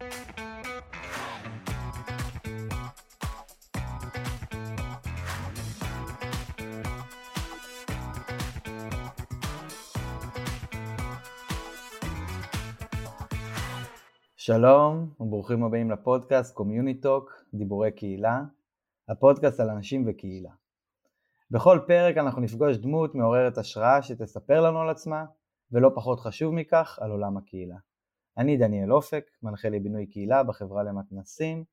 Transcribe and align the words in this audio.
שלום 0.00 0.08
וברוכים 15.20 15.64
הבאים 15.64 15.90
לפודקאסט 15.90 16.54
קומיוניטוק, 16.54 17.44
דיבורי 17.54 17.92
קהילה, 17.92 18.42
הפודקאסט 19.08 19.60
על 19.60 19.70
אנשים 19.70 20.04
וקהילה. 20.06 20.50
בכל 21.50 21.78
פרק 21.86 22.16
אנחנו 22.16 22.42
נפגוש 22.42 22.76
דמות 22.76 23.14
מעוררת 23.14 23.58
השראה 23.58 24.02
שתספר 24.02 24.60
לנו 24.60 24.80
על 24.80 24.90
עצמה, 24.90 25.24
ולא 25.72 25.90
פחות 25.94 26.20
חשוב 26.20 26.54
מכך, 26.54 26.98
על 27.02 27.10
עולם 27.10 27.36
הקהילה. 27.36 27.89
אני 28.40 28.56
דניאל 28.56 28.92
אופק, 28.92 29.24
מנחה 29.42 29.68
לבינוי 29.68 30.06
קהילה 30.06 30.42
בחברה 30.42 30.82
למתנסים, 30.82 31.64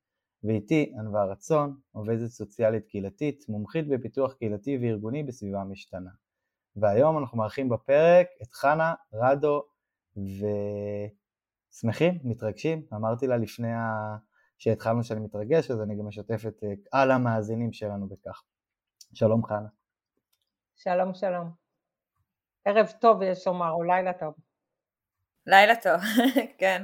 ואיתי 0.43 0.93
ענווה 0.99 1.25
רצון, 1.25 1.79
עובדת 1.91 2.27
סוציאלית 2.27 2.85
קהילתית, 2.85 3.49
מומחית 3.49 3.87
בפיתוח 3.87 4.33
קהילתי 4.33 4.77
וארגוני 4.81 5.23
בסביבה 5.23 5.63
משתנה. 5.63 6.09
והיום 6.75 7.17
אנחנו 7.17 7.37
מארחים 7.37 7.69
בפרק 7.69 8.27
את 8.41 8.53
חנה 8.53 8.93
רדו 9.13 9.63
ו... 10.17 10.45
שמחים, 11.71 12.19
מתרגשים, 12.23 12.85
אמרתי 12.93 13.27
לה 13.27 13.37
לפני 13.37 13.73
ה... 13.73 14.17
שהתחלנו 14.57 15.03
שאני 15.03 15.19
מתרגש, 15.19 15.71
אז 15.71 15.81
אני 15.81 15.95
גם 15.95 16.07
משתף 16.07 16.41
את 16.47 16.63
אה, 16.63 16.69
על 16.91 17.11
המאזינים 17.11 17.73
שלנו 17.73 18.07
בכך. 18.07 18.43
שלום 19.13 19.43
חנה. 19.43 19.67
שלום 20.75 21.13
שלום. 21.13 21.51
ערב 22.65 22.87
טוב 23.01 23.21
יש 23.21 23.47
לומר, 23.47 23.71
או 23.71 23.83
לילה 23.83 24.13
טוב. 24.13 24.46
לילה 25.47 25.75
טוב, 25.75 26.01
כן. 26.59 26.83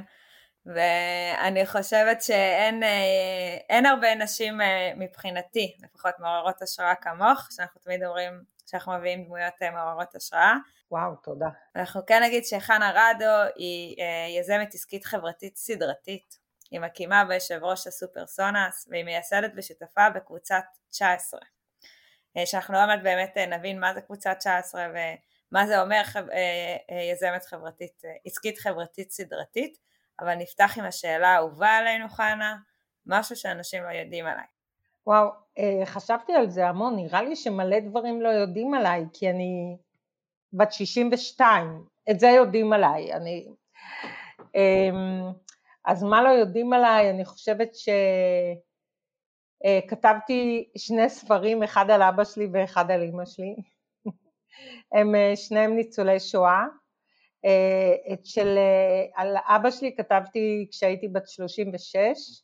ואני 0.66 1.66
חושבת 1.66 2.22
שאין 2.22 2.82
אה, 2.82 3.90
הרבה 3.90 4.14
נשים 4.14 4.60
אה, 4.60 4.92
מבחינתי, 4.96 5.76
לפחות 5.82 6.14
מעוררות 6.18 6.62
השראה 6.62 6.94
כמוך, 6.94 7.48
שאנחנו 7.50 7.80
תמיד 7.80 8.04
אומרים 8.04 8.42
שאנחנו 8.66 8.92
מביאים 8.92 9.24
דמויות 9.24 9.54
מעוררות 9.72 10.14
השראה. 10.14 10.54
וואו, 10.90 11.14
תודה. 11.22 11.48
אנחנו 11.76 12.06
כן 12.06 12.22
נגיד 12.22 12.44
שחנה 12.44 12.90
רדו 12.94 13.52
היא 13.56 13.96
אה, 13.98 14.40
יזמת 14.40 14.74
עסקית 14.74 15.04
חברתית 15.04 15.56
סדרתית. 15.56 16.44
היא 16.70 16.80
מקימה 16.80 17.24
ויושב 17.28 17.58
ראש 17.62 17.86
הסופרסונס 17.86 18.88
והיא 18.90 19.04
מייסדת 19.04 19.52
ושותפה 19.56 20.10
בקבוצת 20.10 20.64
19. 20.90 21.40
אה, 22.36 22.46
שאנחנו 22.46 22.78
עוד 22.78 22.86
מעט 22.86 23.00
באמת 23.02 23.32
אה, 23.36 23.46
נבין 23.46 23.80
מה 23.80 23.94
זה 23.94 24.00
קבוצת 24.00 24.36
19 24.38 24.86
ומה 25.54 25.66
זה 25.66 25.82
אומר 25.82 26.02
יזמת 27.12 27.44
חברתית, 27.44 28.02
עסקית 28.26 28.58
חברתית 28.58 29.10
סדרתית, 29.10 29.78
אבל 30.20 30.34
נפתח 30.34 30.74
עם 30.78 30.84
השאלה 30.84 31.28
האהובה 31.28 31.68
עלינו 31.68 32.08
חנה, 32.08 32.56
משהו 33.06 33.36
שאנשים 33.36 33.82
לא 33.82 33.88
יודעים 33.88 34.26
עליי. 34.26 34.44
וואו, 35.06 35.28
חשבתי 35.84 36.32
על 36.32 36.50
זה 36.50 36.68
המון, 36.68 36.96
נראה 36.96 37.22
לי 37.22 37.36
שמלא 37.36 37.80
דברים 37.80 38.22
לא 38.22 38.28
יודעים 38.28 38.74
עליי, 38.74 39.04
כי 39.12 39.30
אני 39.30 39.76
בת 40.52 40.72
62, 40.72 41.84
את 42.10 42.20
זה 42.20 42.28
יודעים 42.28 42.72
עליי, 42.72 43.12
אני... 43.12 43.48
אמ, 44.54 45.32
אז 45.84 46.02
מה 46.02 46.22
לא 46.22 46.28
יודעים 46.28 46.72
עליי? 46.72 47.10
אני 47.10 47.24
חושבת 47.24 47.70
שכתבתי 49.64 50.64
אה, 50.68 50.80
שני 50.80 51.08
ספרים, 51.08 51.62
אחד 51.62 51.90
על 51.90 52.02
אבא 52.02 52.24
שלי 52.24 52.48
ואחד 52.52 52.90
על 52.90 53.02
אמא 53.02 53.24
שלי, 53.24 53.56
הם 54.92 55.14
אה, 55.14 55.36
שניהם 55.36 55.76
ניצולי 55.76 56.20
שואה, 56.20 56.64
אה, 57.44 58.12
את 58.12 58.26
של, 58.26 58.58
על 59.14 59.36
אבא 59.36 59.70
שלי 59.70 59.96
כתבתי 59.96 60.66
כשהייתי 60.70 61.08
בת 61.08 61.28
36, 61.28 62.42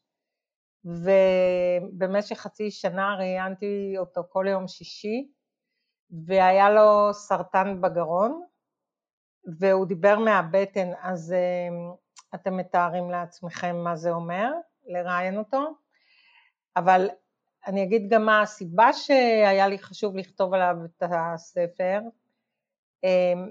ובמשך 0.84 2.36
חצי 2.36 2.70
שנה 2.70 3.16
ראיינתי 3.18 3.94
אותו 3.98 4.22
כל 4.28 4.46
יום 4.48 4.68
שישי, 4.68 5.28
והיה 6.26 6.70
לו 6.70 7.14
סרטן 7.14 7.80
בגרון, 7.80 8.42
והוא 9.58 9.86
דיבר 9.86 10.18
מהבטן, 10.18 10.88
אז 11.02 11.34
אתם 12.34 12.56
מתארים 12.56 13.10
לעצמכם 13.10 13.76
מה 13.76 13.96
זה 13.96 14.10
אומר, 14.10 14.52
לראיין 14.86 15.38
אותו, 15.38 15.74
אבל 16.76 17.08
אני 17.66 17.82
אגיד 17.84 18.08
גם 18.08 18.26
מה 18.26 18.40
הסיבה 18.40 18.92
שהיה 18.92 19.68
לי 19.68 19.78
חשוב 19.78 20.16
לכתוב 20.16 20.54
עליו 20.54 20.76
את 20.84 21.02
הספר, 21.02 22.00
אמ, 23.04 23.50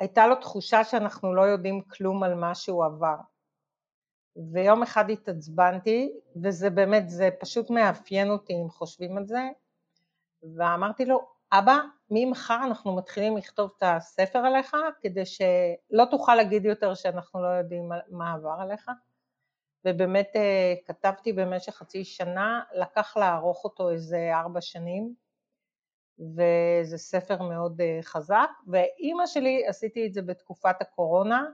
הייתה 0.00 0.26
לו 0.26 0.34
תחושה 0.34 0.84
שאנחנו 0.84 1.34
לא 1.34 1.42
יודעים 1.42 1.82
כלום 1.82 2.22
על 2.22 2.34
מה 2.34 2.54
שהוא 2.54 2.84
עבר. 2.84 3.16
ויום 4.52 4.82
אחד 4.82 5.10
התעצבנתי, 5.10 6.12
וזה 6.42 6.70
באמת, 6.70 7.10
זה 7.10 7.28
פשוט 7.40 7.70
מאפיין 7.70 8.30
אותי 8.30 8.52
אם 8.52 8.68
חושבים 8.68 9.16
על 9.16 9.26
זה, 9.26 9.48
ואמרתי 10.56 11.04
לו, 11.04 11.28
אבא, 11.52 11.78
ממחר 12.10 12.58
אנחנו 12.64 12.96
מתחילים 12.96 13.36
לכתוב 13.36 13.70
את 13.78 13.82
הספר 13.86 14.38
עליך, 14.38 14.76
כדי 15.00 15.26
שלא 15.26 16.04
תוכל 16.10 16.34
להגיד 16.34 16.64
יותר 16.64 16.94
שאנחנו 16.94 17.42
לא 17.42 17.48
יודעים 17.48 17.88
מה 18.10 18.32
עבר 18.32 18.56
עליך. 18.60 18.90
ובאמת 19.86 20.32
אה, 20.36 20.74
כתבתי 20.86 21.32
במשך 21.32 21.72
חצי 21.72 22.04
שנה, 22.04 22.62
לקח 22.74 23.16
לערוך 23.16 23.64
אותו 23.64 23.90
איזה 23.90 24.30
ארבע 24.34 24.60
שנים, 24.60 25.14
וזה 26.18 26.98
ספר 26.98 27.42
מאוד 27.42 27.80
אה, 27.80 27.98
חזק, 28.02 28.50
ואימא 28.66 29.26
שלי 29.26 29.66
עשיתי 29.66 30.06
את 30.06 30.14
זה 30.14 30.22
בתקופת 30.22 30.76
הקורונה, 30.80 31.44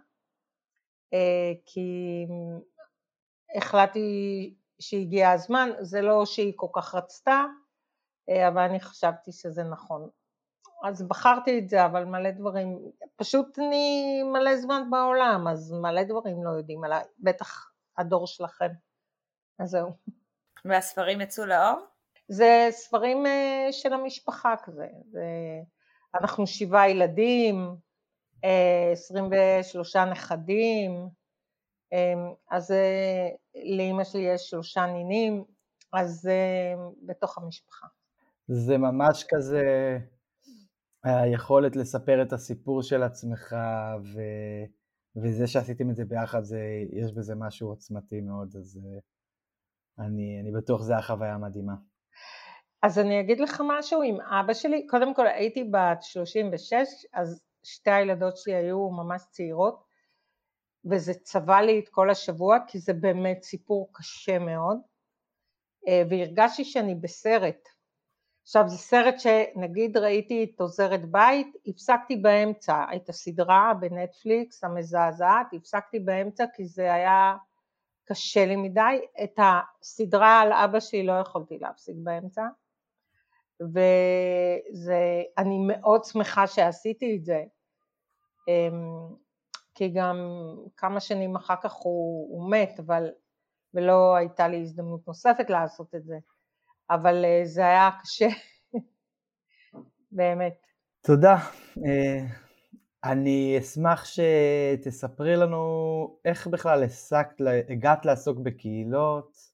אה, 1.13 1.53
כי 1.67 2.27
החלטתי 3.57 4.55
שהגיע 4.81 5.31
הזמן, 5.31 5.71
זה 5.81 6.01
לא 6.01 6.27
שהיא 6.27 6.53
כל 6.57 6.69
כך 6.73 6.95
רצתה, 6.95 7.45
אבל 8.49 8.63
אני 8.63 8.81
חשבתי 8.81 9.33
שזה 9.33 9.65
נכון. 9.65 10.09
אז 10.85 11.09
בחרתי 11.09 11.59
את 11.59 11.69
זה, 11.69 11.87
אבל 11.87 12.05
מלא 12.05 12.31
דברים, 12.31 12.79
פשוט 13.17 13.59
אני 13.59 14.23
מלא 14.23 14.57
זמן 14.57 14.91
בעולם, 14.91 15.49
אז 15.49 15.73
מלא 15.73 16.03
דברים 16.03 16.45
לא 16.45 16.51
יודעים 16.51 16.85
עליי, 16.85 17.05
בטח 17.19 17.72
הדור 17.99 18.27
שלכם. 18.27 18.71
אז 19.59 19.71
זהו. 19.71 19.91
והספרים 20.65 21.21
יצאו 21.21 21.47
לאור? 21.47 21.81
זה 22.29 22.69
ספרים 22.71 23.27
אה, 23.27 23.69
של 23.71 23.93
המשפחה 23.93 24.55
כזה, 24.63 24.87
זה, 25.11 25.25
אנחנו 26.21 26.47
שבעה 26.47 26.91
ילדים, 26.91 27.77
23 28.93 29.97
אה, 29.97 30.05
נכדים, 30.05 31.09
אז 32.51 32.75
לאימא 33.77 34.05
שלי 34.05 34.21
יש 34.21 34.51
שלושה 34.51 34.87
נינים, 34.87 35.45
אז 35.93 36.29
בתוך 37.07 37.39
המשפחה. 37.39 37.87
זה 38.49 38.79
ממש 38.79 39.25
כזה 39.29 39.99
היכולת 41.05 41.77
לספר 41.77 42.23
את 42.23 42.33
הסיפור 42.33 42.83
של 42.83 43.03
עצמך 43.03 43.57
ו... 44.15 44.21
וזה 45.17 45.47
שעשיתם 45.47 45.91
את 45.91 45.97
זה 45.97 46.05
ביחד, 46.05 46.43
זה, 46.43 46.61
יש 46.93 47.13
בזה 47.13 47.35
משהו 47.35 47.69
עוצמתי 47.69 48.21
מאוד, 48.21 48.57
אז 48.57 48.81
אה, 48.85 48.99
אני, 50.07 50.41
אני 50.41 50.53
בטוח 50.53 50.83
זו 50.83 50.95
החוויה 50.95 51.35
המדהימה. 51.35 51.75
אז 52.83 52.99
אני 52.99 53.21
אגיד 53.21 53.41
לך 53.41 53.63
משהו 53.69 54.03
עם 54.03 54.21
אבא 54.21 54.55
שלי, 54.55 54.87
קודם 54.87 55.15
כל 55.15 55.27
הייתי 55.27 55.65
בת 55.65 56.03
36, 56.03 56.75
אז 57.13 57.43
שתי 57.65 57.91
הילדות 57.91 58.37
שלי 58.37 58.55
היו 58.55 58.91
ממש 58.91 59.23
צעירות, 59.31 59.85
וזה 60.91 61.15
צבע 61.15 61.63
לי 61.63 61.79
את 61.79 61.89
כל 61.89 62.11
השבוע, 62.11 62.59
כי 62.67 62.79
זה 62.79 62.93
באמת 62.93 63.43
סיפור 63.43 63.91
קשה 63.93 64.39
מאוד, 64.39 64.79
אה, 65.89 66.03
והרגשתי 66.11 66.65
שאני 66.65 66.95
בסרט, 66.95 67.69
עכשיו 68.43 68.69
זה 68.69 68.77
סרט 68.77 69.15
שנגיד 69.19 69.97
ראיתי 69.97 70.45
את 70.45 70.61
עוזרת 70.61 71.11
בית, 71.11 71.57
הפסקתי 71.67 72.17
באמצע 72.17 72.85
את 72.97 73.09
הסדרה 73.09 73.73
בנטפליקס 73.81 74.65
המזעזעת, 74.65 75.47
הפסקתי 75.53 75.99
באמצע 75.99 76.45
כי 76.55 76.65
זה 76.65 76.95
היה 76.95 77.37
קשה 78.05 78.47
לי 78.47 78.57
מדי, 78.57 79.01
את 79.25 79.39
הסדרה 79.39 80.41
על 80.41 80.53
אבא 80.53 80.81
שלי 80.81 81.07
לא 81.07 81.13
יכולתי 81.13 81.59
להפסיק 81.59 81.97
באמצע 81.99 82.43
ואני 83.61 85.59
מאוד 85.67 86.05
שמחה 86.05 86.47
שעשיתי 86.47 87.17
את 87.17 87.25
זה 87.25 87.45
אמ, 88.49 89.15
כי 89.75 89.89
גם 89.89 90.17
כמה 90.77 91.01
שנים 91.01 91.37
אחר 91.37 91.55
כך 91.63 91.73
הוא, 91.73 92.29
הוא 92.37 92.51
מת 92.51 92.81
אבל 92.81 93.11
ולא 93.75 94.17
הייתה 94.17 94.49
לי 94.49 94.61
הזדמנות 94.61 95.07
נוספת 95.07 95.51
לעשות 95.51 95.95
את 95.95 96.05
זה 96.05 96.19
אבל 96.91 97.25
אה, 97.25 97.41
זה 97.45 97.67
היה 97.67 97.91
קשה, 98.03 98.29
באמת. 100.13 100.67
תודה. 101.01 101.37
אה, 101.87 102.27
אני 103.05 103.59
אשמח 103.59 104.05
שתספרי 104.05 105.37
לנו 105.37 105.63
איך 106.25 106.47
בכלל 106.47 106.83
הסקת, 106.83 107.37
הגעת 107.69 108.05
לעסוק 108.05 108.39
בקהילות. 108.39 109.53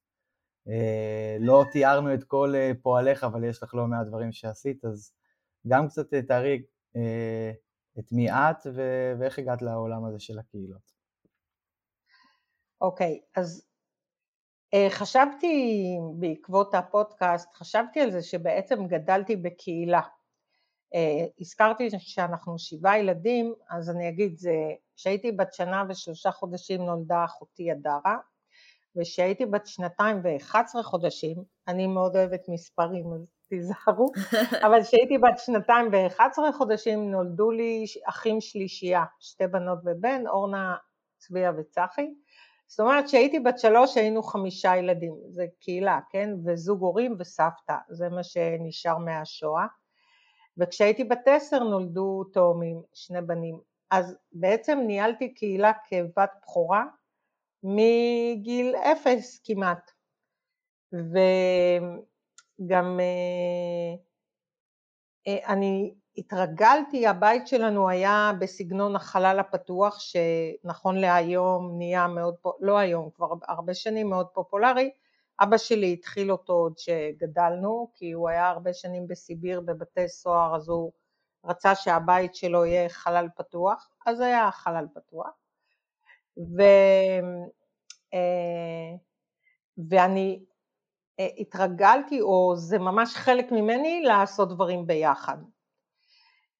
אה, 0.68 1.36
לא 1.40 1.64
תיארנו 1.72 2.14
את 2.14 2.24
כל 2.24 2.54
פועליך, 2.82 3.24
אבל 3.24 3.44
יש 3.44 3.62
לך 3.62 3.74
לא 3.74 3.86
מעט 3.86 4.06
דברים 4.06 4.32
שעשית, 4.32 4.84
אז 4.84 5.12
גם 5.68 5.88
קצת 5.88 6.14
תארי 6.14 6.62
את 7.98 8.12
מי 8.12 8.30
את 8.30 8.66
ואיך 9.18 9.38
הגעת 9.38 9.62
לעולם 9.62 10.04
הזה 10.04 10.18
של 10.18 10.38
הקהילות. 10.38 10.92
אוקיי, 12.80 13.20
okay, 13.22 13.40
אז 13.40 13.67
חשבתי 14.90 15.84
בעקבות 16.14 16.74
הפודקאסט, 16.74 17.54
חשבתי 17.54 18.00
על 18.00 18.10
זה 18.10 18.22
שבעצם 18.22 18.86
גדלתי 18.86 19.36
בקהילה. 19.36 20.00
הזכרתי 21.40 21.88
שאנחנו 21.98 22.58
שבעה 22.58 22.98
ילדים, 22.98 23.54
אז 23.70 23.90
אני 23.90 24.08
אגיד, 24.08 24.38
זה, 24.38 24.52
כשהייתי 24.96 25.32
בת 25.32 25.54
שנה 25.54 25.84
ושלושה 25.88 26.30
חודשים 26.30 26.82
נולדה 26.82 27.24
אחותי 27.24 27.70
הדרה, 27.70 28.16
וכשהייתי 28.96 29.46
בת 29.46 29.66
שנתיים 29.66 30.20
ואחת 30.22 30.64
עשרה 30.64 30.82
חודשים, 30.82 31.36
אני 31.68 31.86
מאוד 31.86 32.16
אוהבת 32.16 32.48
מספרים 32.48 33.12
אז 33.12 33.32
תיזהרו, 33.48 34.12
אבל 34.66 34.82
כשהייתי 34.82 35.18
בת 35.18 35.38
שנתיים 35.38 35.88
ואחת 35.92 36.30
עשרה 36.30 36.52
חודשים 36.52 37.10
נולדו 37.10 37.50
לי 37.50 37.84
אחים 38.04 38.40
שלישייה, 38.40 39.04
שתי 39.20 39.46
בנות 39.46 39.78
ובן, 39.84 40.26
אורנה, 40.26 40.76
צביה 41.18 41.52
וצחי, 41.58 42.14
זאת 42.68 42.80
אומרת 42.80 43.04
כשהייתי 43.04 43.40
בת 43.40 43.58
שלוש 43.58 43.96
היינו 43.96 44.22
חמישה 44.22 44.76
ילדים, 44.76 45.14
זה 45.28 45.46
קהילה, 45.60 46.00
כן, 46.10 46.30
וזוג 46.44 46.80
הורים 46.80 47.16
וסבתא, 47.18 47.76
זה 47.88 48.08
מה 48.08 48.22
שנשאר 48.22 48.98
מהשואה, 48.98 49.66
וכשהייתי 50.58 51.04
בת 51.04 51.28
עשר 51.28 51.58
נולדו 51.58 52.24
תאומים, 52.24 52.82
שני 52.94 53.22
בנים, 53.22 53.60
אז 53.90 54.16
בעצם 54.32 54.78
ניהלתי 54.86 55.34
קהילה 55.34 55.72
כבת 55.88 56.30
בכורה 56.42 56.84
מגיל 57.62 58.74
אפס 58.76 59.40
כמעט, 59.44 59.90
וגם 60.92 63.00
אה, 63.00 63.94
אה, 65.26 65.52
אני 65.52 65.94
התרגלתי, 66.18 67.06
הבית 67.06 67.46
שלנו 67.46 67.88
היה 67.88 68.32
בסגנון 68.38 68.96
החלל 68.96 69.38
הפתוח 69.38 70.00
שנכון 70.00 70.96
להיום 70.96 71.78
נהיה 71.78 72.06
מאוד, 72.06 72.34
לא 72.60 72.78
היום, 72.78 73.10
כבר 73.10 73.32
הרבה 73.48 73.74
שנים 73.74 74.10
מאוד 74.10 74.26
פופולרי, 74.26 74.90
אבא 75.40 75.56
שלי 75.56 75.92
התחיל 75.92 76.32
אותו 76.32 76.52
עוד 76.52 76.78
שגדלנו, 76.78 77.90
כי 77.94 78.12
הוא 78.12 78.28
היה 78.28 78.48
הרבה 78.48 78.72
שנים 78.72 79.06
בסיביר 79.06 79.60
בבתי 79.60 80.08
סוהר, 80.08 80.56
אז 80.56 80.68
הוא 80.68 80.92
רצה 81.44 81.74
שהבית 81.74 82.34
שלו 82.34 82.64
יהיה 82.64 82.88
חלל 82.88 83.28
פתוח, 83.36 83.88
אז 84.06 84.20
היה 84.20 84.50
חלל 84.50 84.86
פתוח. 84.94 85.30
ו, 86.38 86.62
אה, 88.14 88.96
ואני 89.90 90.44
אה, 91.20 91.28
התרגלתי, 91.38 92.20
או 92.20 92.54
זה 92.56 92.78
ממש 92.78 93.14
חלק 93.14 93.52
ממני, 93.52 94.02
לעשות 94.02 94.48
דברים 94.48 94.86
ביחד. 94.86 95.38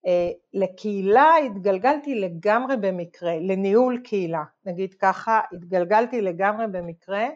אה, 0.09 0.31
לקהילה 0.55 1.35
התגלגלתי 1.47 2.15
לגמרי 2.15 2.77
במקרה, 2.77 3.37
לניהול 3.41 4.01
קהילה, 4.05 4.45
נגיד 4.65 4.95
ככה, 4.95 5.41
התגלגלתי 5.53 6.21
לגמרי 6.21 6.67
במקרה, 6.67 7.29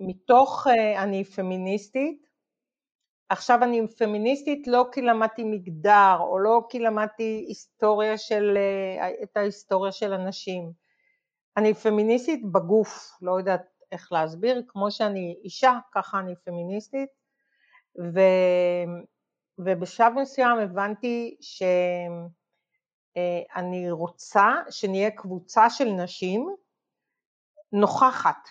מתוך 0.00 0.66
אני 0.98 1.24
פמיניסטית, 1.24 2.26
עכשיו 3.28 3.58
אני 3.62 3.88
פמיניסטית 3.98 4.66
לא 4.66 4.84
כי 4.92 5.02
למדתי 5.02 5.44
מגדר 5.44 6.16
או 6.20 6.38
לא 6.38 6.62
כי 6.68 6.78
למדתי 6.78 7.44
היסטוריה 7.48 8.18
של, 8.18 8.58
את 9.22 9.36
ההיסטוריה 9.36 9.92
של 9.92 10.12
הנשים, 10.12 10.72
אני 11.56 11.74
פמיניסטית 11.74 12.52
בגוף, 12.52 13.18
לא 13.22 13.38
יודעת 13.38 13.62
איך 13.92 14.12
להסביר, 14.12 14.62
כמו 14.68 14.90
שאני 14.90 15.36
אישה, 15.44 15.78
ככה 15.94 16.18
אני 16.18 16.34
פמיניסטית, 16.44 17.08
ו, 18.14 18.20
ובשלב 19.58 20.12
מסוים 20.12 20.58
הבנתי 20.58 21.36
שאני 21.40 22.28
אה, 23.86 23.92
רוצה 23.92 24.54
שנהיה 24.70 25.10
קבוצה 25.10 25.70
של 25.70 25.88
נשים 25.88 26.56
נוכחת, 27.72 28.48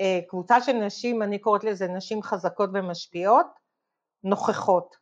אה, 0.00 0.20
קבוצה 0.28 0.60
של 0.60 0.72
נשים, 0.72 1.22
אני 1.22 1.38
קוראת 1.38 1.64
לזה 1.64 1.88
נשים 1.88 2.22
חזקות 2.22 2.70
ומשפיעות, 2.74 3.46
נוכחות, 4.24 4.96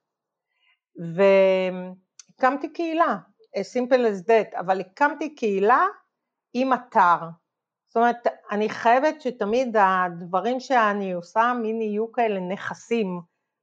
והקמתי 0.97 2.73
קהילה, 2.73 3.17
simple 3.56 4.05
as 4.06 4.27
that, 4.27 4.61
אבל 4.61 4.81
הקמתי 4.81 5.35
קהילה 5.35 5.85
עם 6.55 6.73
אתר. 6.73 7.19
זאת 7.87 7.97
אומרת, 7.97 8.27
אני 8.50 8.69
חייבת 8.69 9.21
שתמיד 9.21 9.77
הדברים 9.77 10.61
שאני 10.61 11.12
עושה 11.12 11.53
מין 11.62 11.82
יהיו 11.82 12.12
כאלה 12.12 12.41
נכסים 12.41 13.21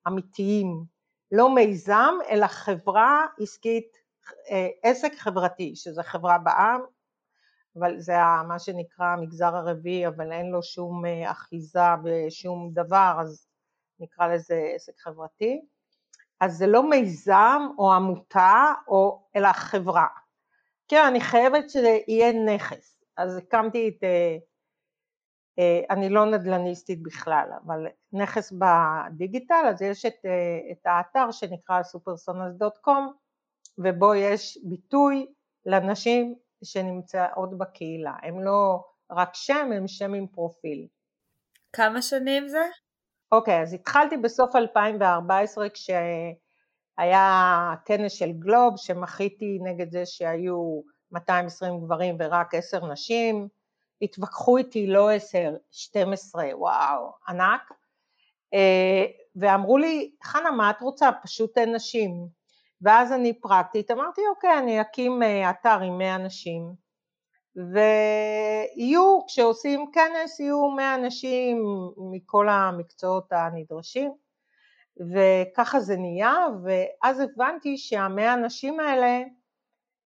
אמיתיים, 0.08 0.97
לא 1.32 1.56
מיזם, 1.56 2.16
אלא 2.30 2.48
חברה 2.48 3.26
עסקית, 3.40 3.98
אה, 4.52 4.68
עסק 4.84 5.12
חברתי, 5.18 5.76
שזה 5.76 6.04
חברה 6.04 6.38
בעם, 6.38 6.82
אבל 7.80 8.00
זה 8.00 8.14
מה 8.48 8.60
שנקרא 8.60 9.06
המגזר 9.06 9.56
הרביעי, 9.56 10.08
אבל 10.08 10.32
אין 10.32 10.52
לו 10.52 10.64
שום 10.64 11.06
אה, 11.06 11.32
אחיזה 11.32 11.80
בשום 12.04 12.70
דבר, 12.74 13.18
אז 13.22 13.48
נקרא 14.00 14.28
לזה 14.28 14.72
עסק 14.76 15.00
חברתי. 15.00 15.62
אז 16.40 16.58
זה 16.58 16.68
לא 16.68 16.90
מיזם 16.90 17.62
או 17.78 17.94
עמותה, 17.94 18.74
או, 18.88 19.28
אלא 19.36 19.54
חברה. 19.54 20.08
כן, 20.88 21.06
אני 21.08 21.22
חייבת 21.22 21.70
שזה 21.70 22.00
יהיה 22.08 22.34
נכס. 22.34 23.04
אז 23.18 23.38
הקמתי 23.38 23.90
את, 23.90 24.04
אה, 24.04 24.38
אני 25.90 26.10
לא 26.10 26.26
נדל"ניסטית 26.26 27.04
בכלל, 27.04 27.50
אבל 27.66 27.88
נכס 28.14 28.54
בדיגיטל, 28.54 29.66
אז 29.70 29.82
יש 29.82 30.06
את, 30.06 30.14
אה, 30.26 30.72
את 30.72 30.86
האתר 30.86 31.32
שנקרא 31.32 31.82
supersonas.com, 31.82 33.02
ובו 33.78 34.16
יש 34.16 34.58
ביטוי 34.64 35.28
לנשים 35.66 36.36
שנמצאות 36.64 37.58
בקהילה. 37.58 38.14
הם 38.24 38.44
לא 38.44 38.84
רק 39.12 39.30
שם, 39.34 39.72
הם 39.76 39.88
שם 39.88 40.14
עם 40.14 40.28
פרופיל. 40.28 40.88
כמה 41.74 42.02
שנים 42.02 42.48
זה? 42.48 42.64
אוקיי, 43.32 43.62
אז 43.62 43.74
התחלתי 43.74 44.18
בסוף 44.18 44.56
2014 44.56 45.70
כש... 45.70 45.90
היה 46.98 47.74
כנס 47.86 48.12
של 48.12 48.32
גלוב 48.32 48.74
שמחיתי 48.78 49.60
נגד 49.64 49.92
זה 49.92 50.06
שהיו 50.06 50.82
220 51.12 51.80
גברים 51.80 52.16
ורק 52.20 52.56
10 52.56 52.88
נשים, 52.88 53.48
התווכחו 54.02 54.58
איתי 54.58 54.88
לא 54.88 55.12
10, 55.12 55.54
12, 55.72 56.46
וואו, 56.54 57.12
ענק, 57.28 57.72
אה, 58.54 59.06
ואמרו 59.36 59.78
לי, 59.78 60.12
חנה 60.24 60.52
מה 60.52 60.70
את 60.70 60.82
רוצה? 60.82 61.10
פשוט 61.24 61.58
אין 61.58 61.76
נשים. 61.76 62.28
ואז 62.82 63.14
אני 63.14 63.34
פרקטית, 63.34 63.92
אמרתי 63.92 64.22
אוקיי, 64.36 64.60
אני 64.60 64.82
אקים 64.82 65.24
אה, 65.24 65.50
אתר 65.50 65.80
עם 65.82 65.98
100 65.98 66.18
נשים, 66.18 66.74
ויהיו, 67.56 69.20
כשעושים 69.28 69.92
כנס, 69.92 70.40
יהיו 70.40 70.72
100 70.72 70.98
נשים 70.98 71.64
מכל 72.12 72.50
המקצועות 72.50 73.32
הנדרשים. 73.32 74.12
וככה 75.14 75.80
זה 75.80 75.98
נהיה, 75.98 76.36
ואז 76.64 77.20
הבנתי 77.20 77.78
שהמאה 77.78 78.34
אנשים 78.34 78.80
האלה, 78.80 79.24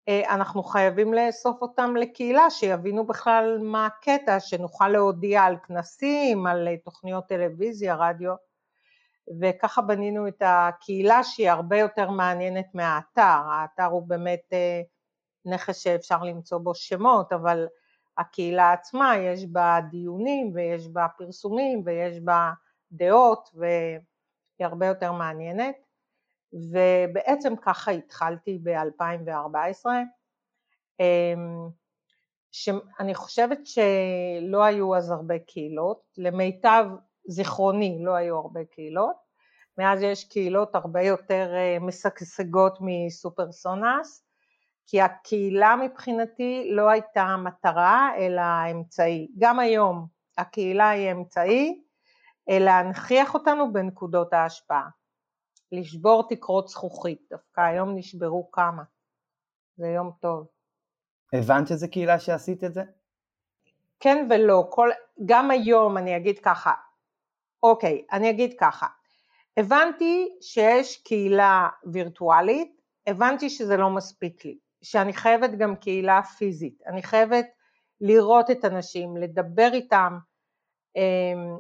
אנחנו 0.10 0.64
חייבים 0.64 1.14
לאסוף 1.14 1.62
אותם 1.62 1.96
לקהילה, 1.96 2.50
שיבינו 2.50 3.08
בכלל 3.08 3.58
מה 3.62 3.86
הקטע, 3.86 4.40
שנוכל 4.40 4.88
להודיע 4.88 5.44
על 5.44 5.58
כנסים, 5.68 6.48
על 6.48 6.68
אה, 6.68 6.78
תוכניות 6.78 7.28
טלוויזיה, 7.28 7.96
רדיו, 7.96 8.34
וככה 9.42 9.82
בנינו 9.82 10.28
את 10.28 10.42
הקהילה 10.46 11.24
שהיא 11.24 11.50
הרבה 11.50 11.78
יותר 11.78 12.10
מעניינת 12.10 12.66
מהאתר, 12.74 13.42
האתר 13.52 13.86
הוא 13.86 14.08
באמת 14.08 14.44
אה, 14.54 14.82
נכס 15.46 15.78
שאפשר 15.78 16.24
למצוא 16.24 16.58
בו 16.58 16.76
שמות, 16.76 17.34
אבל 17.34 17.68
הקהילה 18.18 18.72
עצמה 18.72 19.18
יש 19.18 19.46
בה 19.46 19.80
דיונים 19.90 20.52
ויש 20.54 20.88
בה 20.88 21.08
פרסומים 21.18 21.82
ויש 21.86 22.20
בה 22.20 22.52
דעות 22.92 23.50
ו... 23.56 23.66
היא 24.60 24.68
הרבה 24.68 24.86
יותר 24.86 25.12
מעניינת, 25.12 25.76
ובעצם 26.54 27.56
ככה 27.56 27.92
התחלתי 27.92 28.60
ב-2014, 28.64 29.86
אמ, 31.00 31.70
שאני 32.52 33.16
חושבת 33.16 33.60
שלא 33.66 34.64
היו 34.64 34.96
אז 34.96 35.12
הרבה 35.12 35.40
קהילות, 35.40 36.02
למיטב 36.18 36.86
זיכרוני 37.28 38.00
לא 38.04 38.16
היו 38.16 38.38
הרבה 38.38 38.66
קהילות, 38.66 39.16
מאז 39.78 40.02
יש 40.02 40.24
קהילות 40.24 40.76
הרבה 40.76 41.02
יותר 41.02 41.54
אה, 41.56 41.78
משגשגות 41.82 42.78
מסופרסונס, 42.82 44.24
כי 44.88 45.02
הקהילה 45.02 45.76
מבחינתי 45.76 46.68
לא 46.72 46.90
הייתה 46.90 47.36
מטרה 47.38 48.10
אלא 48.18 48.42
אמצעי, 48.72 49.28
גם 49.38 49.60
היום 49.60 50.08
הקהילה 50.38 50.90
היא 50.90 51.12
אמצעי 51.12 51.82
להנכיח 52.48 53.34
אותנו 53.34 53.74
בנקודות 53.74 54.34
ההשפעה, 54.34 54.90
לשבור 55.72 56.28
תקרות 56.30 56.68
זכוכית, 56.68 57.22
דווקא 57.30 57.62
היום 57.62 57.96
נשברו 57.96 58.52
כמה, 58.52 58.84
זה 59.78 59.88
יום 59.88 60.12
טוב. 60.22 60.48
הבנת 61.34 61.68
שזה 61.68 61.88
קהילה 61.88 62.20
שעשית 62.20 62.64
את 62.64 62.74
זה? 62.74 62.84
כן 64.00 64.28
ולא, 64.30 64.68
כל, 64.70 64.90
גם 65.26 65.52
היום 65.52 65.98
אני 65.98 66.18
אגיד 66.18 66.40
ככה, 66.40 66.74
אוקיי, 67.64 68.06
אני 68.12 68.30
אגיד 68.30 68.54
ככה, 68.60 68.88
הבנתי 69.58 70.38
שיש 70.42 71.02
קהילה 71.04 71.68
וירטואלית, 71.94 72.82
הבנתי 73.08 73.50
שזה 73.50 73.78
לא 73.78 73.90
מספיק 73.90 74.46
לי, 74.46 74.58
שאני 74.82 75.14
חייבת 75.14 75.50
גם 75.50 75.76
קהילה 75.76 76.24
פיזית, 76.24 76.82
אני 76.88 77.04
חייבת 77.04 77.46
לראות 78.02 78.52
את 78.52 78.66
אנשים, 78.66 79.18
לדבר 79.18 79.70
איתם, 79.74 80.18
אמ, 80.96 81.58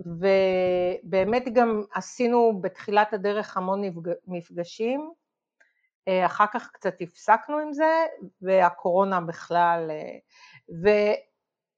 ובאמת 0.00 1.44
גם 1.52 1.82
עשינו 1.94 2.58
בתחילת 2.60 3.12
הדרך 3.12 3.56
המון 3.56 3.82
מפגשים, 4.26 5.10
אה, 6.08 6.26
אחר 6.26 6.44
כך 6.52 6.70
קצת 6.72 6.94
הפסקנו 7.00 7.58
עם 7.58 7.72
זה, 7.72 8.06
והקורונה 8.42 9.20
בכלל, 9.20 9.90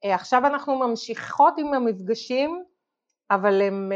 ועכשיו 0.04 0.46
אנחנו 0.46 0.78
ממשיכות 0.78 1.54
עם 1.58 1.74
המפגשים, 1.74 2.64
אבל 3.30 3.62
הם 3.62 3.92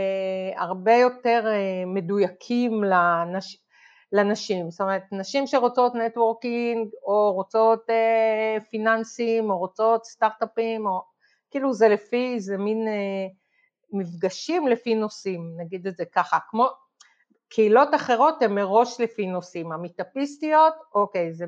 הרבה 0.56 0.94
יותר 0.94 1.46
מדויקים 1.86 2.84
לנש... 2.84 3.56
לנשים, 4.12 4.70
זאת 4.70 4.80
אומרת 4.80 5.02
נשים 5.12 5.46
שרוצות 5.46 5.94
נטוורקינג 5.94 6.88
או 7.02 7.32
רוצות 7.32 7.90
אה, 7.90 8.56
פיננסים 8.70 9.50
או 9.50 9.58
רוצות 9.58 10.04
סטארט-אפים 10.04 10.86
או 10.86 11.02
כאילו 11.50 11.72
זה 11.72 11.88
לפי, 11.88 12.40
זה 12.40 12.56
מין 12.56 12.88
אה, 12.88 13.26
מפגשים 13.92 14.68
לפי 14.68 14.94
נושאים, 14.94 15.54
נגיד 15.56 15.86
את 15.86 15.96
זה 15.96 16.04
ככה, 16.04 16.38
כמו 16.48 16.68
קהילות 17.48 17.88
אחרות 17.94 18.42
הן 18.42 18.54
מראש 18.54 19.00
לפי 19.00 19.26
נושאים, 19.26 19.72
המיטאפיסטיות, 19.72 20.74
אוקיי, 20.94 21.32
זה 21.32 21.46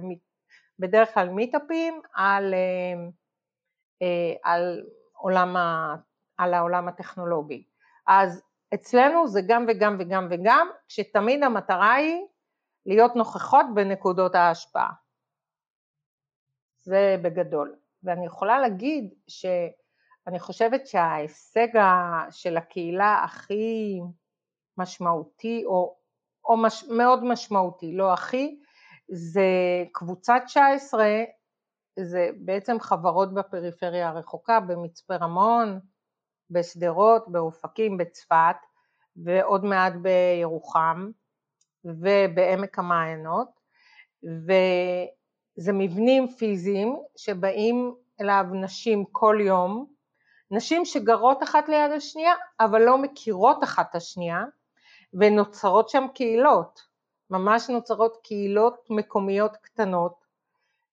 בדרך 0.79 1.15
כלל 1.15 1.29
מיטאפים 1.29 2.01
על, 2.15 2.55
אה, 2.55 3.09
אה, 4.03 4.35
על, 4.43 5.37
ה, 5.57 5.95
על 6.37 6.55
העולם 6.55 6.89
הטכנולוגי, 6.89 7.65
אז 8.07 8.43
אצלנו 8.75 9.29
זה 9.29 9.41
גם 9.49 9.67
וגם 9.69 9.97
וגם 10.01 10.29
וגם, 10.31 10.69
כשתמיד 10.89 11.43
המטרה 11.43 11.95
היא 11.95 12.27
להיות 12.87 13.17
נוכחות 13.17 13.67
בנקודות 13.75 14.35
ההשפעה. 14.35 14.93
זה 16.83 17.17
בגדול. 17.23 17.77
ואני 18.03 18.27
יכולה 18.27 18.59
להגיד 18.59 19.15
שאני 20.25 20.41
חושבת 20.41 20.87
שההישג 20.87 21.67
של 22.31 22.57
הקהילה 22.57 23.23
הכי 23.25 24.01
משמעותי, 24.79 25.65
או, 25.67 25.97
או 26.45 26.57
מש, 26.57 26.85
מאוד 26.85 27.25
משמעותי, 27.25 27.93
לא 27.93 28.13
הכי, 28.13 28.61
זה 29.09 29.43
קבוצת 29.93 30.43
19, 30.47 31.07
זה 31.99 32.31
בעצם 32.37 32.81
חברות 32.81 33.35
בפריפריה 33.35 34.09
הרחוקה, 34.09 34.61
במצפה 34.61 35.17
רמון, 35.17 35.81
בשדרות, 36.51 37.29
באופקים, 37.29 37.97
בצפת, 37.97 38.57
ועוד 39.17 39.65
מעט 39.65 39.93
בירוחם, 40.03 41.11
ובעמק 41.85 42.79
המעיינות, 42.79 43.49
וזה 44.23 45.73
מבנים 45.73 46.29
פיזיים 46.29 46.97
שבאים 47.17 47.95
אליו 48.21 48.45
נשים 48.53 49.05
כל 49.13 49.39
יום, 49.41 49.92
נשים 50.53 50.85
שגרות 50.85 51.43
אחת 51.43 51.69
ליד 51.69 51.91
השנייה 51.91 52.35
אבל 52.61 52.83
לא 52.83 52.99
מכירות 52.99 53.65
אחת 53.65 53.91
את 53.91 53.95
השנייה 53.95 54.45
ונוצרות 55.15 55.89
שם 55.89 56.07
קהילות, 56.15 56.81
ממש 57.31 57.71
נוצרות 57.71 58.17
קהילות 58.25 58.87
מקומיות 58.91 59.57
קטנות 59.57 60.25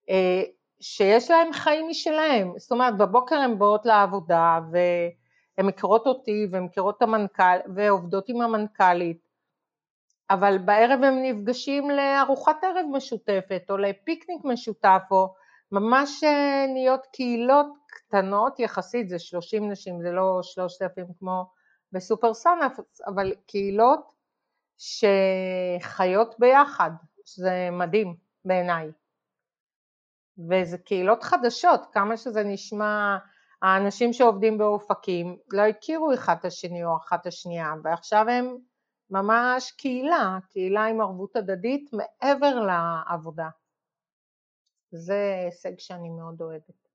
אה, 0.10 0.42
שיש 0.82 1.32
להם 1.32 1.54
חיים 1.54 1.90
משלהם, 1.90 2.54
זאת 2.58 2.72
אומרת 2.72 2.98
בבוקר 2.98 3.36
הן 3.36 3.60
באות 3.60 3.86
לעבודה 3.86 4.60
והן 4.72 5.66
מכירות 5.68 6.08
אותי 6.08 6.48
והן 6.52 6.64
מכירות 6.64 6.98
את 6.98 7.02
המנכ"ל 7.02 7.58
ועובדות 7.76 8.30
עם 8.30 8.42
המנכ"לית 8.42 9.30
אבל 10.30 10.58
בערב 10.58 11.04
הם 11.04 11.22
נפגשים 11.24 11.90
לארוחת 11.90 12.64
ערב 12.64 12.86
משותפת 12.92 13.62
או 13.70 13.78
לפיקניק 13.78 14.42
משותף 14.44 15.02
או 15.12 15.34
ממש 15.72 16.24
אה, 16.24 16.66
נהיות 16.74 17.06
קהילות 17.14 17.79
קטנות 17.90 18.60
יחסית, 18.60 19.10
זה 19.10 19.20
30 19.20 19.72
נשים, 19.72 20.02
זה 20.02 20.12
לא 20.12 20.40
3,000 20.44 21.08
כמו 21.20 21.46
בסופר 21.92 22.34
סאנף, 22.34 22.80
אבל 23.08 23.34
קהילות 23.48 24.12
שחיות 24.78 26.36
ביחד, 26.40 26.92
שזה 27.26 27.70
מדהים 27.72 28.16
בעיניי. 28.46 28.92
וזה 30.50 30.78
קהילות 30.78 31.24
חדשות, 31.24 31.82
כמה 31.92 32.18
שזה 32.18 32.44
נשמע, 32.44 33.18
האנשים 33.62 34.14
שעובדים 34.14 34.58
באופקים 34.58 35.38
לא 35.52 35.62
הכירו 35.62 36.14
אחד 36.14 36.36
את 36.40 36.46
השני 36.46 36.86
או 36.86 36.98
אחת 36.98 37.26
השנייה, 37.26 37.74
ועכשיו 37.84 38.30
הם 38.30 38.58
ממש 39.10 39.72
קהילה, 39.72 40.38
קהילה 40.50 40.86
עם 40.86 41.02
ערבות 41.02 41.36
הדדית 41.36 41.90
מעבר 41.94 42.56
לעבודה. 42.60 43.50
זה 44.92 45.42
הישג 45.46 45.80
שאני 45.80 46.10
מאוד 46.10 46.42
אוהבת. 46.42 46.89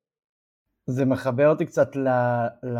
זה 0.86 1.04
מחבר 1.04 1.48
אותי 1.48 1.66
קצת 1.66 1.96
ל, 1.96 2.08
ל, 2.62 2.78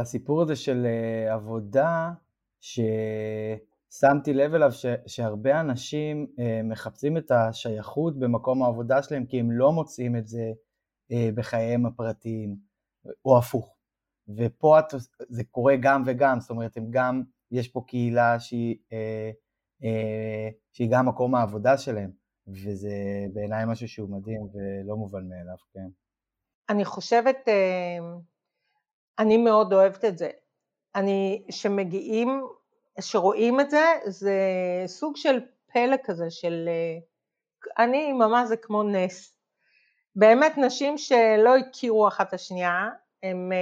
לסיפור 0.00 0.42
הזה 0.42 0.56
של 0.56 0.86
אה, 0.86 1.34
עבודה, 1.34 2.12
ששמתי 2.60 4.32
לב 4.32 4.54
אליו 4.54 4.72
ש, 4.72 4.86
שהרבה 5.06 5.60
אנשים 5.60 6.26
אה, 6.38 6.60
מחפשים 6.64 7.16
את 7.16 7.30
השייכות 7.30 8.18
במקום 8.18 8.62
העבודה 8.62 9.02
שלהם 9.02 9.26
כי 9.26 9.40
הם 9.40 9.50
לא 9.52 9.72
מוצאים 9.72 10.16
את 10.16 10.26
זה 10.26 10.52
אה, 11.12 11.30
בחייהם 11.34 11.86
הפרטיים, 11.86 12.56
או 13.24 13.38
הפוך. 13.38 13.74
ופה 14.36 14.78
זה 15.28 15.44
קורה 15.44 15.76
גם 15.80 16.02
וגם, 16.06 16.40
זאת 16.40 16.50
אומרת, 16.50 16.76
הם 16.76 16.86
גם 16.90 17.22
יש 17.50 17.68
פה 17.68 17.84
קהילה 17.86 18.40
שהיא, 18.40 18.76
שהיא 20.72 20.88
גם 20.90 21.08
מקום 21.08 21.34
העבודה 21.34 21.78
שלהם, 21.78 22.10
וזה 22.46 22.94
בעיניי 23.32 23.64
משהו 23.66 23.88
שהוא 23.88 24.10
מדהים 24.10 24.40
ולא 24.52 24.96
מובן 24.96 25.28
מאליו, 25.28 25.56
כן. 25.72 25.88
אני 26.68 26.84
חושבת, 26.84 27.48
אה, 27.48 27.98
אני 29.18 29.36
מאוד 29.36 29.72
אוהבת 29.72 30.04
את 30.04 30.18
זה. 30.18 30.30
אני, 30.94 31.46
שמגיעים, 31.50 32.46
שרואים 33.00 33.60
את 33.60 33.70
זה, 33.70 33.84
זה 34.06 34.40
סוג 34.86 35.16
של 35.16 35.40
פלא 35.72 35.96
כזה 36.04 36.30
של, 36.30 36.68
אה, 36.68 36.98
אני 37.84 38.12
ממש 38.12 38.48
זה 38.48 38.56
כמו 38.56 38.82
נס. 38.82 39.38
באמת 40.16 40.52
נשים 40.56 40.98
שלא 40.98 41.56
הכירו 41.56 42.08
אחת 42.08 42.28
את 42.28 42.34
השנייה, 42.34 42.88
הם, 43.22 43.52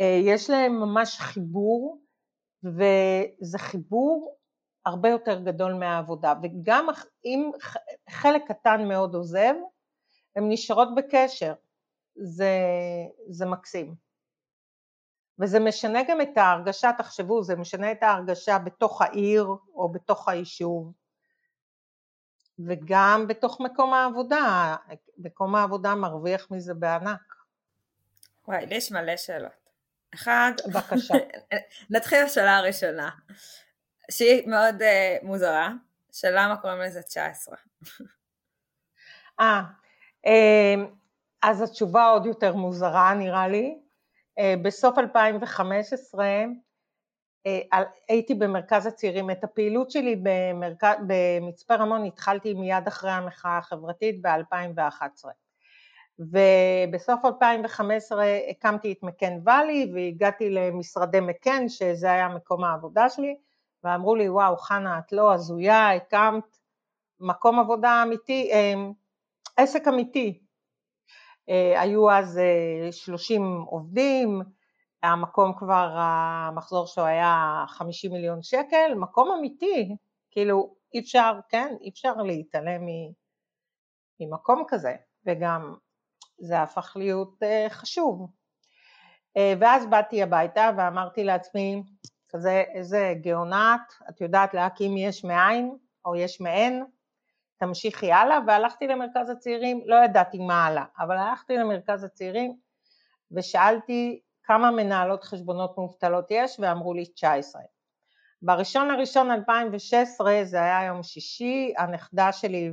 אה, 0.00 0.20
יש 0.24 0.50
להם 0.50 0.80
ממש 0.80 1.18
חיבור 1.20 2.02
וזה 2.64 3.58
חיבור 3.58 4.36
הרבה 4.86 5.08
יותר 5.08 5.40
גדול 5.40 5.72
מהעבודה, 5.72 6.34
וגם 6.42 6.86
אם 7.24 7.50
חלק 8.10 8.42
קטן 8.48 8.88
מאוד 8.88 9.14
עוזב, 9.14 9.54
הן 10.36 10.44
נשארות 10.48 10.88
בקשר, 10.94 11.54
זה, 12.14 12.56
זה 13.28 13.46
מקסים. 13.46 13.94
וזה 15.38 15.60
משנה 15.60 16.02
גם 16.08 16.20
את 16.20 16.36
ההרגשה, 16.36 16.90
תחשבו, 16.98 17.42
זה 17.42 17.56
משנה 17.56 17.92
את 17.92 18.02
ההרגשה 18.02 18.58
בתוך 18.58 19.02
העיר 19.02 19.46
או 19.74 19.92
בתוך 19.92 20.28
היישוב, 20.28 20.92
וגם 22.66 23.24
בתוך 23.28 23.60
מקום 23.60 23.94
העבודה, 23.94 24.76
מקום 25.18 25.54
העבודה 25.54 25.94
מרוויח 25.94 26.50
מזה 26.50 26.74
בענק. 26.74 27.34
וואי, 28.48 28.66
לי 28.66 28.74
יש 28.74 28.92
מלא 28.92 29.16
שאלות. 29.16 29.62
אחד, 30.14 30.52
בבקשה. 30.66 31.14
נתחיל 31.90 32.24
בשאלה 32.24 32.56
הראשונה, 32.56 33.10
שהיא 34.10 34.48
מאוד 34.48 34.82
uh, 34.82 35.26
מוזרה, 35.26 35.72
של 36.12 36.28
למה 36.34 36.56
קוראים 36.56 36.80
לזה 36.80 37.02
19. 37.02 37.56
אה, 39.40 39.62
אז 41.42 41.62
התשובה 41.62 42.08
עוד 42.08 42.26
יותר 42.26 42.56
מוזרה 42.56 43.14
נראה 43.14 43.48
לי. 43.48 43.78
אה, 44.38 44.54
בסוף 44.62 44.98
2015 44.98 46.26
אה, 47.46 47.60
הייתי 48.08 48.34
במרכז 48.34 48.86
הצעירים, 48.86 49.30
את 49.30 49.44
הפעילות 49.44 49.90
שלי 49.90 50.22
במרכז, 50.22 50.96
במצפה 51.06 51.74
רמון 51.74 52.04
התחלתי 52.04 52.54
מיד 52.54 52.86
אחרי 52.88 53.10
המחאה 53.10 53.58
החברתית 53.58 54.22
ב-2011. 54.22 55.24
ובסוף 56.18 57.24
2015 57.24 58.24
הקמתי 58.50 58.92
את 58.92 59.02
מקן 59.02 59.38
ואלי 59.44 59.92
והגעתי 59.94 60.50
למשרדי 60.50 61.20
מקן 61.20 61.68
שזה 61.68 62.12
היה 62.12 62.28
מקום 62.28 62.64
העבודה 62.64 63.08
שלי 63.08 63.36
ואמרו 63.84 64.14
לי 64.14 64.28
וואו 64.28 64.56
חנה 64.56 64.98
את 64.98 65.12
לא 65.12 65.34
הזויה 65.34 65.94
הקמת 65.94 66.58
מקום 67.20 67.58
עבודה 67.58 68.02
אמיתי, 68.02 68.50
אה, 68.52 68.74
עסק 69.56 69.88
אמיתי, 69.88 70.42
אה, 71.48 71.80
היו 71.80 72.10
אז 72.10 72.40
30 72.90 73.42
אה, 73.42 73.48
עובדים, 73.66 74.42
המקום 75.02 75.52
כבר 75.58 75.94
המחזור 75.96 76.86
שלו 76.86 77.04
היה 77.04 77.64
50 77.68 78.12
מיליון 78.12 78.42
שקל, 78.42 78.94
מקום 78.96 79.30
אמיתי, 79.38 79.96
כאילו 80.30 80.74
אי 80.94 81.00
אפשר, 81.00 81.32
כן, 81.48 81.74
אי 81.80 81.88
אפשר 81.90 82.14
להתעלם 82.14 82.82
ממקום 84.20 84.64
כזה 84.68 84.96
וגם 85.26 85.74
זה 86.38 86.62
הפך 86.62 86.92
להיות 86.96 87.42
אה, 87.42 87.66
חשוב. 87.70 88.30
ואז 89.60 89.86
באתי 89.86 90.22
הביתה 90.22 90.70
ואמרתי 90.76 91.24
לעצמי, 91.24 91.82
כזה 92.28 92.62
איזה 92.74 93.14
גאונת, 93.20 93.80
את 94.10 94.20
יודעת 94.20 94.54
להקים 94.54 94.96
יש 94.96 95.24
מאין 95.24 95.76
או 96.04 96.16
יש 96.16 96.40
מאין, 96.40 96.84
תמשיכי 97.62 98.12
הלאה, 98.12 98.38
והלכתי 98.46 98.86
למרכז 98.86 99.30
הצעירים, 99.30 99.82
לא 99.86 99.96
ידעתי 100.04 100.38
מה 100.38 100.66
הלאה, 100.66 100.84
אבל 100.98 101.18
הלכתי 101.18 101.56
למרכז 101.56 102.04
הצעירים 102.04 102.56
ושאלתי 103.32 104.20
כמה 104.42 104.70
מנהלות 104.70 105.24
חשבונות 105.24 105.78
מובטלות 105.78 106.26
יש 106.30 106.56
ואמרו 106.60 106.94
לי 106.94 107.04
19. 107.06 107.62
בראשון 108.42 108.88
לראשון 108.88 109.30
2016 109.30 110.40
זה 110.44 110.56
היה 110.62 110.84
יום 110.84 111.02
שישי, 111.02 111.74
הנכדה 111.78 112.32
שלי 112.32 112.72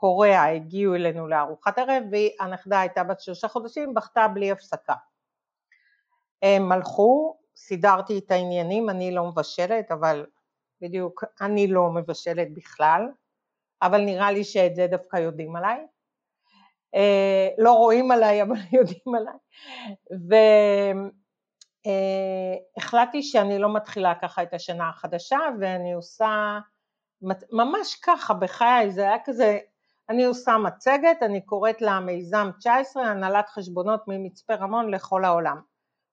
והוריה 0.00 0.52
הגיעו 0.52 0.94
אלינו 0.94 1.28
לארוחת 1.28 1.78
ערב 1.78 2.02
והנכדה 2.10 2.80
הייתה 2.80 3.04
בת 3.04 3.20
שלושה 3.20 3.48
חודשים, 3.48 3.94
בכתה 3.94 4.28
בלי 4.28 4.50
הפסקה. 4.50 4.94
הם 6.42 6.72
הלכו, 6.72 7.36
סידרתי 7.56 8.18
את 8.18 8.30
העניינים, 8.30 8.90
אני 8.90 9.14
לא 9.14 9.24
מבשלת, 9.24 9.90
אבל 9.90 10.26
בדיוק 10.80 11.24
אני 11.40 11.66
לא 11.66 11.90
מבשלת 11.90 12.54
בכלל, 12.54 13.08
אבל 13.82 14.00
נראה 14.00 14.32
לי 14.32 14.44
שאת 14.44 14.74
זה 14.74 14.86
דווקא 14.86 15.16
יודעים 15.16 15.56
עליי. 15.56 15.86
אה, 16.94 17.48
לא 17.58 17.72
רואים 17.72 18.10
עליי 18.10 18.42
אבל 18.42 18.56
יודעים 18.78 19.14
עליי. 19.16 19.34
והחלטתי 22.76 23.18
אה, 23.18 23.22
שאני 23.22 23.58
לא 23.58 23.74
מתחילה 23.74 24.14
ככה 24.14 24.42
את 24.42 24.54
השנה 24.54 24.88
החדשה 24.88 25.38
ואני 25.60 25.92
עושה 25.92 26.58
ממש 27.52 27.94
ככה 27.94 28.34
בחיי, 28.34 28.90
זה 28.90 29.02
היה 29.02 29.16
כזה, 29.24 29.58
אני 30.08 30.24
עושה 30.24 30.58
מצגת, 30.58 31.22
אני 31.22 31.46
קוראת 31.46 31.82
לה 31.82 32.00
מיזם 32.00 32.50
19, 32.58 33.02
הנהלת 33.02 33.48
חשבונות 33.48 34.00
ממצפה 34.08 34.54
רמון 34.54 34.94
לכל 34.94 35.24
העולם. 35.24 35.60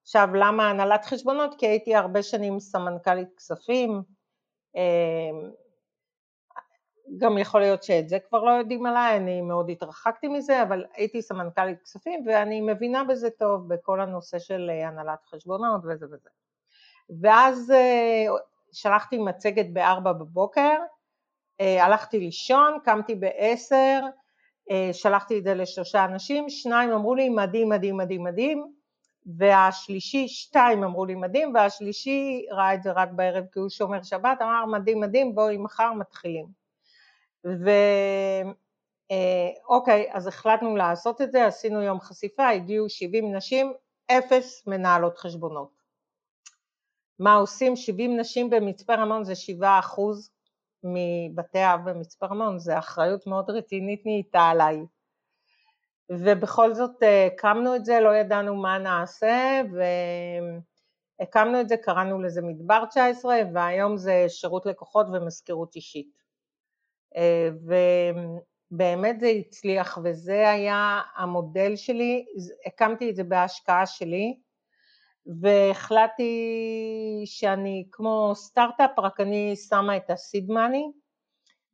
עכשיו 0.02 0.30
למה 0.36 0.70
הנהלת 0.70 1.06
חשבונות? 1.06 1.56
כי 1.60 1.68
הייתי 1.68 1.96
הרבה 1.96 2.24
שנים 2.24 2.60
סמנכ"לית 2.60 3.28
כספים, 3.38 4.02
אה, 4.76 5.50
גם 7.18 7.38
יכול 7.38 7.62
להיות 7.62 7.84
שאת 7.84 8.10
זה 8.10 8.20
כבר 8.20 8.44
לא 8.44 8.52
יודעים 8.52 8.86
עליי, 8.86 9.18
אני 9.18 9.42
מאוד 9.42 9.70
התרחקתי 9.70 10.28
מזה, 10.28 10.64
אבל 10.64 10.86
הייתי 10.94 11.22
סמנכ"לית 11.22 11.82
כספים 11.82 12.24
ואני 12.28 12.62
מבינה 12.62 13.04
בזה 13.04 13.30
טוב 13.30 13.74
בכל 13.74 14.02
הנושא 14.02 14.40
של 14.40 14.70
אה, 14.74 14.88
הנהלת 14.88 15.26
חשבונות 15.26 15.82
וזה 15.84 16.06
וזה. 16.06 16.30
ואז 17.22 17.72
אה, 17.72 18.26
שלחתי 18.72 19.18
מצגת 19.18 19.66
בארבע 19.74 20.14
בבוקר, 20.14 20.78
הלכתי 21.60 22.20
לישון, 22.20 22.78
קמתי 22.84 23.16
בעשר, 23.16 24.00
שלחתי 24.94 25.40
את 25.40 25.44
זה 25.44 25.54
לשלושה 25.54 26.06
אנשים, 26.06 26.50
שניים 26.50 26.92
אמרו 26.92 27.16
לי 27.16 27.30
מדהים 27.30 27.70
מדהים 27.70 27.98
מדהים 27.98 28.24
מדהים, 28.24 28.74
והשלישי, 29.38 30.28
שתיים 30.28 30.84
אמרו 30.84 31.06
לי 31.06 31.16
מדהים, 31.16 31.54
והשלישי 31.56 32.46
ראה 32.52 32.74
את 32.74 32.84
זה 32.84 32.92
רק 32.92 33.10
בערב 33.12 33.46
כי 33.54 33.60
הוא 33.60 33.70
שומר 33.70 34.04
שבת, 34.04 34.42
אמר 34.42 34.66
מדהים 34.66 35.00
מדהים 35.00 35.36
בואי 35.36 35.58
מחר 35.58 35.94
מתחילים. 35.94 36.67
ואוקיי, 39.70 40.10
אז 40.14 40.28
החלטנו 40.28 40.76
לעשות 40.76 41.22
את 41.22 41.32
זה, 41.32 41.46
עשינו 41.46 41.82
יום 41.82 42.00
חשיפה, 42.00 42.50
הגיעו 42.50 42.90
70 42.90 43.36
נשים, 43.36 43.74
אפס 44.12 44.68
מנהלות 44.68 45.18
חשבונות. 45.18 45.78
מה 47.20 47.34
עושים? 47.34 47.76
70 47.76 48.20
נשים 48.20 48.50
במצפה 48.50 48.96
רמון 48.96 49.24
זה 49.24 49.36
7 49.36 49.80
אחוז 49.80 50.32
מבתי 50.84 51.60
אב 51.74 51.90
במצפה 51.90 52.26
רמון, 52.26 52.60
זה 52.60 52.80
אחריות 52.80 53.28
מאוד 53.28 53.50
רצינית 53.50 54.06
נהייתה 54.06 54.42
עליי. 54.42 54.86
ובכל 56.10 56.74
זאת 56.74 57.04
אה, 57.04 57.26
הקמנו 57.26 57.76
את 57.76 57.86
זה, 57.86 58.00
לא 58.00 58.16
ידענו 58.16 58.56
מה 58.56 58.78
נעשה 58.78 59.62
והקמנו 61.20 61.62
את 61.62 61.70
זה, 61.70 61.78
קראנו 61.78 62.22
לזה 62.22 62.42
מדבר 62.42 62.86
19 62.86 63.40
והיום 63.54 63.98
זה 63.98 64.26
שירות 64.28 64.66
לקוחות 64.66 65.08
ומזכירות 65.14 65.76
אישית. 65.76 66.17
ובאמת 68.72 69.20
זה 69.20 69.28
הצליח 69.28 69.98
וזה 70.04 70.50
היה 70.50 71.02
המודל 71.16 71.76
שלי, 71.76 72.26
הקמתי 72.66 73.10
את 73.10 73.16
זה 73.16 73.24
בהשקעה 73.24 73.86
שלי 73.86 74.38
והחלטתי 75.42 76.34
שאני 77.26 77.88
כמו 77.92 78.32
סטארט-אפ 78.36 79.00
רק 79.00 79.20
אני 79.20 79.56
שמה 79.56 79.98
את 79.98 80.10
הסיד 80.10 80.50
מאני 80.50 80.92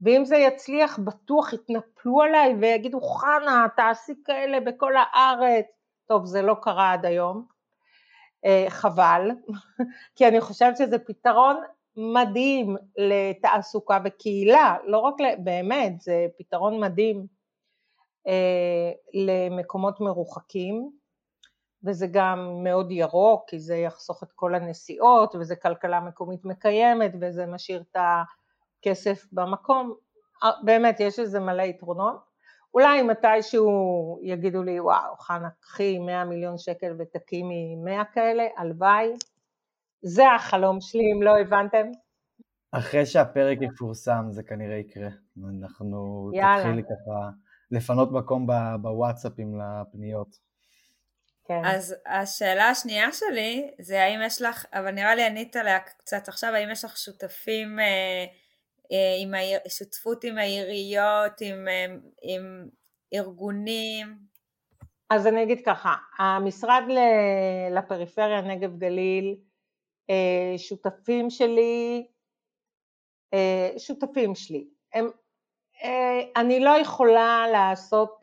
ואם 0.01 0.25
זה 0.25 0.37
יצליח 0.37 0.99
בטוח 0.99 1.53
יתנפלו 1.53 2.21
עליי 2.21 2.55
ויגידו 2.59 3.01
חנה 3.01 3.67
תעשי 3.75 4.13
כאלה 4.25 4.59
בכל 4.59 4.93
הארץ, 4.97 5.65
טוב 6.05 6.25
זה 6.25 6.41
לא 6.41 6.55
קרה 6.61 6.93
עד 6.93 7.05
היום, 7.05 7.45
אה, 8.45 8.65
חבל, 8.69 9.31
כי 10.15 10.27
אני 10.27 10.41
חושבת 10.41 10.77
שזה 10.77 10.99
פתרון 10.99 11.61
מדהים 11.97 12.75
לתעסוקה 12.97 13.99
בקהילה, 13.99 14.77
לא 14.85 14.99
רק, 14.99 15.15
באמת, 15.43 16.01
זה 16.01 16.27
פתרון 16.37 16.79
מדהים 16.79 17.27
אה, 18.27 18.91
למקומות 19.13 20.01
מרוחקים, 20.01 20.91
וזה 21.83 22.07
גם 22.11 22.63
מאוד 22.63 22.91
ירוק, 22.91 23.49
כי 23.49 23.59
זה 23.59 23.75
יחסוך 23.75 24.23
את 24.23 24.31
כל 24.31 24.55
הנסיעות, 24.55 25.35
וזה 25.35 25.55
כלכלה 25.55 25.99
מקומית 25.99 26.45
מקיימת, 26.45 27.11
וזה 27.21 27.45
משאיר 27.45 27.83
את 27.91 27.97
הכסף 28.79 29.25
במקום, 29.31 29.93
אה, 30.43 30.51
באמת 30.63 30.99
יש 30.99 31.19
לזה 31.19 31.39
מלא 31.39 31.61
יתרונות. 31.61 32.33
אולי 32.73 33.01
מתישהו 33.01 34.19
יגידו 34.21 34.63
לי, 34.63 34.79
וואו, 34.79 35.15
חנה, 35.17 35.49
קחי 35.59 35.99
100 35.99 36.25
מיליון 36.25 36.57
שקל 36.57 36.95
ותקימי 36.99 37.75
100 37.75 38.05
כאלה, 38.05 38.47
הלוואי, 38.57 39.13
זה 40.03 40.31
החלום 40.31 40.81
שלי, 40.81 41.11
אם 41.15 41.23
לא 41.23 41.39
הבנתם. 41.39 41.87
אחרי 42.71 43.05
שהפרק 43.05 43.57
יפורסם 43.61 44.25
זה 44.29 44.43
כנראה 44.43 44.75
יקרה. 44.75 45.09
אנחנו 45.59 46.29
יאללה. 46.33 46.57
תתחילי 46.57 46.83
ככה 46.83 47.29
לפנות 47.71 48.11
מקום 48.11 48.47
בוואטסאפים 48.81 49.59
לפניות. 49.59 50.53
כן. 51.45 51.61
אז 51.65 51.95
השאלה 52.05 52.69
השנייה 52.69 53.11
שלי 53.11 53.71
זה 53.81 54.03
האם 54.03 54.19
יש 54.25 54.41
לך, 54.41 54.65
אבל 54.73 54.91
נראה 54.91 55.15
לי 55.15 55.25
ענית 55.25 55.55
עליה 55.55 55.79
קצת 55.79 56.27
עכשיו, 56.27 56.53
האם 56.53 56.69
יש 56.71 56.85
לך 56.85 56.97
שותפים, 56.97 57.79
אה, 57.79 58.25
אה, 58.91 59.15
עם 59.21 59.33
שותפות 59.69 60.23
עם 60.23 60.37
העיריות, 60.37 61.41
עם, 61.41 61.67
אה, 61.67 61.85
עם 62.21 62.67
ארגונים? 63.13 64.17
אז 65.09 65.27
אני 65.27 65.43
אגיד 65.43 65.61
ככה, 65.65 65.95
המשרד 66.19 66.83
לפריפריה 67.71 68.41
נגב 68.41 68.77
גליל 68.77 69.35
שותפים 70.57 71.29
שלי, 71.29 72.07
אה, 73.33 73.73
שותפים 73.77 74.35
שלי, 74.35 74.67
הם, 74.93 75.09
אה, 75.83 76.41
אני 76.41 76.59
לא 76.59 76.69
יכולה 76.69 77.45
לעשות 77.51 78.19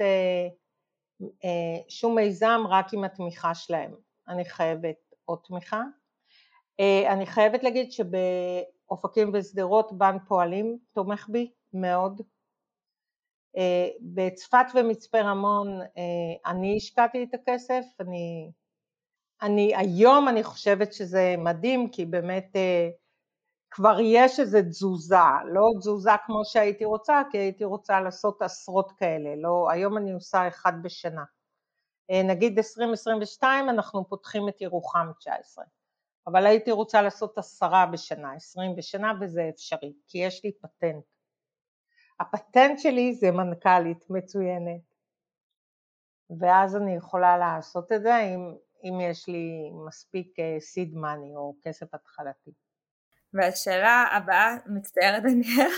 שום 1.88 2.14
מיזם 2.14 2.60
רק 2.68 2.94
עם 2.94 3.04
התמיכה 3.04 3.54
שלהם, 3.54 3.94
אני 4.28 4.44
חייבת 4.44 4.96
עוד 5.24 5.38
תמיכה. 5.44 5.82
אני 7.10 7.26
חייבת 7.26 7.62
להגיד 7.62 7.92
שבאופקים 7.92 9.30
ושדרות 9.34 9.98
בנק 9.98 10.22
פועלים 10.28 10.78
תומך 10.92 11.28
בי 11.28 11.52
מאוד. 11.72 12.22
בצפת 14.00 14.66
ומצפה 14.74 15.20
רמון 15.20 15.80
אני 16.46 16.76
השקעתי 16.76 17.22
את 17.22 17.34
הכסף, 17.34 17.84
אני 18.00 18.50
אני, 19.42 19.76
היום 19.76 20.28
אני 20.28 20.42
חושבת 20.42 20.92
שזה 20.92 21.34
מדהים 21.38 21.90
כי 21.90 22.06
באמת 22.06 22.56
אה, 22.56 22.88
כבר 23.70 23.96
יש 24.00 24.40
איזו 24.40 24.58
תזוזה, 24.62 25.16
לא 25.52 25.70
תזוזה 25.78 26.10
כמו 26.26 26.44
שהייתי 26.44 26.84
רוצה, 26.84 27.22
כי 27.30 27.38
הייתי 27.38 27.64
רוצה 27.64 28.00
לעשות 28.00 28.42
עשרות 28.42 28.92
כאלה, 28.92 29.36
לא, 29.36 29.70
היום 29.70 29.96
אני 29.96 30.12
עושה 30.12 30.48
אחד 30.48 30.72
בשנה. 30.82 31.24
אה, 32.10 32.22
נגיד 32.22 32.58
2022 32.58 33.68
אנחנו 33.68 34.08
פותחים 34.08 34.48
את 34.48 34.60
ירוחם 34.60 35.06
19, 35.18 35.64
אבל 36.26 36.46
הייתי 36.46 36.70
רוצה 36.70 37.02
לעשות 37.02 37.38
עשרה 37.38 37.86
בשנה, 37.86 38.32
עשרים 38.32 38.76
בשנה 38.76 39.12
וזה 39.20 39.48
אפשרי, 39.54 39.92
כי 40.08 40.18
יש 40.18 40.44
לי 40.44 40.52
פטנט. 40.52 41.04
הפטנט 42.20 42.78
שלי 42.78 43.14
זה 43.14 43.30
מנכ"לית 43.30 44.10
מצוינת, 44.10 44.80
ואז 46.40 46.76
אני 46.76 46.96
יכולה 46.96 47.38
לעשות 47.38 47.92
את 47.92 48.02
זה 48.02 48.16
עם 48.16 48.54
אם 48.84 49.00
יש 49.00 49.28
לי 49.28 49.70
מספיק 49.86 50.36
סיד 50.60 50.92
אה, 50.94 51.00
מאני 51.00 51.36
או 51.36 51.54
כסף 51.62 51.94
התחלתי. 51.94 52.50
והשאלה 53.34 54.04
הבאה, 54.12 54.56
מצטערת 54.66 55.22
דניאל, 55.22 55.70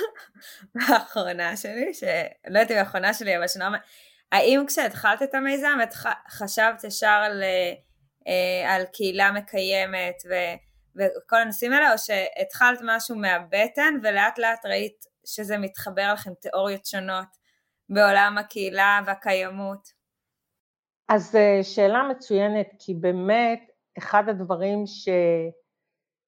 האחרונה 0.89 1.57
שלי, 1.57 1.95
שלא 1.95 2.09
יודעת 2.47 2.71
אם 2.71 2.77
האחרונה 2.77 3.15
שלי, 3.15 3.37
אבל 3.37 3.49
שנורא... 3.49 3.79
האם 4.33 4.65
כשהתחלת 4.67 5.23
את 5.23 5.35
המיזם 5.35 5.79
את 5.83 5.95
חשבת 6.29 6.85
ישר 6.85 7.07
על, 7.07 7.43
אה, 8.27 8.75
על 8.75 8.85
קהילה 8.85 9.33
מקיימת 9.33 10.23
ו, 10.29 10.35
וכל 10.97 11.37
הנושאים 11.37 11.73
האלה, 11.73 11.93
או 11.93 11.99
שהתחלת 11.99 12.79
משהו 12.83 13.17
מהבטן 13.17 13.95
ולאט 14.03 14.39
לאט 14.39 14.67
ראית 14.67 15.05
שזה 15.27 15.59
מתחבר 15.59 16.13
לכם 16.13 16.31
תיאוריות 16.41 16.87
שונות 16.87 17.29
בעולם 17.89 18.39
הקהילה 18.39 19.01
והקיימות? 19.07 20.02
אז 21.09 21.37
אה, 21.37 21.61
שאלה 21.63 22.03
מצוינת, 22.11 22.67
כי 22.79 22.95
באמת 22.95 23.71
אחד 23.99 24.29
הדברים 24.29 24.87
ש... 24.87 25.09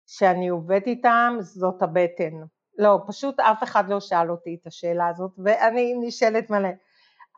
שאני 0.07 0.49
עובדת 0.49 0.87
איתם 0.87 1.37
זאת 1.41 1.83
הבטן. 1.83 2.33
לא, 2.79 2.99
פשוט 3.07 3.41
אף 3.41 3.63
אחד 3.63 3.89
לא 3.89 4.01
שאל 4.01 4.31
אותי 4.31 4.59
את 4.61 4.67
השאלה 4.67 5.09
הזאת, 5.09 5.31
ואני 5.45 5.95
נשאלת 6.01 6.51
מלא. 6.51 6.69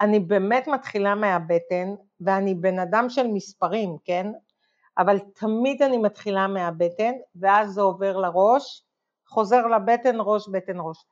אני 0.01 0.21
באמת 0.21 0.69
מתחילה 0.69 1.15
מהבטן, 1.15 1.95
ואני 2.21 2.55
בן 2.55 2.79
אדם 2.79 3.09
של 3.09 3.27
מספרים, 3.27 3.97
כן? 4.05 4.27
אבל 4.99 5.19
תמיד 5.19 5.83
אני 5.83 5.99
מתחילה 5.99 6.47
מהבטן, 6.47 7.13
ואז 7.37 7.71
זה 7.71 7.81
עובר 7.81 8.17
לראש, 8.17 8.85
חוזר 9.29 9.67
לבטן, 9.67 10.17
ראש, 10.19 10.49
בטן, 10.49 10.77
ראש. 10.81 11.05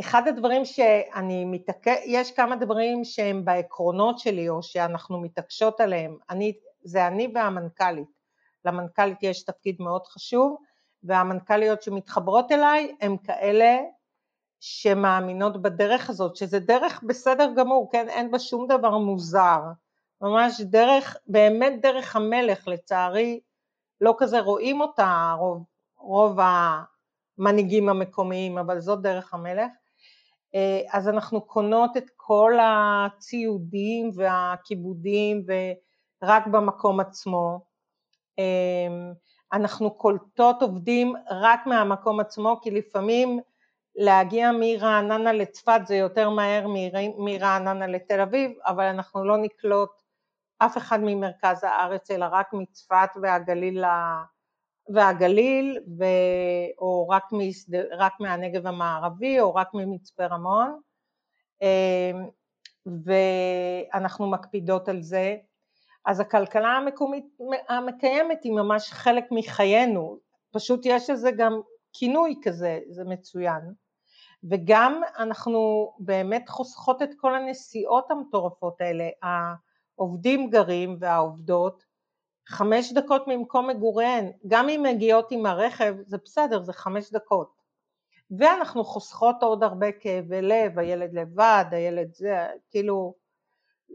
ואחד 0.00 0.28
הדברים 0.28 0.64
שאני 0.64 1.44
מתעקש, 1.44 1.98
יש 2.06 2.32
כמה 2.32 2.56
דברים 2.56 3.04
שהם 3.04 3.44
בעקרונות 3.44 4.18
שלי, 4.18 4.48
או 4.48 4.62
שאנחנו 4.62 5.20
מתעקשות 5.20 5.80
עליהם, 5.80 6.16
אני, 6.30 6.52
זה 6.82 7.06
אני 7.06 7.32
והמנכ"לית. 7.34 8.08
למנכ"לית 8.64 9.22
יש 9.22 9.42
תפקיד 9.42 9.76
מאוד 9.82 10.06
חשוב, 10.06 10.56
והמנכ"ליות 11.02 11.82
שמתחברות 11.82 12.52
אליי 12.52 12.96
הם 13.00 13.16
כאלה 13.16 13.78
שמאמינות 14.60 15.62
בדרך 15.62 16.10
הזאת, 16.10 16.36
שזה 16.36 16.58
דרך 16.58 17.02
בסדר 17.06 17.50
גמור, 17.56 17.88
כן, 17.92 18.08
אין 18.08 18.30
בה 18.30 18.38
שום 18.38 18.66
דבר 18.66 18.98
מוזר, 18.98 19.60
ממש 20.20 20.60
דרך, 20.60 21.16
באמת 21.26 21.82
דרך 21.82 22.16
המלך, 22.16 22.68
לצערי 22.68 23.40
לא 24.00 24.14
כזה 24.18 24.40
רואים 24.40 24.80
אותה 24.80 25.34
רוב, 25.38 25.64
רוב 25.96 26.38
המנהיגים 27.38 27.88
המקומיים, 27.88 28.58
אבל 28.58 28.80
זאת 28.80 29.02
דרך 29.02 29.34
המלך. 29.34 29.70
אה, 30.54 30.80
אז 30.92 31.08
אנחנו 31.08 31.40
קונות 31.40 31.96
את 31.96 32.10
כל 32.16 32.52
הציודים 32.62 34.10
והכיבודים 34.14 35.44
ורק 36.22 36.46
במקום 36.46 37.00
עצמו. 37.00 37.60
אה, 38.38 39.12
אנחנו 39.52 39.90
קולטות 39.90 40.62
עובדים 40.62 41.14
רק 41.30 41.66
מהמקום 41.66 42.20
עצמו, 42.20 42.60
כי 42.62 42.70
לפעמים 42.70 43.40
להגיע 43.96 44.50
מרעננה 44.60 45.32
לצפת 45.32 45.80
זה 45.86 45.96
יותר 45.96 46.30
מהר 46.30 46.66
מרעננה 47.18 47.86
לתל 47.86 48.20
אביב, 48.20 48.52
אבל 48.66 48.84
אנחנו 48.84 49.24
לא 49.24 49.36
נקלוט 49.36 49.90
אף 50.58 50.76
אחד 50.76 51.00
ממרכז 51.02 51.64
הארץ 51.64 52.10
אלא 52.10 52.26
רק 52.30 52.52
מצפת 52.52 53.08
והגליל, 53.22 53.84
והגליל 54.94 55.78
ו... 55.98 56.04
או 56.78 57.08
רק, 57.08 57.24
מסד... 57.32 57.74
רק 57.74 58.12
מהנגב 58.20 58.66
המערבי 58.66 59.40
או 59.40 59.54
רק 59.54 59.68
ממצפה 59.74 60.26
רמון. 60.26 60.80
אמ, 61.62 62.28
ואנחנו 63.04 64.30
מקפידות 64.30 64.88
על 64.88 65.02
זה. 65.02 65.36
אז 66.04 66.20
הכלכלה 66.20 66.68
המקומית 66.68 67.24
המקיימת 67.68 68.44
היא 68.44 68.52
ממש 68.52 68.90
חלק 68.92 69.24
מחיינו, 69.30 70.18
פשוט 70.52 70.80
יש 70.84 71.10
לזה 71.10 71.30
גם 71.30 71.60
כינוי 71.92 72.34
כזה, 72.42 72.78
זה 72.88 73.04
מצוין. 73.04 73.60
וגם 74.50 75.02
אנחנו 75.18 75.92
באמת 75.98 76.48
חוסכות 76.48 77.02
את 77.02 77.10
כל 77.16 77.34
הנסיעות 77.34 78.10
המטורפות 78.10 78.80
האלה, 78.80 79.08
העובדים 79.22 80.50
גרים 80.50 80.96
והעובדות 81.00 81.84
חמש 82.50 82.92
דקות 82.92 83.24
ממקום 83.26 83.66
מגוריהן, 83.70 84.30
גם 84.46 84.68
אם 84.68 84.82
מגיעות 84.82 85.30
עם 85.30 85.46
הרכב 85.46 85.94
זה 86.06 86.18
בסדר, 86.24 86.62
זה 86.62 86.72
חמש 86.72 87.12
דקות. 87.12 87.60
ואנחנו 88.38 88.84
חוסכות 88.84 89.36
עוד 89.42 89.62
הרבה 89.62 89.92
כאבי 89.92 90.42
לב, 90.42 90.78
הילד 90.78 91.14
לבד, 91.14 91.64
הילד 91.70 92.14
זה, 92.14 92.46
כאילו 92.70 93.14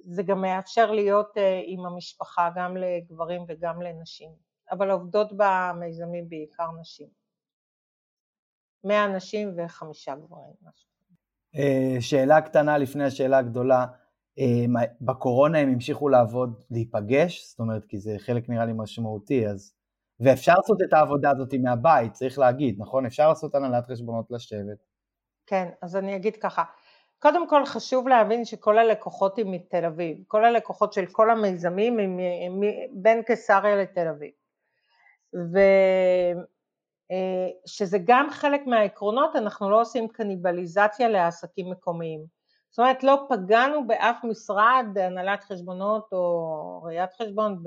זה 0.04 0.24
גם 0.24 0.42
מאפשר 0.42 0.92
להיות 0.92 1.38
אה, 1.38 1.62
עם 1.66 1.86
המשפחה 1.86 2.50
גם 2.56 2.78
לגברים 2.78 3.46
וגם 3.48 3.82
לנשים, 3.82 4.30
אבל 4.72 4.92
עובדות 4.92 5.28
במיזמים 5.38 6.30
בעיקר 6.30 6.68
נשים. 6.82 7.08
מאה 8.84 9.08
נשים 9.08 9.54
וחמישה 9.58 10.16
גברים. 10.16 10.54
אה, 11.56 11.98
שאלה 12.00 12.42
קטנה 12.42 12.78
לפני 12.78 13.04
השאלה 13.04 13.38
הגדולה, 13.38 13.86
בקורונה 15.02 15.60
הם 15.60 15.70
המשיכו 15.70 16.10
לעבוד, 16.10 16.62
להיפגש? 16.72 17.46
זאת 17.50 17.60
אומרת, 17.60 17.86
כי 17.86 17.98
זה 17.98 18.16
חלק 18.18 18.50
נראה 18.50 18.66
לי 18.66 18.74
משמעותי, 18.76 19.48
אז... 19.48 19.74
ואפשר 20.20 20.54
לעשות 20.58 20.78
את 20.88 20.94
העבודה 20.94 21.32
הזאת 21.32 21.54
מהבית, 21.54 22.14
צריך 22.14 22.40
להגיד, 22.40 22.76
נכון? 22.80 23.06
אפשר 23.06 23.30
לעשות 23.30 23.56
הנהלת 23.56 23.86
חשבונות 23.86 24.26
לשבת. 24.32 24.78
כן, 25.46 25.70
אז 25.82 25.96
אני 25.96 26.16
אגיד 26.16 26.36
ככה, 26.36 26.64
קודם 27.20 27.50
כל 27.50 27.66
חשוב 27.66 28.08
להבין 28.08 28.46
שכל 28.46 28.78
הלקוחות 28.78 29.40
הם 29.40 29.52
מתל 29.52 29.86
אביב, 29.86 30.18
כל 30.28 30.46
הלקוחות 30.46 30.94
של 30.94 31.06
כל 31.06 31.32
המיזמים 31.32 32.00
הם, 32.00 32.20
הם 32.48 32.62
בין 32.94 33.24
קיסריה 33.24 33.76
לתל 33.76 34.08
אביב. 34.08 34.32
ושזה 37.68 37.98
אה, 37.98 38.04
גם 38.06 38.28
חלק 38.32 38.62
מהעקרונות, 38.68 39.36
אנחנו 39.36 39.70
לא 39.70 39.82
עושים 39.82 40.08
קניבליזציה 40.08 41.10
לעסקים 41.10 41.72
מקומיים. 41.72 42.35
זאת 42.76 42.80
אומרת 42.80 43.04
לא 43.04 43.26
פגענו 43.30 43.88
באף 43.88 44.24
משרד 44.24 44.86
הנהלת 44.98 45.44
חשבונות 45.44 46.14
או 46.14 46.84
ראיית 46.84 47.14
חשבון 47.14 47.64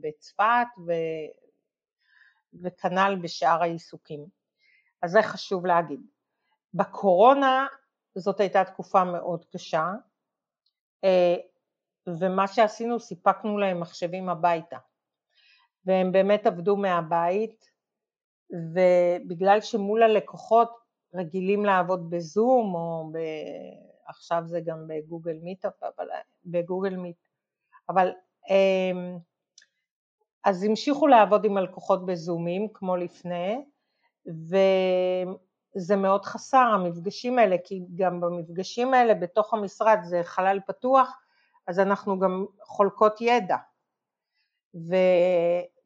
בצפת 0.00 0.66
ו... 0.86 0.92
וכנ"ל 2.62 3.18
בשאר 3.22 3.62
העיסוקים. 3.62 4.26
אז 5.02 5.10
זה 5.10 5.22
חשוב 5.22 5.66
להגיד. 5.66 6.00
בקורונה 6.74 7.66
זאת 8.14 8.40
הייתה 8.40 8.64
תקופה 8.64 9.04
מאוד 9.04 9.44
קשה, 9.52 9.92
אה, 11.04 11.36
ומה 12.06 12.48
שעשינו 12.48 13.00
סיפקנו 13.00 13.58
להם 13.58 13.80
מחשבים 13.80 14.28
הביתה, 14.28 14.78
והם 15.84 16.12
באמת 16.12 16.46
עבדו 16.46 16.76
מהבית, 16.76 17.70
ובגלל 18.50 19.60
שמול 19.60 20.02
הלקוחות 20.02 20.70
רגילים 21.14 21.64
לעבוד 21.64 22.10
בזום 22.10 22.74
או 22.74 23.10
ב... 23.12 23.18
עכשיו 24.10 24.42
זה 24.46 24.60
גם 24.60 24.86
בגוגל 24.88 25.38
מיט, 25.42 25.64
אבל 25.64 26.08
בגוגל 26.44 26.96
מיט, 26.96 27.16
אבל 27.88 28.12
אה, 28.50 29.16
אז 30.44 30.62
המשיכו 30.62 31.06
לעבוד 31.06 31.44
עם 31.44 31.56
הלקוחות 31.56 32.06
בזומים 32.06 32.68
כמו 32.72 32.96
לפני, 32.96 33.64
ו... 34.26 34.56
זה 35.74 35.96
מאוד 35.96 36.24
חסר 36.24 36.58
המפגשים 36.74 37.38
האלה, 37.38 37.56
כי 37.64 37.82
גם 37.94 38.20
במפגשים 38.20 38.94
האלה 38.94 39.14
בתוך 39.14 39.54
המשרד 39.54 39.98
זה 40.02 40.20
חלל 40.22 40.60
פתוח, 40.66 41.22
אז 41.66 41.78
אנחנו 41.78 42.18
גם 42.18 42.46
חולקות 42.62 43.20
ידע. 43.20 43.56
ו... 44.74 44.94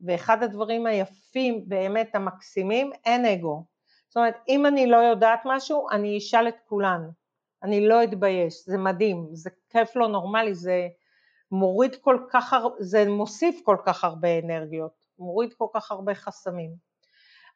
ואחד 0.01 0.43
הדברים 0.43 0.87
היפים, 0.87 1.69
באמת 1.69 2.15
המקסימים, 2.15 2.91
אין 3.05 3.25
אגו. 3.25 3.65
זאת 4.09 4.17
אומרת, 4.17 4.37
אם 4.49 4.67
אני 4.67 4.87
לא 4.87 4.97
יודעת 4.97 5.41
משהו, 5.45 5.91
אני 5.91 6.19
אשאל 6.19 6.49
את 6.49 6.57
כולן. 6.69 7.09
אני 7.65 7.89
לא 7.89 8.05
אתבייש, 8.05 8.55
זה 8.67 8.79
מדהים, 8.79 9.29
זה 9.33 9.51
כיף 9.71 9.97
לא 9.97 10.09
נורמלי, 10.09 10.55
זה 10.55 10.89
מוריד 11.51 11.97
כל 11.97 12.19
כך, 12.31 12.55
זה 12.79 13.05
מוסיף 13.09 13.61
כל 13.65 13.77
כך 13.87 14.05
הרבה 14.05 14.39
אנרגיות, 14.39 14.93
מוריד 15.19 15.55
כל 15.55 15.67
כך 15.75 15.91
הרבה 15.91 16.15
חסמים. 16.15 16.71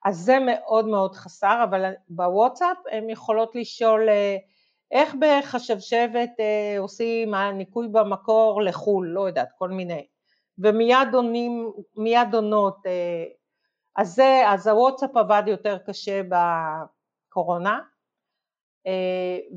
אז 0.05 0.17
זה 0.17 0.39
מאוד 0.39 0.87
מאוד 0.87 1.15
חסר, 1.15 1.65
אבל 1.65 1.93
בוואטסאפ 2.09 2.77
הן 2.91 3.11
יכולות 3.11 3.55
לשאול 3.55 4.09
אה, 4.09 4.37
איך 4.91 5.15
בחשבשבת 5.15 6.31
אה, 6.41 6.79
עושים 6.79 7.35
ניקוי 7.35 7.89
במקור 7.89 8.63
לחו"ל, 8.63 9.07
לא 9.07 9.27
יודעת, 9.27 9.49
כל 9.59 9.71
מיני, 9.71 10.07
ומיד 10.59 11.15
עונים, 11.15 11.73
מיד 11.97 12.35
עונות, 12.35 12.77
אה, 12.87 13.25
אז 13.97 14.15
זה, 14.15 14.43
אז 14.47 14.67
הוואטסאפ 14.67 15.17
עבד 15.17 15.43
יותר 15.47 15.79
קשה 15.79 16.21
בקורונה, 17.29 17.81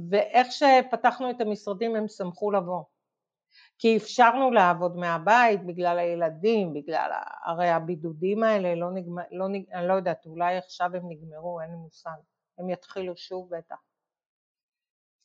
ואיך 0.09 0.47
שפתחנו 0.51 1.29
את 1.29 1.41
המשרדים 1.41 1.95
הם 1.95 2.07
שמחו 2.07 2.51
לבוא. 2.51 2.83
כי 3.77 3.97
אפשרנו 3.97 4.51
לעבוד 4.51 4.97
מהבית 4.97 5.65
בגלל 5.65 5.99
הילדים, 5.99 6.73
בגלל 6.73 7.11
הרי 7.45 7.69
הבידודים 7.69 8.43
האלה, 8.43 8.75
לא 8.75 8.91
נגמר, 8.91 9.23
לא, 9.31 9.45
אני 9.45 9.87
לא 9.87 9.93
יודעת, 9.93 10.25
אולי 10.25 10.57
עכשיו 10.57 10.95
הם 10.95 11.03
נגמרו, 11.09 11.61
אין 11.61 11.69
לי 11.69 11.75
מושג, 11.75 12.09
הם 12.59 12.69
יתחילו 12.69 13.17
שוב 13.17 13.49
בטח. 13.55 13.75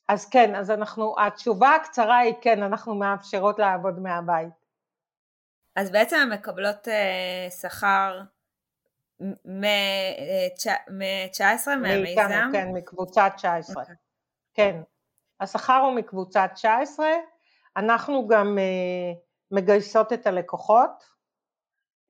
אז 0.07 0.29
כן, 0.29 0.55
אז 0.55 0.71
אנחנו, 0.71 1.15
התשובה 1.19 1.75
הקצרה 1.75 2.17
היא 2.17 2.33
כן, 2.41 2.63
אנחנו 2.63 2.95
מאפשרות 2.95 3.59
לעבוד 3.59 3.99
מהבית. 3.99 4.53
אז 5.75 5.91
בעצם 5.91 6.15
הן 6.15 6.33
מקבלות 6.33 6.87
uh, 6.87 7.51
שכר 7.61 8.21
מ-19 9.45 11.75
מהמיזם? 11.81 12.49
כן, 12.53 12.71
מקבוצת 12.73 13.31
19. 13.35 13.75
Okay. 13.75 13.79
אוקיי. 13.79 13.95
כן, 14.53 14.81
השכר 15.39 15.77
הוא 15.77 15.95
מקבוצת 15.95 16.49
19, 16.53 17.07
אנחנו 17.77 18.27
גם 18.27 18.57
אה, 18.57 19.13
מגייסות 19.51 20.13
את 20.13 20.27
הלקוחות, 20.27 21.03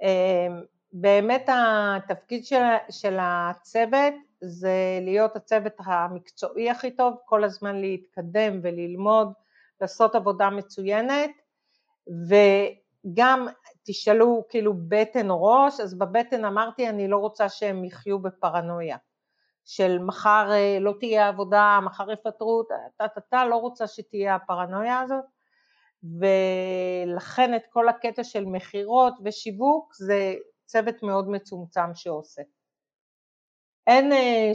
אה, 0.03 0.47
באמת 0.93 1.49
התפקיד 1.51 2.45
של, 2.45 2.63
של 2.89 3.17
הצוות 3.21 4.13
זה 4.41 4.99
להיות 5.01 5.35
הצוות 5.35 5.73
המקצועי 5.79 6.69
הכי 6.69 6.91
טוב, 6.91 7.17
כל 7.25 7.43
הזמן 7.43 7.75
להתקדם 7.75 8.59
וללמוד, 8.63 9.33
לעשות 9.81 10.15
עבודה 10.15 10.49
מצוינת 10.49 11.31
וגם 12.07 13.47
תשאלו 13.87 14.45
כאילו 14.49 14.73
בטן 14.87 15.29
או 15.29 15.43
ראש, 15.43 15.79
אז 15.79 15.97
בבטן 15.97 16.45
אמרתי 16.45 16.89
אני 16.89 17.07
לא 17.07 17.17
רוצה 17.17 17.49
שהם 17.49 17.85
יחיו 17.85 18.19
בפרנויה 18.19 18.97
של 19.65 19.99
מחר 19.99 20.49
אה, 20.51 20.77
לא 20.81 20.93
תהיה 20.99 21.27
עבודה, 21.27 21.79
מחר 21.85 22.11
יפטרו, 22.11 22.63
טה 22.97 23.07
טה 23.07 23.21
טה, 23.21 23.45
לא 23.45 23.55
רוצה 23.55 23.87
שתהיה 23.87 24.35
הפרנויה 24.35 24.99
הזאת 24.99 25.25
ולכן 26.03 27.55
את 27.55 27.61
כל 27.69 27.89
הקטע 27.89 28.23
של 28.23 28.45
מכירות 28.45 29.13
ושיווק 29.25 29.95
זה 29.95 30.35
צוות 30.65 31.03
מאוד 31.03 31.29
מצומצם 31.29 31.93
שעושה. 31.93 32.41
אין, 33.87 34.11
אה, 34.11 34.51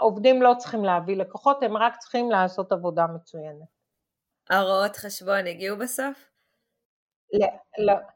עובדים 0.00 0.42
לא 0.42 0.52
צריכים 0.58 0.84
להביא 0.84 1.16
לקוחות, 1.16 1.62
הם 1.62 1.76
רק 1.76 1.96
צריכים 1.96 2.30
לעשות 2.30 2.72
עבודה 2.72 3.06
מצוינת. 3.06 3.68
הוראות 4.50 4.96
חשבון 4.96 5.46
הגיעו 5.46 5.78
בסוף? 5.78 6.30
לא, 7.32 7.46
לא. 7.78 8.15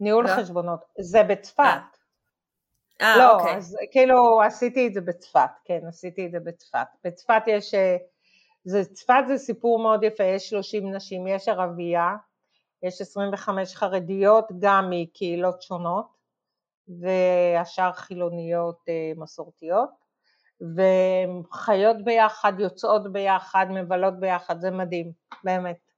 ניהול 0.00 0.24
לא. 0.24 0.36
חשבונות. 0.36 0.80
זה 0.98 1.22
בצפת. 1.22 1.96
אה, 3.02 3.18
לא, 3.18 3.38
אוקיי. 3.38 3.56
אז 3.56 3.76
כאילו 3.92 4.42
עשיתי 4.42 4.86
את 4.86 4.94
זה 4.94 5.00
בצפת, 5.00 5.50
כן, 5.64 5.80
עשיתי 5.88 6.26
את 6.26 6.30
זה 6.30 6.40
בצפת. 6.40 6.86
בצפת 7.04 7.42
יש, 7.46 7.74
אה, 7.74 7.96
זה, 8.64 8.84
צפת 8.84 9.24
זה 9.28 9.38
סיפור 9.38 9.78
מאוד 9.78 10.02
יפה, 10.02 10.24
יש 10.24 10.50
30 10.50 10.94
נשים, 10.94 11.26
יש 11.26 11.48
ערבייה, 11.48 12.16
יש 12.82 13.00
25 13.00 13.74
חרדיות, 13.74 14.48
גם 14.58 14.90
מקהילות 14.90 15.62
שונות, 15.62 16.06
והשאר 17.00 17.92
חילוניות 17.92 18.78
אה, 18.88 19.12
מסורתיות, 19.16 19.90
והן 20.60 21.42
חיות 21.52 22.04
ביחד, 22.04 22.52
יוצאות 22.58 23.12
ביחד, 23.12 23.66
מבלות 23.70 24.20
ביחד, 24.20 24.60
זה 24.60 24.70
מדהים, 24.70 25.12
באמת. 25.44 25.90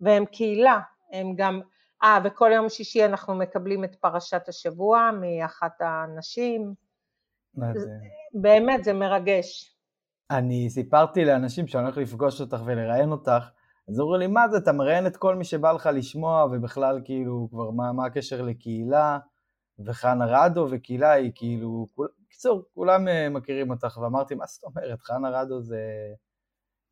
והן 0.00 0.24
קהילה, 0.24 0.80
הם 1.12 1.34
גם, 1.36 1.60
אה, 2.02 2.18
וכל 2.24 2.50
יום 2.54 2.68
שישי 2.68 3.04
אנחנו 3.04 3.34
מקבלים 3.34 3.84
את 3.84 3.94
פרשת 3.94 4.48
השבוע 4.48 5.10
מאחת 5.20 5.80
הנשים. 5.80 6.74
מה 7.54 7.66
זה? 7.74 7.90
באמת, 8.34 8.84
זה 8.84 8.92
מרגש. 8.92 9.76
אני 10.30 10.70
סיפרתי 10.70 11.24
לאנשים 11.24 11.66
שאני 11.66 11.84
הולך 11.84 11.96
לפגוש 11.96 12.40
אותך 12.40 12.60
ולראיין 12.64 13.12
אותך, 13.12 13.48
אז 13.88 14.00
אמרו 14.00 14.16
לי, 14.16 14.26
מה 14.26 14.48
זה, 14.48 14.56
אתה 14.56 14.72
מראיין 14.72 15.06
את 15.06 15.16
כל 15.16 15.34
מי 15.34 15.44
שבא 15.44 15.72
לך 15.72 15.88
לשמוע, 15.94 16.44
ובכלל 16.44 17.00
כאילו, 17.04 17.48
כבר 17.50 17.70
מה, 17.70 17.92
מה 17.92 18.06
הקשר 18.06 18.42
לקהילה, 18.42 19.18
וחנה 19.86 20.24
רדו, 20.28 20.66
וקהילה 20.70 21.10
היא 21.10 21.32
כאילו, 21.34 21.86
בקיצור, 22.26 22.62
כולם 22.74 23.08
אה, 23.08 23.28
מכירים 23.28 23.70
אותך, 23.70 23.98
ואמרתי, 24.02 24.34
מה 24.34 24.46
זאת 24.46 24.64
אומרת, 24.64 25.02
חנה 25.02 25.30
רדו 25.30 25.60
זה... 25.60 25.80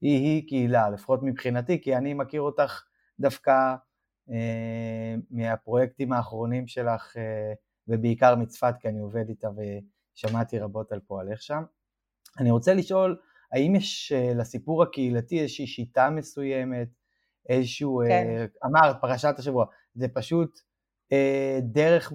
היא-היא 0.00 0.48
קהילה, 0.48 0.90
לפחות 0.90 1.20
מבחינתי, 1.22 1.80
כי 1.82 1.96
אני 1.96 2.14
מכיר 2.14 2.40
אותך 2.40 2.82
דווקא 3.20 3.74
מהפרויקטים 5.30 6.12
האחרונים 6.12 6.66
שלך, 6.66 7.16
אה, 7.16 7.52
ובעיקר 7.88 8.36
מצפת, 8.36 8.74
כי 8.80 8.88
אני 8.88 8.98
עובד 8.98 9.28
איתה 9.28 9.48
ושמעתי 9.56 10.58
רבות 10.58 10.92
על 10.92 11.00
פועלך 11.06 11.42
שם. 11.42 11.62
אני 12.38 12.50
רוצה 12.50 12.74
לשאול, 12.74 13.18
האם 13.52 13.74
יש 13.74 14.12
אה, 14.12 14.32
לסיפור 14.34 14.82
הקהילתי 14.82 15.40
איזושהי 15.40 15.66
שיטה 15.66 16.10
מסוימת, 16.10 16.88
איזשהו, 17.48 18.02
כן. 18.08 18.46
אמרת, 18.66 18.96
פרשת 19.00 19.34
השבוע, 19.38 19.66
זה 19.94 20.08
פשוט 20.08 20.60
דרך 21.62 22.12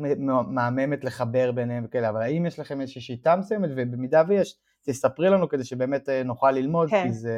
מהממת 0.48 1.04
לחבר 1.04 1.52
ביניהם 1.52 1.86
וכאלה, 1.86 2.10
אבל 2.10 2.22
האם 2.22 2.46
יש 2.46 2.60
לכם 2.60 2.82
איזושהי 2.82 3.02
שיטה 3.02 3.36
מסוימת, 3.36 3.70
ובמידה 3.78 4.24
ויש, 4.28 4.60
תספרי 4.82 5.30
לנו 5.30 5.50
כדי 5.50 5.64
שבאמת 5.64 6.10
נוכל 6.26 6.52
ללמוד, 6.52 6.90
כן. 6.90 7.04
כי 7.04 7.14
זה 7.14 7.38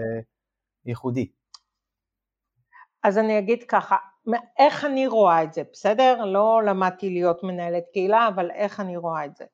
ייחודי. 0.85 1.31
אז 3.03 3.17
אני 3.17 3.39
אגיד 3.39 3.63
ככה, 3.63 3.95
איך 4.59 4.85
אני 4.85 5.07
רואה 5.07 5.43
את 5.43 5.53
זה, 5.53 5.63
בסדר? 5.71 6.25
לא 6.25 6.61
למדתי 6.65 7.09
להיות 7.09 7.43
מנהלת 7.43 7.83
קהילה, 7.93 8.27
אבל 8.27 8.51
איך 8.51 8.79
אני 8.79 8.97
רואה 8.97 9.25
את 9.25 9.35
זה. 9.35 9.45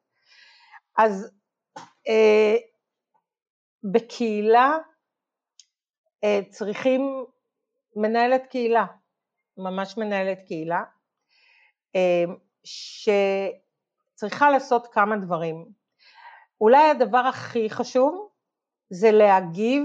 אז 0.97 1.31
אה, 2.07 2.55
בקהילה 3.91 4.77
אה, 6.23 6.39
צריכים 6.49 7.25
מנהלת 7.95 8.47
קהילה, 8.47 8.85
ממש 9.57 9.97
מנהלת 9.97 10.39
קהילה, 10.47 10.83
אה, 11.95 12.23
שצריכה 12.63 14.49
לעשות 14.51 14.87
כמה 14.87 15.17
דברים. 15.17 15.65
אולי 16.61 16.89
הדבר 16.89 17.17
הכי 17.17 17.69
חשוב 17.69 18.29
זה 18.89 19.11
להגיב 19.11 19.83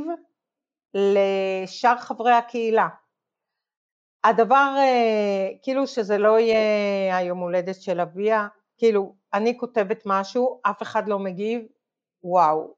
לשאר 0.94 1.98
חברי 1.98 2.32
הקהילה. 2.32 2.88
הדבר, 4.24 4.74
אה, 4.76 5.48
כאילו 5.62 5.86
שזה 5.86 6.18
לא 6.18 6.38
יהיה 6.38 7.16
היום 7.16 7.38
הולדת 7.38 7.74
של 7.74 8.00
אביה, 8.00 8.48
כאילו 8.78 9.14
אני 9.34 9.58
כותבת 9.58 10.02
משהו, 10.06 10.60
אף 10.62 10.82
אחד 10.82 11.08
לא 11.08 11.18
מגיב, 11.18 11.62
וואו, 12.24 12.74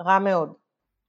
רע 0.00 0.18
מאוד. 0.18 0.52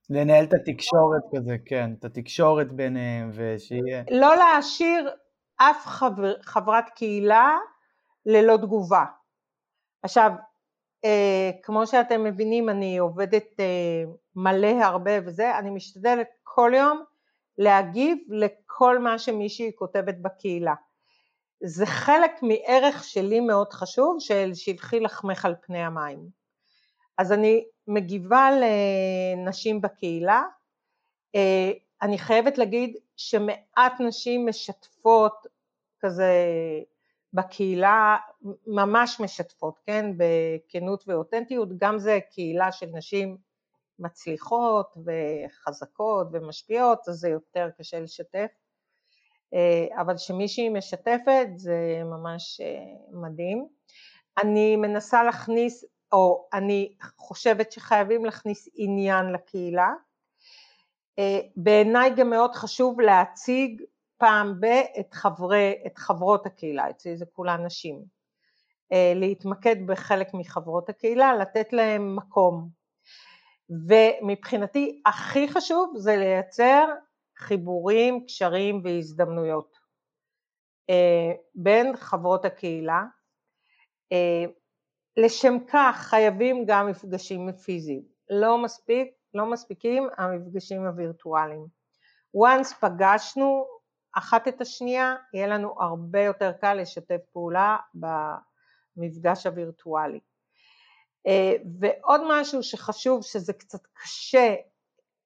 לנהל 0.10 0.46
את 0.46 0.54
התקשורת 0.54 1.22
כזה, 1.36 1.56
כן, 1.66 1.94
את 2.00 2.06
התקשורת 2.06 2.72
ביניהם 2.72 3.30
ושיהיה... 3.34 4.04
לא 4.12 4.36
להשאיר 4.36 5.10
אף 5.58 5.86
חבר, 5.86 6.42
חברת 6.42 6.90
קהילה 6.96 7.58
ללא 8.26 8.58
תגובה. 8.58 9.06
עכשיו, 10.04 10.32
אה, 11.06 11.52
כמו 11.64 11.88
שאתם 11.88 12.24
מבינים, 12.24 12.70
אני 12.70 12.98
עובדת 12.98 13.60
אה, 13.60 14.04
מלא 14.36 14.84
הרבה 14.84 15.12
וזה, 15.26 15.58
אני 15.58 15.70
משתדלת 15.70 16.28
כל 16.44 16.72
יום 16.76 17.04
להגיב 17.58 18.18
לכל 18.30 19.00
מה 19.00 19.20
שמישהי 19.20 19.72
כותבת 19.76 20.16
בקהילה. 20.22 20.74
זה 21.64 21.86
חלק 21.86 22.32
מערך 22.42 23.04
שלי 23.04 23.40
מאוד 23.40 23.74
חשוב 23.74 24.18
של 24.20 24.54
שלחי 24.54 25.00
לחמך 25.00 25.46
על 25.46 25.56
פני 25.62 25.84
המים. 25.84 26.30
אז 27.18 27.32
אני 27.32 27.66
מגיבה 27.88 28.50
לנשים 28.52 29.82
בקהילה, 29.82 30.44
אה, 31.36 31.72
אני 32.02 32.18
חייבת 32.18 32.58
להגיד 32.58 32.98
שמעט 33.16 33.94
נשים 34.00 34.50
משתפות 34.50 35.48
כזה 36.00 36.34
בקהילה, 37.34 38.18
ממש 38.68 39.20
משתפות, 39.20 39.80
כן, 39.86 40.06
בכנות 40.18 41.04
ואותנטיות, 41.08 41.70
גם 41.78 42.00
זה 42.00 42.20
קהילה 42.32 42.72
של 42.72 42.86
נשים 42.94 43.38
מצליחות 44.00 44.98
וחזקות 44.98 46.28
ומשפיעות, 46.32 47.00
אז 47.08 47.16
זה 47.16 47.30
יותר 47.30 47.70
קשה 47.78 48.00
לשתף. 48.00 48.52
אה, 49.54 50.02
אבל 50.02 50.16
כשמישהי 50.16 50.70
משתפת 50.70 51.48
זה 51.56 52.02
ממש 52.04 52.62
אה, 52.62 53.20
מדהים. 53.22 53.68
אני 54.44 54.76
מנסה 54.76 55.24
להכניס, 55.24 55.86
או 56.12 56.48
אני 56.54 56.94
חושבת 57.18 57.72
שחייבים 57.72 58.26
להכניס 58.26 58.70
עניין 58.76 59.26
לקהילה. 59.26 59.90
אה, 61.20 61.40
בעיניי 61.56 62.16
גם 62.16 62.30
מאוד 62.30 62.56
חשוב 62.56 63.02
להציג 63.02 63.82
פעם 64.18 64.62
ב- 64.62 65.00
את, 65.00 65.14
חברי, 65.14 65.74
את 65.88 65.98
חברות 65.98 66.46
הקהילה, 66.46 66.90
אצלי 66.90 67.18
זה 67.18 67.26
כולן 67.34 67.66
נשים. 67.66 68.18
להתמקד 69.16 69.76
בחלק 69.86 70.28
מחברות 70.34 70.90
הקהילה, 70.90 71.36
לתת 71.36 71.74
להם 71.74 72.16
מקום, 72.16 72.70
ומבחינתי 73.70 75.02
הכי 75.06 75.48
חשוב 75.48 75.94
זה 75.98 76.16
לייצר 76.16 76.88
חיבורים, 77.38 78.26
קשרים 78.26 78.82
והזדמנויות 78.84 79.78
אה, 80.90 81.32
בין 81.56 81.98
חברות 81.98 82.46
הקהילה. 82.46 83.04
אה, 84.12 84.46
לשם 85.18 85.58
כך 85.68 85.98
חייבים 86.10 86.66
גם 86.68 86.88
מפגשים 86.88 87.52
פיזיים, 87.52 88.04
לא 88.30 88.58
מספיק, 88.58 89.08
לא 89.34 89.46
מספיקים 89.46 90.08
המפגשים 90.18 90.86
הווירטואליים. 90.86 91.68
once 92.38 92.74
פגשנו 92.80 93.66
אחת 94.14 94.48
את 94.48 94.62
השנייה, 94.62 95.16
יהיה 95.34 95.48
לנו 95.48 95.82
הרבה 95.82 96.22
יותר 96.22 96.52
קל 96.52 96.74
לשתף 96.74 97.22
פעולה 97.34 97.78
במפגש 97.94 99.46
הווירטואלי. 99.46 100.20
אה, 101.28 101.54
ועוד 101.80 102.22
משהו 102.30 102.64
שחשוב 102.64 103.24
שזה 103.24 103.54
קצת 103.54 103.88
קשה, 103.94 104.56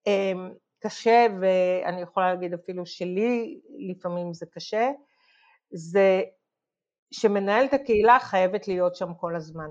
אה, 0.08 0.32
קשה 0.80 1.28
ואני 1.42 2.02
יכולה 2.02 2.34
להגיד 2.34 2.54
אפילו 2.54 2.86
שלי 2.86 3.62
לפעמים 3.90 4.34
זה 4.34 4.46
קשה, 4.46 4.90
זה 5.72 6.22
שמנהלת 7.12 7.74
הקהילה 7.74 8.20
חייבת 8.20 8.68
להיות 8.68 8.96
שם 8.96 9.14
כל 9.14 9.36
הזמן. 9.36 9.70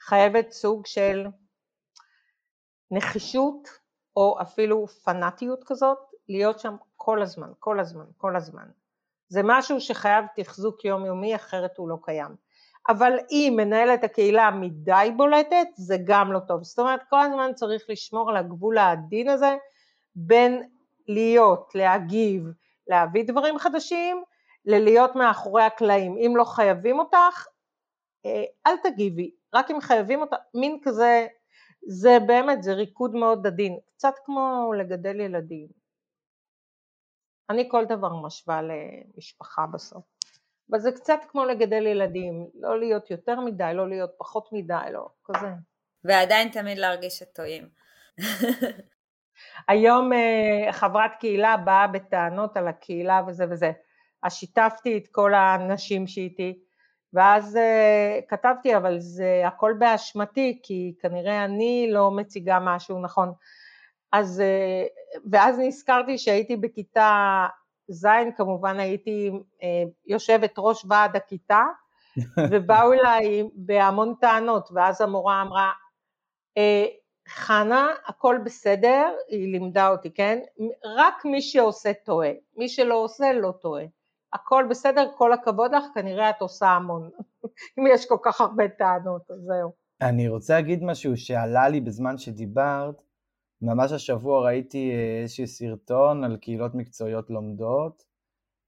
חייבת 0.00 0.50
סוג 0.50 0.86
של 0.86 1.26
נחישות 2.90 3.68
או 4.16 4.38
אפילו 4.42 4.86
פנאטיות 4.86 5.64
כזאת, 5.66 5.98
להיות 6.28 6.58
שם 6.58 6.76
כל 6.96 7.22
הזמן, 7.22 7.52
כל 7.58 7.80
הזמן, 7.80 8.04
כל 8.16 8.36
הזמן. 8.36 8.70
זה 9.28 9.40
משהו 9.44 9.80
שחייב 9.80 10.24
תחזוק 10.36 10.84
יומיומי 10.84 11.36
אחרת 11.36 11.76
הוא 11.76 11.88
לא 11.88 11.96
קיים. 12.02 12.36
אבל 12.88 13.12
אם 13.30 13.54
מנהלת 13.56 14.04
הקהילה 14.04 14.50
מדי 14.50 15.12
בולטת, 15.16 15.66
זה 15.74 15.96
גם 16.06 16.32
לא 16.32 16.38
טוב. 16.38 16.62
זאת 16.62 16.78
אומרת, 16.78 17.00
כל 17.10 17.20
הזמן 17.20 17.50
צריך 17.54 17.84
לשמור 17.88 18.30
על 18.30 18.36
הגבול 18.36 18.78
העדין 18.78 19.28
הזה 19.28 19.56
בין 20.14 20.68
להיות, 21.08 21.72
להגיב, 21.74 22.42
להביא 22.86 23.24
דברים 23.26 23.58
חדשים, 23.58 24.22
ללהיות 24.64 25.16
מאחורי 25.16 25.62
הקלעים. 25.62 26.16
אם 26.16 26.36
לא 26.36 26.44
חייבים 26.44 26.98
אותך, 26.98 27.46
אה, 28.26 28.44
אל 28.66 28.76
תגיבי, 28.82 29.30
רק 29.54 29.70
אם 29.70 29.80
חייבים 29.80 30.20
אותך, 30.20 30.36
מין 30.54 30.78
כזה, 30.82 31.26
זה 31.88 32.18
באמת, 32.26 32.62
זה 32.62 32.72
ריקוד 32.72 33.14
מאוד 33.14 33.46
עדין, 33.46 33.78
קצת 33.96 34.14
כמו 34.24 34.72
לגדל 34.78 35.20
ילדים. 35.20 35.68
אני 37.50 37.68
כל 37.70 37.84
דבר 37.84 38.16
משווה 38.26 38.60
למשפחה 38.62 39.66
בסוף. 39.66 40.11
אבל 40.72 40.80
זה 40.80 40.92
קצת 40.92 41.20
כמו 41.28 41.44
לגדל 41.44 41.86
ילדים, 41.86 42.46
לא 42.54 42.78
להיות 42.78 43.10
יותר 43.10 43.40
מדי, 43.40 43.72
לא 43.74 43.88
להיות 43.88 44.10
פחות 44.18 44.48
מדי, 44.52 44.92
לא, 44.92 45.08
כזה. 45.24 45.48
ועדיין 46.04 46.48
תמיד 46.48 46.78
להרגיש 46.78 47.18
שטועים. 47.18 47.68
היום 49.68 50.12
אה, 50.12 50.72
חברת 50.72 51.10
קהילה 51.20 51.56
באה 51.56 51.86
בטענות 51.86 52.56
על 52.56 52.68
הקהילה 52.68 53.22
וזה 53.26 53.44
וזה. 53.50 53.72
אז 54.22 54.34
שיתפתי 54.34 54.98
את 54.98 55.08
כל 55.12 55.34
האנשים 55.34 56.06
שאיתי, 56.06 56.58
ואז 57.12 57.56
uh, 57.56 58.22
כתבתי 58.28 58.76
אבל 58.76 58.98
זה 58.98 59.42
הכל 59.46 59.74
באשמתי 59.78 60.60
כי 60.62 60.94
כנראה 61.00 61.44
אני 61.44 61.88
לא 61.90 62.10
מציגה 62.10 62.58
משהו 62.60 63.02
נכון. 63.02 63.32
אז 64.12 64.42
uh, 64.42 65.20
ואז 65.30 65.58
נזכרתי 65.58 66.18
שהייתי 66.18 66.56
בכיתה 66.56 67.46
ז' 67.92 68.06
כמובן 68.36 68.80
הייתי 68.80 69.30
uh, 69.30 69.64
יושבת 70.06 70.54
ראש 70.58 70.84
ועד 70.88 71.16
הכיתה 71.16 71.62
ובאו 72.50 72.92
אליי 72.92 73.48
בהמון 73.54 74.14
טענות 74.20 74.68
ואז 74.72 75.00
המורה 75.00 75.42
אמרה 75.42 75.70
חנה 77.28 77.88
הכל 78.06 78.38
בסדר, 78.44 79.12
היא 79.28 79.52
לימדה 79.52 79.88
אותי, 79.88 80.10
כן? 80.10 80.38
רק 80.84 81.24
מי 81.24 81.42
שעושה 81.42 81.92
טועה, 82.04 82.30
מי 82.56 82.68
שלא 82.68 82.94
עושה 82.94 83.32
לא 83.32 83.52
טועה. 83.62 83.84
הכל 84.32 84.64
בסדר, 84.70 85.08
כל 85.16 85.32
הכבוד 85.32 85.74
לך, 85.74 85.84
כנראה 85.94 86.30
את 86.30 86.40
עושה 86.40 86.66
המון. 86.66 87.10
אם 87.78 87.84
יש 87.86 88.06
כל 88.06 88.18
כך 88.22 88.40
הרבה 88.40 88.68
טענות, 88.68 89.30
אז 89.30 89.40
זהו. 89.40 89.72
אני 90.02 90.28
רוצה 90.28 90.54
להגיד 90.54 90.84
משהו 90.84 91.16
שעלה 91.16 91.68
לי 91.68 91.80
בזמן 91.80 92.18
שדיברת. 92.18 93.02
ממש 93.62 93.92
השבוע 93.92 94.44
ראיתי 94.44 94.90
אה, 94.90 95.22
איזשהו 95.22 95.46
סרטון 95.46 96.24
על 96.24 96.36
קהילות 96.36 96.74
מקצועיות 96.74 97.30
לומדות, 97.30 98.02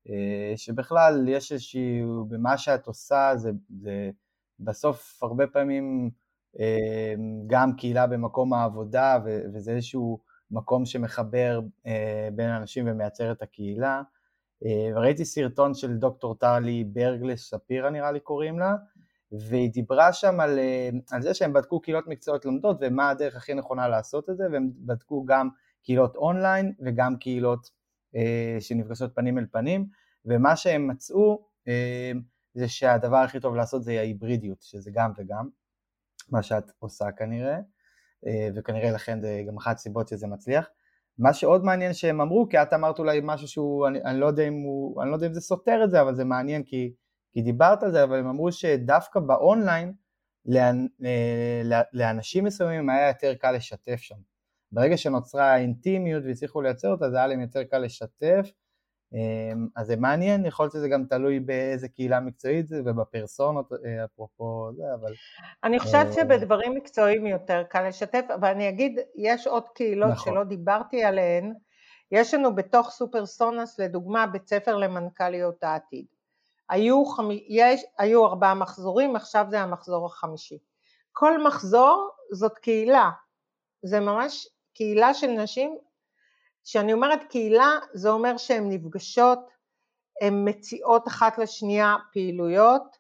אה, 0.08 0.52
שבכלל 0.56 1.28
יש 1.28 1.52
איזשהו, 1.52 2.24
במה 2.28 2.58
שאת 2.58 2.86
עושה, 2.86 3.32
זה, 3.36 3.50
זה 3.80 4.10
בסוף 4.60 5.22
הרבה 5.22 5.46
פעמים 5.46 6.10
אה, 6.60 7.14
גם 7.46 7.76
קהילה 7.76 8.06
במקום 8.06 8.52
העבודה, 8.52 9.18
וזה 9.54 9.72
איזשהו 9.72 10.18
מקום 10.50 10.84
שמחבר 10.84 11.60
בין 12.34 12.50
אנשים 12.50 12.84
ומייצר 12.88 13.32
את 13.32 13.42
הקהילה. 13.42 14.02
וראיתי 14.94 15.22
אה, 15.22 15.26
סרטון 15.26 15.74
של 15.74 15.96
דוקטור 15.96 16.34
טרלי 16.34 16.84
ברגלס 16.84 17.50
ספירה 17.50 17.90
נראה 17.90 18.12
לי 18.12 18.20
קוראים 18.20 18.58
לה, 18.58 18.74
והיא 19.40 19.70
דיברה 19.72 20.12
שם 20.12 20.40
על, 20.40 20.58
אה, 20.58 20.88
על 21.10 21.22
זה 21.22 21.34
שהם 21.34 21.52
בדקו 21.52 21.80
קהילות 21.80 22.06
מקצועיות 22.06 22.44
לומדות 22.44 22.76
ומה 22.80 23.10
הדרך 23.10 23.36
הכי 23.36 23.54
נכונה 23.54 23.88
לעשות 23.88 24.30
את 24.30 24.36
זה, 24.36 24.44
והם 24.52 24.70
בדקו 24.76 25.24
גם 25.24 25.48
קהילות 25.82 26.16
אונליין 26.16 26.72
וגם 26.80 27.16
קהילות 27.16 27.70
אה, 28.16 28.56
שנפגשות 28.60 29.14
פנים 29.14 29.38
אל 29.38 29.46
פנים, 29.52 29.86
ומה 30.24 30.56
שהם 30.56 30.88
מצאו 30.88 31.46
אה, 31.68 32.12
זה 32.54 32.68
שהדבר 32.68 33.16
הכי 33.16 33.40
טוב 33.40 33.54
לעשות 33.54 33.84
זה 33.84 33.92
ההיברידיות, 33.92 34.62
שזה 34.62 34.90
גם 34.94 35.12
וגם, 35.16 35.48
מה 36.30 36.42
שאת 36.42 36.72
עושה 36.78 37.12
כנראה, 37.12 37.58
אה, 38.26 38.48
וכנראה 38.54 38.90
לכן 38.90 39.20
זה 39.20 39.42
גם 39.48 39.56
אחת 39.56 39.76
הסיבות 39.76 40.08
שזה 40.08 40.26
מצליח. 40.26 40.68
מה 41.18 41.32
שעוד 41.32 41.64
מעניין 41.64 41.92
שהם 41.92 42.20
אמרו, 42.20 42.48
כי 42.50 42.62
את 42.62 42.72
אמרת 42.72 42.98
אולי 42.98 43.20
משהו 43.22 43.48
שהוא, 43.48 43.88
אני, 43.88 44.02
אני, 44.04 44.20
לא, 44.20 44.26
יודע 44.26 44.48
הוא, 44.48 45.02
אני 45.02 45.10
לא 45.10 45.16
יודע 45.16 45.26
אם 45.26 45.34
זה 45.34 45.40
סותר 45.40 45.80
את 45.84 45.90
זה, 45.90 46.00
אבל 46.00 46.14
זה 46.14 46.24
מעניין 46.24 46.62
כי, 46.62 46.92
כי 47.34 47.42
דיברת 47.42 47.82
על 47.82 47.92
זה, 47.92 48.04
אבל 48.04 48.18
הם 48.18 48.26
אמרו 48.26 48.52
שדווקא 48.52 49.20
באונליין 49.20 49.92
אה, 50.54 51.62
לאנשים 51.92 52.44
מסוימים 52.44 52.90
היה 52.90 53.08
יותר 53.08 53.34
קל 53.34 53.52
לשתף 53.52 53.96
שם. 53.96 54.16
ברגע 54.72 54.96
שנוצרה 54.96 55.52
האינטימיות 55.52 56.24
והצליחו 56.26 56.60
לייצר 56.60 56.88
אותה, 56.88 57.10
זה 57.10 57.16
היה 57.16 57.26
להם 57.26 57.40
יותר 57.40 57.64
קל 57.64 57.78
לשתף, 57.78 58.50
אמ, 59.14 59.68
אז 59.76 59.86
זה 59.86 59.96
מעניין, 59.96 60.46
יכול 60.46 60.64
להיות 60.64 60.72
שזה 60.72 60.88
גם 60.88 61.04
תלוי 61.04 61.40
באיזה 61.40 61.88
קהילה 61.88 62.20
מקצועית 62.20 62.68
זה 62.68 62.82
ובפרסונות, 62.84 63.72
אה, 63.72 64.04
אפרופו 64.04 64.70
זה, 64.76 64.82
אבל... 64.94 65.12
אני 65.64 65.78
חושבת 65.78 66.06
אה, 66.06 66.12
שבדברים 66.12 66.74
מקצועיים 66.74 67.26
יותר 67.26 67.62
קל 67.68 67.88
לשתף, 67.88 68.24
אבל 68.34 68.48
אני 68.48 68.68
אגיד, 68.68 68.98
יש 69.16 69.46
עוד 69.46 69.68
קהילות 69.74 70.10
נכון. 70.10 70.32
שלא 70.32 70.44
דיברתי 70.44 71.04
עליהן, 71.04 71.52
יש 72.12 72.34
לנו 72.34 72.54
בתוך 72.54 72.90
סופר 72.90 73.26
סונס 73.26 73.78
לדוגמה 73.78 74.26
בית 74.26 74.48
ספר 74.48 74.76
למנכ"ליות 74.76 75.64
העתיד. 75.64 76.06
היו, 76.68 77.04
חמ... 77.04 77.28
יש, 77.48 77.82
היו 77.98 78.26
ארבעה 78.26 78.54
מחזורים, 78.54 79.16
עכשיו 79.16 79.46
זה 79.50 79.60
המחזור 79.60 80.06
החמישי. 80.06 80.58
כל 81.12 81.42
מחזור 81.42 82.10
זאת 82.32 82.58
קהילה, 82.58 83.10
זה 83.82 84.00
ממש 84.00 84.48
קהילה 84.74 85.14
של 85.14 85.26
נשים 85.26 85.78
כשאני 86.64 86.92
אומרת 86.92 87.20
קהילה 87.28 87.78
זה 87.92 88.08
אומר 88.08 88.36
שהן 88.36 88.68
נפגשות, 88.68 89.38
הן 90.20 90.48
מציעות 90.48 91.08
אחת 91.08 91.38
לשנייה 91.38 91.96
פעילויות 92.12 92.96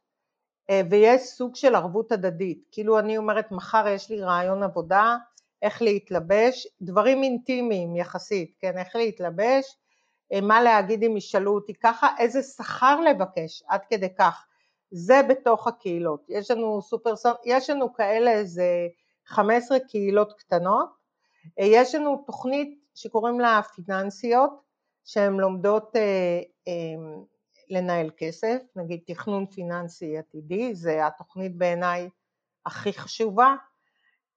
אה, 0.70 0.80
ויש 0.90 1.22
סוג 1.22 1.56
של 1.56 1.74
ערבות 1.74 2.12
הדדית, 2.12 2.64
כאילו 2.72 2.98
אני 2.98 3.16
אומרת 3.16 3.52
מחר 3.52 3.88
יש 3.88 4.10
לי 4.10 4.20
רעיון 4.20 4.62
עבודה, 4.62 5.16
איך 5.62 5.82
להתלבש, 5.82 6.66
דברים 6.82 7.22
אינטימיים 7.22 7.96
יחסית, 7.96 8.54
כן, 8.60 8.78
איך 8.78 8.96
להתלבש, 8.96 9.76
מה 10.42 10.62
להגיד 10.62 11.02
אם 11.02 11.16
ישאלו 11.16 11.54
אותי 11.54 11.74
ככה, 11.74 12.08
איזה 12.18 12.42
שכר 12.42 13.00
לבקש, 13.00 13.62
עד 13.68 13.80
כדי 13.90 14.14
כך, 14.18 14.46
זה 14.90 15.20
בתוך 15.28 15.66
הקהילות, 15.66 16.26
יש 16.28 16.50
לנו 16.50 16.82
סופרסון, 16.82 17.32
יש 17.44 17.70
לנו 17.70 17.94
כאלה 17.94 18.30
איזה 18.30 18.86
15 19.26 19.78
קהילות 19.78 20.32
קטנות, 20.32 20.88
אה, 21.60 21.64
יש 21.68 21.94
לנו 21.94 22.22
תוכנית 22.26 22.78
שקוראים 22.94 23.40
לה 23.40 23.60
פיננסיות, 23.74 24.50
שהן 25.04 25.36
לומדות 25.36 25.96
אה, 25.96 26.40
אה, 26.68 27.22
לנהל 27.70 28.10
כסף, 28.16 28.62
נגיד 28.76 29.00
תכנון 29.06 29.46
פיננסי 29.46 30.18
עתידי, 30.18 30.74
זה 30.74 31.06
התוכנית 31.06 31.56
בעיניי 31.56 32.08
הכי 32.66 32.92
חשובה, 32.92 33.54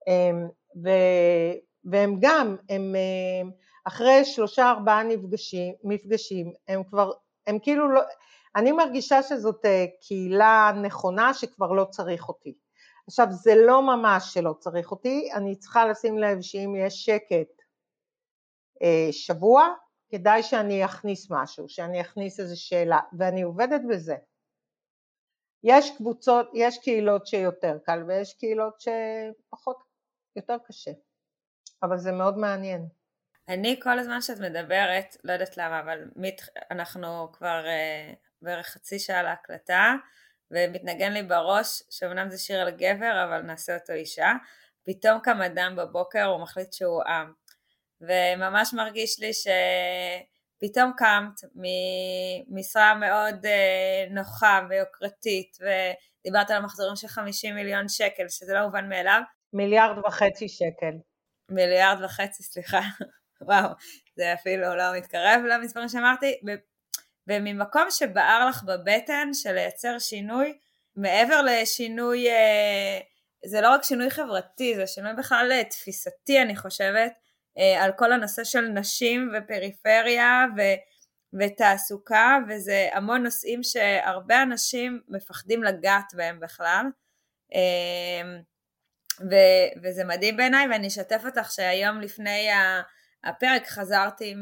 אה, 0.08 0.32
ו, 0.84 0.90
והם 1.86 2.18
גם, 2.20 2.56
הם 2.70 2.96
אה, 2.96 3.50
אחרי 3.88 4.26
שלושה 4.26 4.70
ארבעה 4.70 5.04
מפגשים, 5.04 5.74
מפגשים, 5.84 6.54
הם 6.68 6.84
כבר, 6.84 7.12
הם 7.48 7.60
כאילו 7.60 7.92
לא, 7.92 8.02
אני 8.56 8.72
מרגישה 8.72 9.24
שזאת 9.24 9.66
אה, 9.66 9.86
קהילה 10.02 10.72
נכונה 10.84 11.34
שכבר 11.34 11.72
לא 11.72 11.86
צריך 11.86 12.30
אותי. 12.30 12.58
עכשיו 13.08 13.28
זה 13.32 13.52
לא 13.56 13.82
ממש 13.82 14.34
שלא 14.34 14.54
צריך 14.60 14.92
אותי, 14.92 15.30
אני 15.34 15.56
צריכה 15.56 15.88
לשים 15.88 16.18
לב 16.18 16.42
שאם 16.42 16.76
יש 16.78 17.06
שקט 17.06 17.62
אה, 18.84 19.08
שבוע, 19.12 19.74
כדאי 20.10 20.44
שאני 20.44 20.86
אכניס 20.86 21.28
משהו, 21.32 21.70
שאני 21.70 22.02
אכניס 22.02 22.40
איזו 22.40 22.62
שאלה, 22.62 23.00
ואני 23.18 23.42
עובדת 23.42 23.82
בזה. 23.90 24.16
יש 25.64 25.98
קבוצות, 25.98 26.50
יש 26.54 26.78
קהילות 26.78 27.28
שיותר 27.28 27.78
קל 27.84 28.04
ויש 28.08 28.34
קהילות 28.34 28.74
שפחות, 28.82 29.78
יותר 30.36 30.58
קשה, 30.68 30.92
אבל 31.84 31.98
זה 31.98 32.12
מאוד 32.12 32.38
מעניין. 32.38 32.88
אני 33.50 33.80
כל 33.84 34.00
הזמן 34.00 34.22
שאת 34.22 34.40
מדברת, 34.40 35.18
לא 35.24 35.34
יודעת 35.34 35.58
למה, 35.58 35.80
אבל 35.80 36.00
מת, 36.16 36.42
אנחנו 36.72 37.32
כבר 37.34 37.64
uh, 37.66 38.16
בערך 38.42 38.68
חצי 38.68 39.00
שעה 39.00 39.24
להקלטה, 39.24 39.94
ומתנגן 40.52 41.14
לי 41.14 41.24
בראש 41.24 41.84
שאומנם 41.90 42.30
זה 42.30 42.38
שיר 42.38 42.62
על 42.62 42.70
גבר, 42.72 43.24
אבל 43.24 43.42
נעשה 43.42 43.76
אותו 43.76 43.94
אישה. 43.94 44.34
פתאום 44.84 45.20
קם 45.20 45.42
אדם 45.42 45.76
בבוקר, 45.76 46.24
הוא 46.24 46.42
מחליט 46.42 46.74
שהוא 46.74 47.04
עם. 47.04 47.34
וממש 48.02 48.74
מרגיש 48.74 49.20
לי 49.20 49.32
שפתאום 49.34 50.92
קמת 50.98 51.42
ממשרה 51.56 52.96
מאוד 52.96 53.46
אה, 53.46 54.06
נוחה 54.10 54.62
ויוקרתית 54.70 55.58
ודיברת 55.62 56.50
על 56.50 56.62
מחזורים 56.62 56.96
של 56.96 57.08
50 57.08 57.56
מיליון 57.56 57.90
שקל 57.90 58.30
שזה 58.30 58.54
לא 58.54 58.66
מובן 58.66 58.90
מאליו. 58.90 59.22
מיליארד 59.54 59.98
וחצי 60.06 60.50
שקל. 60.50 60.94
מיליארד 61.52 62.04
וחצי, 62.04 62.44
סליחה, 62.44 62.82
וואו, 63.42 63.70
זה 64.16 64.34
אפילו 64.34 64.76
לא 64.76 64.98
מתקרב 64.98 65.42
למספרים 65.50 65.90
שאמרתי, 65.90 66.40
וממקום 67.28 67.84
שבער 67.90 68.50
לך 68.50 68.64
בבטן 68.64 69.30
של 69.34 69.52
לייצר 69.52 70.00
שינוי, 70.00 70.58
מעבר 70.96 71.42
לשינוי, 71.42 72.30
אה, 72.30 73.00
זה 73.46 73.62
לא 73.62 73.70
רק 73.70 73.84
שינוי 73.84 74.10
חברתי, 74.10 74.76
זה 74.76 74.88
שינוי 74.88 75.14
בכלל 75.14 75.64
תפיסתי 75.64 76.42
אני 76.42 76.56
חושבת, 76.56 77.12
אה, 77.58 77.84
על 77.84 77.92
כל 77.92 78.12
הנושא 78.12 78.44
של 78.44 78.62
נשים 78.62 79.32
ופריפריה 79.34 80.46
ו, 80.58 80.62
ותעסוקה 81.40 82.38
וזה 82.50 82.90
המון 82.94 83.24
נושאים 83.24 83.64
שהרבה 83.64 84.42
אנשים 84.42 85.02
מפחדים 85.08 85.64
לגעת 85.64 86.14
בהם 86.14 86.40
בכלל. 86.40 86.86
אה, 87.56 88.38
ו, 89.20 89.36
וזה 89.84 90.04
מדהים 90.04 90.38
בעיניי 90.38 90.68
ואני 90.68 90.88
אשתף 90.88 91.22
אותך 91.26 91.52
שהיום 91.52 92.02
לפני 92.02 92.48
הפרק 93.24 93.68
חזרתי 93.68 94.36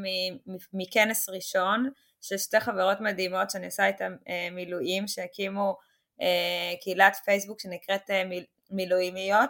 מכנס 0.74 1.30
ראשון 1.30 1.90
של 2.22 2.38
שתי 2.38 2.60
חברות 2.60 3.02
מדהימות 3.02 3.50
שאני 3.50 3.66
עושה 3.66 3.88
איתן 3.88 4.16
אה, 4.30 4.48
מילואים 4.52 5.08
שהקימו 5.08 5.78
קהילת 6.82 7.18
פייסבוק 7.26 7.60
שנקראת 7.60 8.10
מילואימיות 8.72 9.50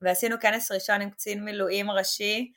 ועשינו 0.00 0.40
כנס 0.40 0.72
ראשון 0.72 1.00
עם 1.00 1.10
קצין 1.10 1.44
מילואים 1.44 1.90
ראשי 1.90 2.52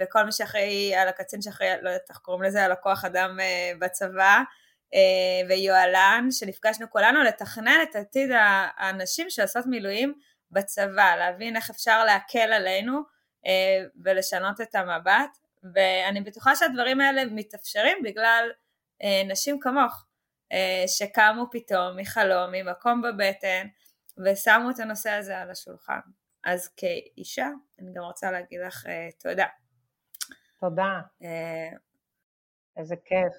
וכל 0.00 0.24
מי 0.24 0.32
שאחראי 0.32 0.94
על 0.94 1.08
הקצין 1.08 1.42
שאחראי, 1.42 1.68
לא 1.82 1.88
יודעת 1.88 2.10
איך 2.10 2.18
קוראים 2.18 2.42
לזה, 2.42 2.64
על 2.64 2.72
הכוח 2.72 3.04
אדם 3.04 3.38
בצבא, 3.78 4.38
ויואלן, 5.48 6.28
שנפגשנו 6.30 6.90
כולנו 6.90 7.22
לתכנן 7.22 7.78
את 7.82 7.96
עתיד 7.96 8.30
האנשים 8.78 9.30
שעושות 9.30 9.66
מילואים 9.66 10.14
בצבא, 10.50 11.16
להבין 11.18 11.56
איך 11.56 11.70
אפשר 11.70 12.04
להקל 12.04 12.52
עלינו 12.52 13.00
ולשנות 14.04 14.60
את 14.60 14.74
המבט, 14.74 15.38
ואני 15.74 16.20
בטוחה 16.20 16.56
שהדברים 16.56 17.00
האלה 17.00 17.24
מתאפשרים 17.24 18.02
בגלל 18.04 18.50
נשים 19.28 19.60
כמוך, 19.60 20.04
שקמו 20.86 21.44
פתאום 21.50 21.96
מחלום, 21.96 22.50
ממקום 22.52 23.02
בבטן, 23.02 23.66
ושמו 24.24 24.70
את 24.70 24.80
הנושא 24.80 25.10
הזה 25.10 25.38
על 25.38 25.50
השולחן. 25.50 26.00
אז 26.44 26.68
כאישה, 26.76 27.48
אני 27.78 27.92
גם 27.94 28.02
רוצה 28.02 28.30
להגיד 28.30 28.60
לך 28.66 28.86
תודה. 29.22 29.46
תודה. 30.60 31.00
איזה 32.76 32.94
כיף. 33.04 33.32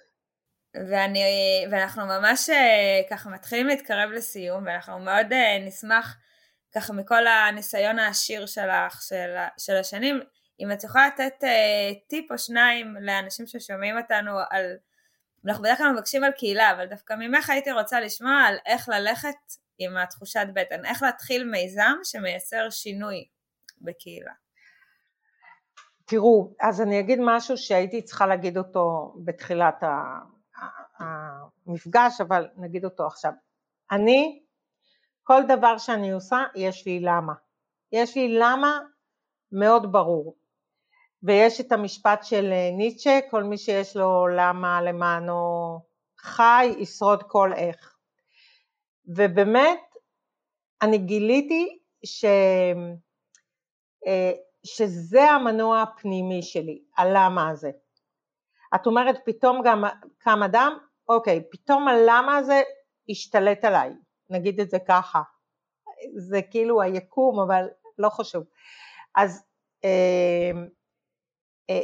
ואני, 0.75 1.23
ואנחנו 1.71 2.05
ממש 2.05 2.49
ככה 3.09 3.29
מתחילים 3.29 3.67
להתקרב 3.67 4.09
לסיום, 4.09 4.65
ואנחנו 4.65 4.99
מאוד 4.99 5.27
נשמח 5.61 6.17
ככה 6.75 6.93
מכל 6.93 7.27
הניסיון 7.27 7.99
העשיר 7.99 8.45
שלך, 8.45 9.01
של, 9.01 9.35
של 9.57 9.75
השנים, 9.75 10.19
אם 10.59 10.71
את 10.71 10.83
יכולה 10.83 11.07
לתת 11.07 11.43
uh, 11.43 12.07
טיפ 12.07 12.31
או 12.31 12.37
שניים 12.37 12.95
לאנשים 13.01 13.47
ששומעים 13.47 13.97
אותנו 13.97 14.31
על, 14.49 14.65
אנחנו 15.45 15.63
בדרך 15.63 15.77
כלל 15.77 15.91
מבקשים 15.93 16.23
על 16.23 16.31
קהילה, 16.31 16.71
אבל 16.71 16.85
דווקא 16.85 17.13
ממך 17.13 17.49
הייתי 17.49 17.71
רוצה 17.71 17.99
לשמוע 17.99 18.41
על 18.47 18.57
איך 18.65 18.89
ללכת 18.89 19.37
עם 19.77 19.97
התחושת 19.97 20.47
בטן, 20.53 20.85
איך 20.85 21.03
להתחיל 21.03 21.43
מיזם 21.43 21.93
שמייצר 22.03 22.69
שינוי 22.69 23.27
בקהילה. 23.81 24.31
תראו, 26.05 26.53
אז 26.61 26.81
אני 26.81 26.99
אגיד 26.99 27.19
משהו 27.21 27.57
שהייתי 27.57 28.01
צריכה 28.01 28.27
להגיד 28.27 28.57
אותו 28.57 29.15
בתחילת 29.25 29.83
המפגש, 30.99 32.21
אבל 32.21 32.47
נגיד 32.57 32.85
אותו 32.85 33.07
עכשיו. 33.07 33.31
אני, 33.91 34.43
כל 35.29 35.43
דבר 35.47 35.77
שאני 35.77 36.11
עושה, 36.11 36.43
יש 36.55 36.85
לי 36.85 36.99
למה. 36.99 37.33
יש 37.91 38.17
לי 38.17 38.39
למה 38.39 38.79
מאוד 39.51 39.91
ברור. 39.91 40.37
ויש 41.23 41.61
את 41.61 41.71
המשפט 41.71 42.23
של 42.23 42.53
ניטשה, 42.77 43.19
כל 43.29 43.43
מי 43.43 43.57
שיש 43.57 43.95
לו 43.95 44.27
למה 44.27 44.81
למענו 44.81 45.41
חי, 46.19 46.75
ישרוד 46.79 47.23
כל 47.23 47.53
איך. 47.53 47.97
ובאמת 49.05 49.79
אני 50.81 50.97
גיליתי 50.97 51.79
ש... 52.05 52.25
אה, 54.07 54.31
שזה 54.65 55.23
המנוע 55.23 55.81
הפנימי 55.81 56.41
שלי, 56.41 56.83
הלמה 56.97 57.49
הזה. 57.49 57.71
את 58.75 58.87
אומרת 58.87 59.15
פתאום 59.25 59.61
גם 59.65 59.83
קם 60.17 60.43
אדם, 60.43 60.77
אוקיי, 61.09 61.43
פתאום 61.51 61.87
הלמה 61.87 62.37
הזה 62.37 62.61
השתלט 63.09 63.65
עליי, 63.65 63.93
נגיד 64.29 64.59
את 64.59 64.69
זה 64.69 64.77
ככה. 64.87 65.21
זה 66.15 66.41
כאילו 66.41 66.81
היקום, 66.81 67.39
אבל 67.39 67.67
לא 67.97 68.09
חשוב. 68.09 68.43
אז 69.15 69.43
אה, 69.83 70.51
אה, 71.69 71.81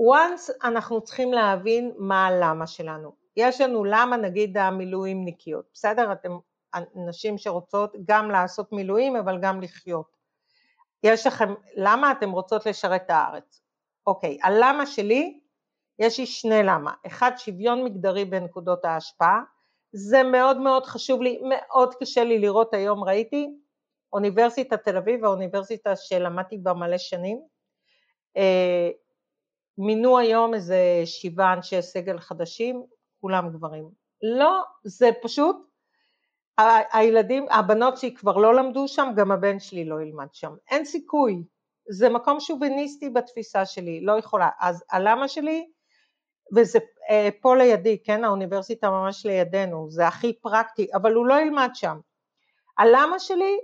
once 0.00 0.52
אנחנו 0.64 1.00
צריכים 1.00 1.32
להבין 1.32 1.92
מה 1.98 2.26
הלמה 2.26 2.66
שלנו. 2.66 3.12
יש 3.36 3.60
לנו 3.60 3.84
למה 3.84 4.16
נגיד 4.16 4.58
המילואימניקיות, 4.58 5.64
בסדר? 5.72 6.12
אתם 6.12 6.30
נשים 6.94 7.38
שרוצות 7.38 7.96
גם 8.04 8.30
לעשות 8.30 8.72
מילואים 8.72 9.16
אבל 9.16 9.38
גם 9.42 9.60
לחיות. 9.60 10.16
יש 11.02 11.26
לכם, 11.26 11.54
למה 11.76 12.12
אתן 12.12 12.28
רוצות 12.28 12.66
לשרת 12.66 13.02
את 13.04 13.10
הארץ? 13.10 13.62
אוקיי, 14.06 14.38
הלמה 14.42 14.86
שלי, 14.86 15.40
יש 15.98 16.20
לי 16.20 16.26
שני 16.26 16.62
למה, 16.62 16.92
אחד 17.06 17.30
שוויון 17.36 17.84
מגדרי 17.84 18.24
בנקודות 18.24 18.84
ההשפעה, 18.84 19.42
זה 19.92 20.22
מאוד 20.22 20.56
מאוד 20.56 20.86
חשוב 20.86 21.22
לי, 21.22 21.40
מאוד 21.48 21.94
קשה 21.94 22.24
לי 22.24 22.38
לראות 22.38 22.74
היום, 22.74 23.04
ראיתי, 23.04 23.50
אוניברסיטת 24.12 24.84
תל 24.84 24.96
אביב, 24.96 25.24
האוניברסיטה 25.24 25.96
שלמדתי 25.96 26.58
בה 26.58 26.72
מלא 26.72 26.98
שנים, 26.98 27.40
אה, 28.36 28.90
מינו 29.78 30.18
היום 30.18 30.54
איזה 30.54 31.02
שבעה 31.04 31.52
אנשי 31.52 31.82
סגל 31.82 32.18
חדשים, 32.18 32.86
כולם 33.20 33.50
גברים. 33.50 33.90
לא, 34.22 34.62
זה 34.84 35.10
פשוט 35.22 35.56
הילדים, 36.92 37.46
הבנות 37.50 37.98
שלי 37.98 38.14
כבר 38.14 38.36
לא 38.36 38.54
למדו 38.54 38.88
שם, 38.88 39.08
גם 39.16 39.32
הבן 39.32 39.60
שלי 39.60 39.84
לא 39.84 40.02
ילמד 40.02 40.26
שם, 40.32 40.54
אין 40.70 40.84
סיכוי, 40.84 41.42
זה 41.90 42.08
מקום 42.08 42.40
שוביניסטי 42.40 43.10
בתפיסה 43.10 43.66
שלי, 43.66 44.00
לא 44.00 44.18
יכולה, 44.18 44.48
אז 44.60 44.84
הלמה 44.90 45.28
שלי, 45.28 45.70
וזה 46.56 46.78
אה, 47.10 47.28
פה 47.40 47.56
לידי, 47.56 48.02
כן, 48.02 48.24
האוניברסיטה 48.24 48.90
ממש 48.90 49.26
לידינו, 49.26 49.90
זה 49.90 50.06
הכי 50.06 50.32
פרקטי, 50.32 50.88
אבל 50.94 51.14
הוא 51.14 51.26
לא 51.26 51.40
ילמד 51.40 51.70
שם. 51.74 51.98
הלמה 52.78 53.18
שלי 53.18 53.58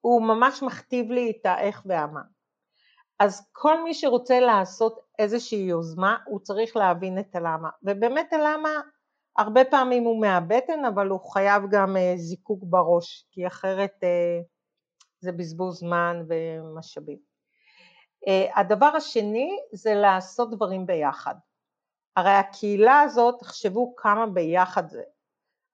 הוא 0.00 0.22
ממש 0.22 0.62
מכתיב 0.62 1.10
לי 1.10 1.30
את 1.30 1.46
האיך 1.46 1.82
והמה. 1.86 2.20
אז 3.18 3.48
כל 3.52 3.84
מי 3.84 3.94
שרוצה 3.94 4.40
לעשות 4.40 5.00
איזושהי 5.18 5.58
יוזמה, 5.58 6.16
הוא 6.26 6.40
צריך 6.40 6.76
להבין 6.76 7.18
את 7.18 7.36
הלמה, 7.36 7.68
ובאמת 7.82 8.32
הלמה 8.32 8.80
הרבה 9.38 9.64
פעמים 9.64 10.04
הוא 10.04 10.20
מהבטן 10.20 10.84
אבל 10.84 11.08
הוא 11.08 11.32
חייב 11.32 11.62
גם 11.70 11.96
אה, 11.96 12.12
זיקוק 12.16 12.60
בראש 12.62 13.26
כי 13.30 13.46
אחרת 13.46 13.94
אה, 14.02 14.40
זה 15.20 15.32
בזבוז 15.32 15.78
זמן 15.78 16.22
ומשאבים. 16.28 17.18
אה, 18.28 18.60
הדבר 18.60 18.86
השני 18.86 19.50
זה 19.72 19.94
לעשות 19.94 20.50
דברים 20.50 20.86
ביחד. 20.86 21.34
הרי 22.18 22.30
הקהילה 22.30 23.00
הזאת, 23.00 23.38
תחשבו 23.40 23.96
כמה 23.96 24.26
ביחד 24.26 24.88
זה. 24.88 25.02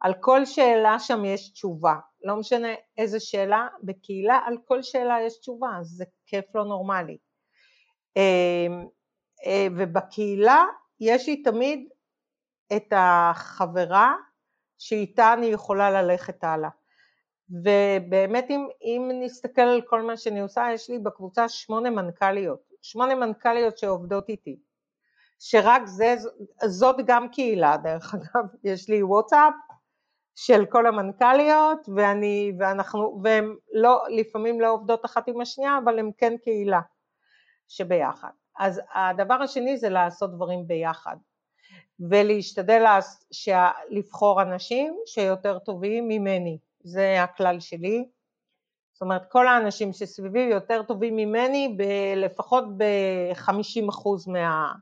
על 0.01 0.15
כל 0.21 0.45
שאלה 0.45 0.99
שם 0.99 1.25
יש 1.25 1.53
תשובה, 1.53 1.95
לא 2.25 2.37
משנה 2.37 2.69
איזה 2.99 3.21
שאלה, 3.21 3.69
בקהילה 3.83 4.41
על 4.47 4.59
כל 4.65 4.83
שאלה 4.83 5.17
יש 5.27 5.39
תשובה, 5.39 5.69
אז 5.81 5.87
זה 5.87 6.05
כיף 6.27 6.45
לא 6.55 6.65
נורמלי. 6.65 7.19
ובקהילה 9.77 10.65
יש 11.01 11.29
לי 11.29 11.43
תמיד 11.43 11.89
את 12.77 12.93
החברה 12.97 14.15
שאיתה 14.79 15.33
אני 15.33 15.47
יכולה 15.47 16.03
ללכת 16.03 16.45
הלאה. 16.45 16.71
ובאמת 17.51 18.47
אם, 18.51 18.69
אם 18.83 19.11
נסתכל 19.13 19.63
על 19.63 19.83
כל 19.83 20.03
מה 20.03 20.17
שאני 20.17 20.41
עושה, 20.41 20.67
יש 20.75 20.91
לי 20.91 20.99
בקבוצה 20.99 21.49
שמונה 21.49 21.91
מנכ"ליות, 21.91 22.61
שמונה 22.83 23.15
מנכ"ליות 23.15 23.79
שעובדות 23.79 24.29
איתי, 24.29 24.59
שרק 25.39 25.83
זה, 25.87 26.15
זאת 26.65 26.97
גם 27.07 27.29
קהילה 27.29 27.77
דרך 27.77 28.15
אגב, 28.15 28.45
יש 28.65 28.89
לי 28.89 29.03
וואטסאפ 29.03 29.55
של 30.35 30.67
כל 30.67 30.87
המנכ"ליות 30.87 31.89
ואני, 31.97 32.53
ואנחנו, 32.59 33.21
והן 33.25 33.55
לא, 33.73 34.05
לפעמים 34.09 34.61
לא 34.61 34.71
עובדות 34.71 35.05
אחת 35.05 35.29
עם 35.29 35.41
השנייה, 35.41 35.79
אבל 35.85 35.99
הן 35.99 36.11
כן 36.19 36.37
קהילה 36.45 36.81
שביחד. 37.69 38.31
אז 38.59 38.81
הדבר 38.95 39.35
השני 39.35 39.77
זה 39.77 39.89
לעשות 39.89 40.35
דברים 40.35 40.67
ביחד. 40.67 41.17
ולהשתדל 42.01 42.85
לבחור 43.91 44.43
אנשים 44.43 44.99
שיותר 45.07 45.59
טובים 45.59 46.09
ממני, 46.09 46.59
זה 46.81 47.23
הכלל 47.23 47.61
שלי, 47.61 48.09
זאת 48.93 49.03
אומרת 49.03 49.31
כל 49.31 49.49
האנשים 49.49 49.93
שסביבי 49.93 50.41
יותר 50.41 50.83
טובים 50.83 51.17
ממני 51.17 51.77
ב- 51.79 52.17
לפחות 52.17 52.65
ב-50% 52.79 54.33
מה, 54.33 54.73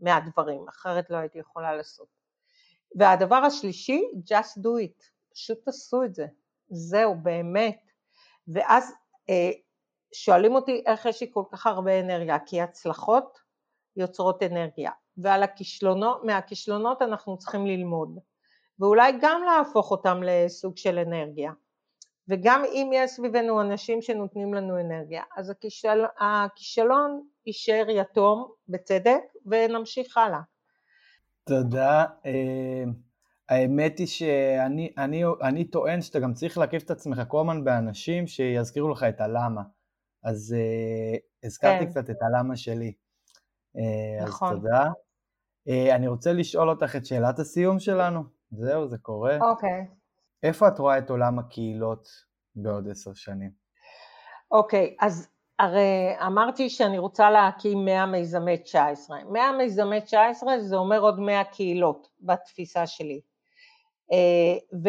מהדברים, 0.00 0.68
אחרת 0.68 1.10
לא 1.10 1.16
הייתי 1.16 1.38
יכולה 1.38 1.76
לעשות. 1.76 2.08
והדבר 2.98 3.36
השלישי, 3.36 4.02
just 4.26 4.58
do 4.58 4.84
it, 4.86 5.04
פשוט 5.32 5.58
תעשו 5.64 6.02
את 6.02 6.14
זה, 6.14 6.26
זהו 6.68 7.14
באמת. 7.22 7.80
ואז 8.48 8.92
אה, 9.30 9.50
שואלים 10.14 10.54
אותי 10.54 10.82
איך 10.86 11.06
יש 11.06 11.20
לי 11.20 11.30
כל 11.32 11.42
כך 11.52 11.66
הרבה 11.66 12.00
אנרגיה, 12.00 12.38
כי 12.46 12.60
הצלחות 12.60 13.38
יוצרות 13.96 14.42
אנרגיה. 14.42 14.90
ועל 15.18 15.42
הכישלונות, 15.42 16.24
מהכישלונות 16.24 17.02
אנחנו 17.02 17.38
צריכים 17.38 17.66
ללמוד, 17.66 18.18
ואולי 18.78 19.12
גם 19.20 19.42
להפוך 19.42 19.90
אותם 19.90 20.20
לסוג 20.22 20.76
של 20.76 20.98
אנרגיה. 20.98 21.52
וגם 22.28 22.64
אם 22.64 22.90
יש 22.94 23.10
סביבנו 23.10 23.60
אנשים 23.60 24.02
שנותנים 24.02 24.54
לנו 24.54 24.80
אנרגיה, 24.80 25.22
אז 25.36 25.50
הכישל, 25.50 26.04
הכישלון 26.20 27.22
יישאר 27.46 27.86
יתום 27.88 28.50
בצדק 28.68 29.20
ונמשיך 29.46 30.16
הלאה. 30.16 30.40
תודה. 31.44 32.04
אה, 32.26 32.84
האמת 33.48 33.98
היא 33.98 34.06
שאני 34.06 34.92
אני, 34.98 35.22
אני 35.42 35.64
טוען 35.64 36.02
שאתה 36.02 36.20
גם 36.20 36.34
צריך 36.34 36.58
להקיף 36.58 36.82
את 36.82 36.90
עצמך 36.90 37.22
כל 37.28 37.40
הזמן 37.40 37.64
באנשים 37.64 38.26
שיזכירו 38.26 38.88
לך 38.88 39.02
את 39.02 39.20
הלמה. 39.20 39.62
אז 40.24 40.56
uh, 40.56 41.46
הזכרתי 41.46 41.84
כן. 41.84 41.90
קצת 41.90 42.10
את 42.10 42.16
הלמה 42.22 42.56
שלי. 42.56 42.92
Uh, 43.76 44.24
נכון. 44.26 44.48
אז 44.48 44.54
תודה. 44.54 44.84
אה, 45.68 45.94
אני 45.96 46.08
רוצה 46.08 46.32
לשאול 46.32 46.70
אותך 46.70 46.96
את 46.96 47.06
שאלת 47.06 47.38
הסיום 47.38 47.78
שלנו. 47.78 48.22
זהו, 48.50 48.88
זה 48.88 48.98
קורה. 48.98 49.38
אוקיי. 49.40 49.86
איפה 50.42 50.68
את 50.68 50.78
רואה 50.78 50.98
את 50.98 51.10
עולם 51.10 51.38
הקהילות 51.38 52.08
בעוד 52.54 52.88
עשר 52.90 53.14
שנים? 53.14 53.50
אוקיי, 54.50 54.96
okay, 55.00 55.06
אז 55.06 55.28
הרי 55.58 56.14
אמרתי 56.26 56.70
שאני 56.70 56.98
רוצה 56.98 57.30
להקים 57.30 57.84
100 57.84 58.06
מיזמי 58.06 58.58
19. 58.58 59.18
100 59.30 59.52
מיזמי 59.52 60.00
19 60.00 60.60
זה 60.60 60.76
אומר 60.76 61.00
עוד 61.00 61.20
100 61.20 61.44
קהילות 61.44 62.08
בתפיסה 62.20 62.86
שלי. 62.86 63.20
אה, 64.12 64.78
ו, 64.84 64.88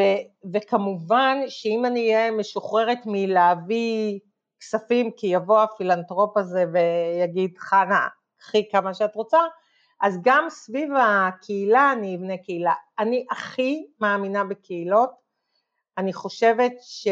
וכמובן 0.54 1.38
שאם 1.48 1.86
אני 1.86 2.16
אהיה 2.16 2.32
משוחררת 2.32 3.00
מלהביא 3.06 4.20
כספים 4.60 5.12
כי 5.18 5.28
יבוא 5.28 5.62
הפילנטרופ 5.62 6.38
הזה 6.38 6.66
ויגיד 6.74 7.58
חנה 7.58 8.08
קחי 8.38 8.70
כמה 8.72 8.94
שאת 8.94 9.16
רוצה, 9.16 9.40
אז 10.02 10.20
גם 10.24 10.46
סביב 10.50 10.90
הקהילה 11.02 11.92
אני 11.92 12.16
אבנה 12.16 12.38
קהילה. 12.38 12.74
אני 13.00 13.26
הכי 13.32 13.88
מאמינה 14.02 14.44
בקהילות, 14.44 15.10
אני 16.00 16.14
חושבת 16.14 16.74
ש... 16.82 17.08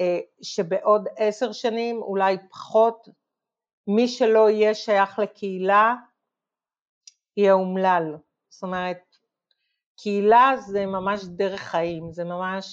אה, 0.00 0.20
שבעוד 0.42 1.08
עשר 1.16 1.52
שנים, 1.52 2.02
אולי 2.02 2.36
פחות, 2.50 3.08
מי 3.86 4.08
שלא 4.08 4.50
יהיה 4.50 4.74
שייך 4.74 5.18
לקהילה 5.18 5.94
יהיה 7.36 7.52
אומלל. 7.52 8.16
זאת 8.48 8.62
אומרת, 8.62 8.98
קהילה 9.96 10.52
זה 10.66 10.86
ממש 10.86 11.24
דרך 11.24 11.60
חיים, 11.60 12.12
זה 12.12 12.24
ממש 12.24 12.66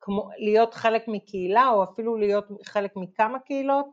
כמו 0.00 0.28
להיות 0.38 0.74
חלק 0.74 1.04
מקהילה 1.08 1.68
או 1.68 1.84
אפילו 1.84 2.16
להיות 2.16 2.44
חלק 2.64 2.92
מכמה 2.96 3.38
קהילות, 3.38 3.86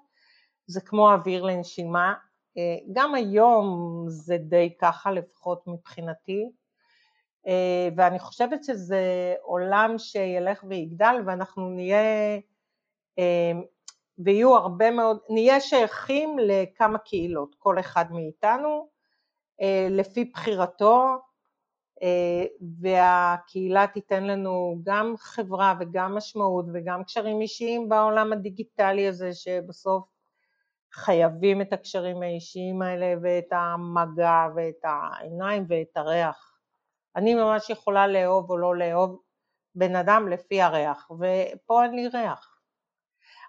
זה 0.67 0.82
כמו 0.82 1.11
אוויר 1.11 1.43
לנשימה. 1.43 2.13
אה, 2.57 2.78
גם 2.93 3.15
היום 3.15 3.65
זה 4.07 4.38
די 4.38 4.78
ככה 4.82 5.11
לפחות 5.11 5.67
מבחינתי, 5.67 6.49
ואני 7.96 8.20
חושבת 8.20 8.64
שזה 8.64 9.34
עולם 9.41 9.98
שילך 9.98 10.64
ויגדל 10.68 11.16
ואנחנו 11.26 11.70
נהיה, 11.70 12.38
אה, 13.20 13.52
ויהיו 14.18 14.56
הרבה 14.56 14.91
מאוד, 14.91 15.20
נהיה 15.30 15.60
שייכים 15.60 16.39
לכמה 16.39 16.98
קהילות, 16.98 17.56
כל 17.60 17.80
אחד 17.80 18.06
מאיתנו, 18.12 18.88
לפי 19.89 20.26
בחירתו, 20.26 21.18
והקהילה 22.82 23.88
תיתן 23.88 24.24
לנו 24.24 24.80
גם 24.84 25.14
חברה 25.18 25.74
וגם 25.80 26.16
משמעות 26.16 26.66
וגם 26.74 27.04
קשרים 27.04 27.41
אישיים 27.41 27.89
בעולם 27.89 28.34
הדיגיטלי 28.34 29.08
הזה 29.08 29.34
שבסוף 29.34 30.04
חייבים 30.93 31.62
את 31.62 31.74
הקשרים 31.74 32.22
האישיים 32.22 32.82
האלה 32.82 33.14
ואת 33.22 33.52
המגע 33.52 34.48
ואת 34.56 34.84
העיניים 34.84 35.66
ואת 35.68 35.98
הריח. 35.98 36.55
אני 37.16 37.36
ממש 37.36 37.70
יכולה 37.70 38.07
לאהוב 38.07 38.49
או 38.49 38.57
לא 38.57 38.78
לאהוב 38.78 39.22
בן 39.76 39.95
אדם 39.95 40.28
לפי 40.28 40.61
הריח, 40.61 41.11
ופה 41.11 41.84
אין 41.84 41.95
לי 41.95 42.07
ריח. 42.07 42.59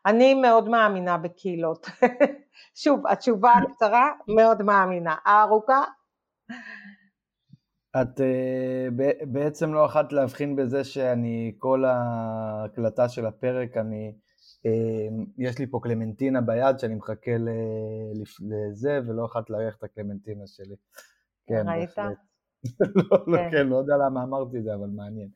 אני 0.07 0.35
מאוד 0.35 0.69
מאמינה 0.69 1.19
בקהילות. 1.19 1.87
שוב, 2.83 3.07
התשובה 3.07 3.53
הקצרה, 3.53 4.13
מאוד 4.37 4.63
מאמינה. 4.63 5.17
הארוכה? 5.25 5.85
את 8.03 8.21
uh, 8.21 8.95
בעצם 9.33 9.75
לא 9.75 9.87
יכולת 9.91 10.13
להבחין 10.13 10.57
בזה 10.57 10.85
שאני, 10.85 11.55
כל 11.59 11.85
ההקלטה 11.85 13.09
של 13.09 13.27
הפרק, 13.27 13.77
אני 13.77 14.13
אמ, 14.67 15.25
יש 15.39 15.59
לי 15.59 15.67
פה 15.71 15.81
קלמנטינה 15.83 16.41
ביד 16.41 16.79
שאני 16.79 16.95
מחכה 16.95 17.31
לזה, 18.41 19.01
ולא 19.07 19.25
יכולת 19.25 19.51
להריח 19.51 19.77
את 19.77 19.85
הקלמנטינה 19.85 20.47
שלי. 20.47 20.77
כן, 21.47 21.69
ראית? 21.69 21.99
לא, 21.99 22.05
לא, 23.11 23.37
כן. 23.37 23.51
כן, 23.51 23.67
לא 23.67 23.77
יודע 23.77 23.95
למה 24.07 24.23
אמרתי 24.23 24.59
את 24.59 24.65
זה, 24.65 24.75
אבל 24.75 24.89
מעניין. 24.97 25.29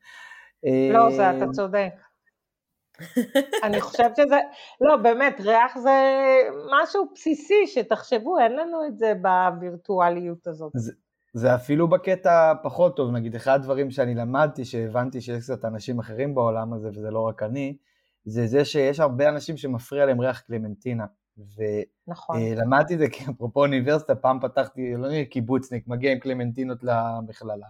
לא, 0.93 1.11
זה 1.11 1.29
אתה 1.29 1.45
אמ, 1.45 1.51
צודק. 1.51 1.93
אני 3.63 3.81
חושבת 3.81 4.15
שזה, 4.15 4.39
לא 4.81 4.97
באמת, 4.97 5.41
ריח 5.41 5.77
זה 5.77 5.91
משהו 6.71 7.09
בסיסי, 7.13 7.67
שתחשבו, 7.67 8.39
אין 8.39 8.55
לנו 8.55 8.85
את 8.87 8.97
זה 8.97 9.13
בווירטואליות 9.21 10.47
הזאת. 10.47 10.71
זה, 10.75 10.93
זה 11.33 11.55
אפילו 11.55 11.87
בקטע 11.87 12.53
פחות 12.63 12.95
טוב, 12.95 13.11
נגיד 13.11 13.35
אחד 13.35 13.55
הדברים 13.55 13.91
שאני 13.91 14.15
למדתי, 14.15 14.65
שהבנתי 14.65 15.21
שיש 15.21 15.43
קצת 15.43 15.65
אנשים 15.65 15.99
אחרים 15.99 16.35
בעולם 16.35 16.73
הזה, 16.73 16.89
וזה 16.89 17.11
לא 17.11 17.19
רק 17.19 17.43
אני, 17.43 17.77
זה 18.25 18.47
זה 18.47 18.65
שיש 18.65 18.99
הרבה 18.99 19.29
אנשים 19.29 19.57
שמפריע 19.57 20.05
להם 20.05 20.21
ריח 20.21 20.39
קלמנטינה. 20.39 21.05
נכון. 22.07 22.37
ולמדתי 22.41 22.93
את 22.93 22.99
זה 22.99 23.09
כי 23.09 23.23
אפרופו 23.31 23.59
אוניברסיטה, 23.61 24.15
פעם 24.15 24.39
פתחתי, 24.39 24.93
לא 24.97 25.07
נראה 25.07 25.25
קיבוצניק, 25.25 25.87
מגיע 25.87 26.11
עם 26.11 26.19
קלמנטינות 26.19 26.83
למכללה 26.83 27.67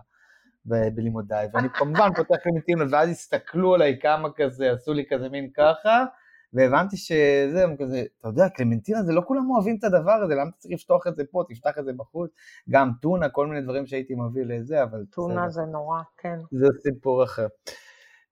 ב- 0.66 0.96
בלימודיי, 0.96 1.48
ואני 1.54 1.70
כמובן 1.70 2.10
פותח 2.18 2.36
קלמנטינות, 2.44 2.88
ואז 2.92 3.10
הסתכלו 3.10 3.76
עליי 3.76 4.00
כמה 4.02 4.30
כזה, 4.36 4.72
עשו 4.72 4.94
לי 4.94 5.04
כזה 5.10 5.30
מין 5.30 5.50
ככה, 5.54 6.06
והבנתי 6.54 6.98
שזה, 6.98 7.66
כזה, 7.80 8.04
אתה 8.20 8.28
יודע, 8.28 8.50
קלמנטינה 8.50 9.04
זה 9.04 9.14
לא 9.14 9.22
כולם 9.26 9.52
אוהבים 9.52 9.76
את 9.80 9.84
הדבר 9.84 10.12
הזה, 10.12 10.36
למה 10.36 10.50
אתה 10.50 10.58
צריך 10.58 10.74
לפתוח 10.74 11.08
את 11.08 11.16
זה 11.16 11.24
פה, 11.32 11.44
תפתח 11.50 11.78
את 11.80 11.86
זה 11.86 11.94
בחוץ, 11.94 12.32
גם 12.70 12.92
טונה, 13.02 13.30
כל 13.30 13.48
מיני 13.48 13.62
דברים 13.62 13.86
שהייתי 13.86 14.16
מביא 14.16 14.46
לזה, 14.46 14.84
אבל... 14.84 15.06
טונה 15.12 15.50
זה 15.50 15.62
נורא, 15.62 16.02
כן. 16.18 16.40
זה 16.52 16.68
סיפור 16.84 17.24
אחר. 17.24 17.48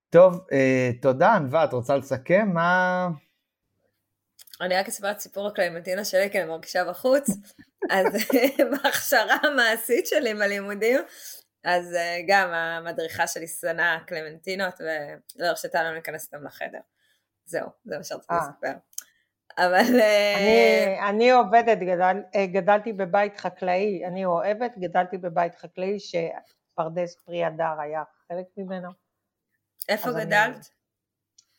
טוב, 0.10 0.46
אה, 0.52 0.92
תודה, 1.02 1.34
ענווה, 1.34 1.64
את 1.64 1.74
רוצה 1.74 1.98
לסכם? 1.98 2.50
מה... 2.54 3.10
אני 4.62 4.76
רק 4.76 4.88
אספר 4.88 5.12
את 5.12 5.20
סיפור 5.20 5.48
הקלמנטינה 5.48 6.06
שלי, 6.06 6.30
כי 6.32 6.42
אני 6.42 6.50
מרגישה 6.50 6.86
בחוץ. 6.86 7.28
אז 7.90 8.06
בהכשרה 8.72 9.38
המעשית 9.44 10.08
שלי 10.08 10.34
בלימודים, 10.34 11.00
אז 11.64 11.94
אה, 11.94 12.18
גם 12.28 12.50
המדריכה 12.54 13.28
שלי 13.28 13.48
שנאה 13.48 13.98
קלמנטינות, 14.08 14.82
ולא 14.82 15.48
הרשתה 15.48 15.84
לנו 15.84 15.94
להיכנס 15.94 16.26
איתם 16.26 16.46
לחדר. 16.46 16.80
זהו, 17.46 17.70
זה 17.86 17.98
מה 17.98 18.04
שרציתי 18.04 18.34
אה. 18.34 18.40
לספר. 18.40 18.78
אבל... 19.58 20.00
אה, 20.00 20.36
אני, 20.38 21.10
אני 21.10 21.32
עובדת, 21.32 21.78
גדל, 21.78 22.18
גדלתי 22.54 22.94
בבית 22.94 23.38
חקלאי, 23.38 24.06
אני 24.06 24.26
אוהבת, 24.26 24.78
גדלתי 24.78 25.18
בבית 25.18 25.56
חקלאי 25.56 25.98
שפרדס 26.00 27.16
פרי 27.16 27.44
הדר 27.44 27.80
היה 27.80 28.04
חלק 28.28 28.46
ממנו. 28.58 28.90
איפה 29.90 30.10
גדלת? 30.12 30.70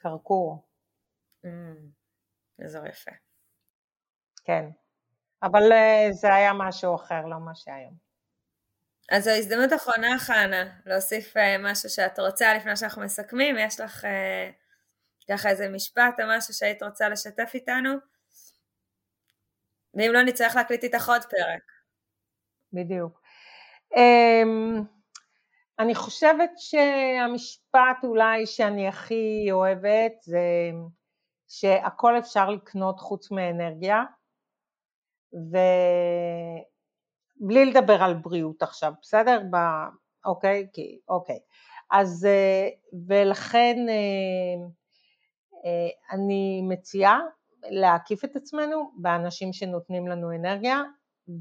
כרכור. 0.00 0.66
Mm, 1.46 1.48
אזור 2.64 2.86
יפה. 2.86 3.10
כן, 4.44 4.64
אבל 5.42 5.72
אה, 5.72 6.08
זה 6.10 6.34
היה 6.34 6.52
משהו 6.52 6.94
אחר, 6.94 7.26
לא 7.26 7.36
מה 7.38 7.54
שהיום. 7.54 8.10
אז 9.10 9.26
ההזדמנות 9.26 9.72
האחרונה, 9.72 10.18
חנה, 10.18 10.64
להוסיף 10.86 11.36
אה, 11.36 11.56
משהו 11.58 11.88
שאת 11.88 12.18
רוצה 12.18 12.54
לפני 12.54 12.76
שאנחנו 12.76 13.02
מסכמים, 13.02 13.56
יש 13.58 13.80
לך 13.80 14.04
אה, 14.04 14.50
ככה 15.30 15.48
איזה 15.48 15.68
משפט 15.68 16.20
או 16.20 16.24
משהו 16.28 16.54
שהיית 16.54 16.82
רוצה 16.82 17.08
לשתף 17.08 17.50
איתנו? 17.54 17.90
ואם 19.94 20.10
לא, 20.12 20.22
נצטרך 20.22 20.56
להקליט 20.56 20.84
איתך 20.84 21.08
עוד 21.08 21.22
פרק. 21.22 21.72
בדיוק. 22.72 23.20
Um, 23.94 24.84
אני 25.78 25.94
חושבת 25.94 26.50
שהמשפט 26.56 28.04
אולי 28.04 28.46
שאני 28.46 28.88
הכי 28.88 29.48
אוהבת 29.52 30.12
זה 30.20 30.40
שהכל 31.50 32.18
אפשר 32.18 32.50
לקנות 32.50 33.00
חוץ 33.00 33.30
מאנרגיה 33.30 34.02
ובלי 35.32 35.64
לדבר 37.66 38.02
על 38.02 38.14
בריאות 38.14 38.62
עכשיו, 38.62 38.92
בסדר? 39.02 39.40
ב... 39.50 39.56
אוקיי? 40.24 40.68
כי, 40.72 41.00
אוקיי. 41.08 41.38
אז 41.90 42.28
ולכן 43.08 43.76
אני 46.12 46.62
מציעה 46.68 47.20
להקיף 47.62 48.24
את 48.24 48.36
עצמנו 48.36 48.90
באנשים 48.96 49.52
שנותנים 49.52 50.08
לנו 50.08 50.32
אנרגיה 50.32 50.82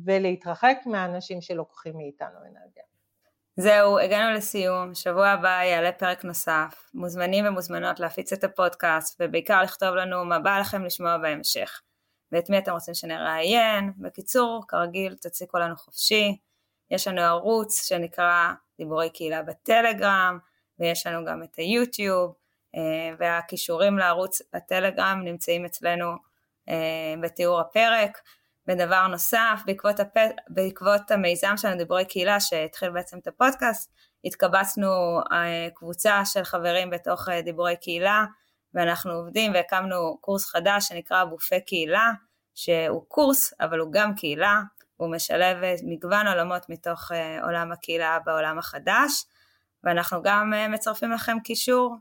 ולהתרחק 0.05 0.77
מהאנשים 0.85 1.41
שלוקחים 1.41 1.97
מאיתנו 1.97 2.39
אנרגיה. 2.39 2.83
זהו, 3.57 3.99
הגענו 3.99 4.33
לסיום, 4.33 4.95
שבוע 4.95 5.27
הבא 5.27 5.63
יעלה 5.63 5.91
פרק 5.91 6.25
נוסף, 6.25 6.89
מוזמנים 6.93 7.45
ומוזמנות 7.45 7.99
להפיץ 7.99 8.33
את 8.33 8.43
הפודקאסט 8.43 9.21
ובעיקר 9.21 9.63
לכתוב 9.63 9.95
לנו 9.95 10.25
מה 10.25 10.39
בא 10.39 10.59
לכם 10.59 10.85
לשמוע 10.85 11.17
בהמשך. 11.17 11.81
ואת 12.31 12.49
מי 12.49 12.57
אתם 12.57 12.71
רוצים 12.71 12.93
שנראיין, 12.93 13.93
בקיצור, 13.97 14.63
כרגיל 14.67 15.15
תציקו 15.15 15.57
לנו 15.57 15.75
חופשי, 15.75 16.37
יש 16.91 17.07
לנו 17.07 17.21
ערוץ 17.21 17.87
שנקרא 17.87 18.53
דיבורי 18.77 19.09
קהילה 19.09 19.43
בטלגרם 19.43 20.39
ויש 20.79 21.07
לנו 21.07 21.25
גם 21.25 21.43
את 21.43 21.55
היוטיוב 21.55 22.33
אה, 22.75 23.15
והכישורים 23.19 23.97
לערוץ 23.97 24.41
הטלגרם 24.53 25.21
נמצאים 25.23 25.65
אצלנו 25.65 26.11
אה, 26.69 27.13
בתיאור 27.21 27.59
הפרק 27.59 28.21
ודבר 28.69 29.07
נוסף, 29.07 29.61
בעקבות, 29.65 29.99
הפ... 29.99 30.17
בעקבות 30.47 31.11
המיזם 31.11 31.53
שלנו 31.57 31.77
דיבורי 31.77 32.05
קהילה 32.05 32.39
שהתחיל 32.39 32.89
בעצם 32.89 33.17
את 33.17 33.27
הפודקאסט, 33.27 33.91
התקבצנו 34.25 35.19
אה, 35.31 35.67
קבוצה 35.75 36.25
של 36.25 36.43
חברים 36.43 36.89
בתוך 36.89 37.29
אה, 37.29 37.41
דיבורי 37.41 37.75
קהילה 37.75 38.25
ואנחנו 38.73 39.11
עובדים 39.11 39.53
והקמנו 39.53 40.17
קורס 40.21 40.45
חדש 40.45 40.87
שנקרא 40.87 41.23
בופה 41.23 41.59
קהילה, 41.59 42.11
שהוא 42.55 43.05
קורס 43.07 43.53
אבל 43.59 43.79
הוא 43.79 43.91
גם 43.91 44.15
קהילה, 44.15 44.61
הוא 44.97 45.11
משלב 45.11 45.63
אה, 45.63 45.75
מגוון 45.83 46.27
עולמות 46.27 46.69
מתוך 46.69 47.11
עולם 47.43 47.71
הקהילה 47.71 48.17
בעולם 48.25 48.59
החדש 48.59 49.25
ואנחנו 49.83 50.21
גם 50.23 50.53
מצרפים 50.69 51.11
לכם 51.11 51.37
קישור 51.43 51.95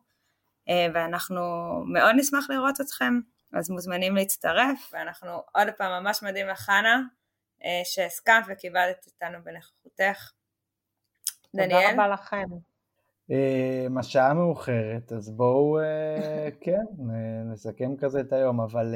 ואנחנו 0.95 1.43
מאוד 1.87 2.15
נשמח 2.17 2.51
לראות 2.51 2.81
אתכם 2.81 3.21
אז 3.53 3.71
מוזמנים 3.71 4.17
להצטרף, 4.17 4.91
ואנחנו 4.93 5.31
עוד 5.31 5.69
פעם 5.77 6.03
ממש 6.03 6.23
מודים 6.23 6.47
לחנה 6.49 7.03
שהסכמת 7.85 8.45
וכיבדת 8.49 9.07
אותנו 9.07 9.39
בנוכחותך. 9.45 10.33
דניאל? 11.57 11.81
תודה 11.81 11.93
רבה 11.93 12.09
לכם. 12.09 12.47
השעה 13.99 14.35
מאוחרת, 14.35 15.13
אז 15.13 15.31
בואו, 15.31 15.79
כן, 16.65 16.85
נסכם 17.53 17.97
כזה 17.97 18.21
את 18.21 18.33
היום, 18.33 18.61
אבל 18.61 18.95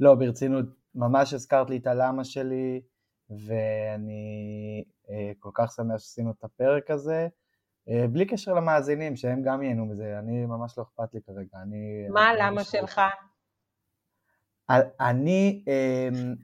לא, 0.00 0.14
ברצינות, 0.14 0.66
ממש 0.94 1.34
הזכרת 1.34 1.70
לי 1.70 1.76
את 1.76 1.86
הלמה 1.86 2.24
שלי, 2.24 2.82
ואני 3.30 4.84
כל 5.38 5.50
כך 5.54 5.72
שמח 5.72 5.98
שעשינו 5.98 6.30
את 6.30 6.44
הפרק 6.44 6.90
הזה. 6.90 7.28
בלי 7.86 8.26
קשר 8.26 8.54
למאזינים, 8.54 9.16
שהם 9.16 9.42
גם 9.42 9.62
ייהנו 9.62 9.86
מזה, 9.86 10.18
אני 10.18 10.46
ממש 10.46 10.78
לא 10.78 10.82
אכפת 10.82 11.14
לי 11.14 11.20
כרגע. 11.26 11.62
אני, 11.62 12.08
מה 12.08 12.28
הלמה 12.28 12.64
שלך? 12.64 13.00
אני 15.00 15.64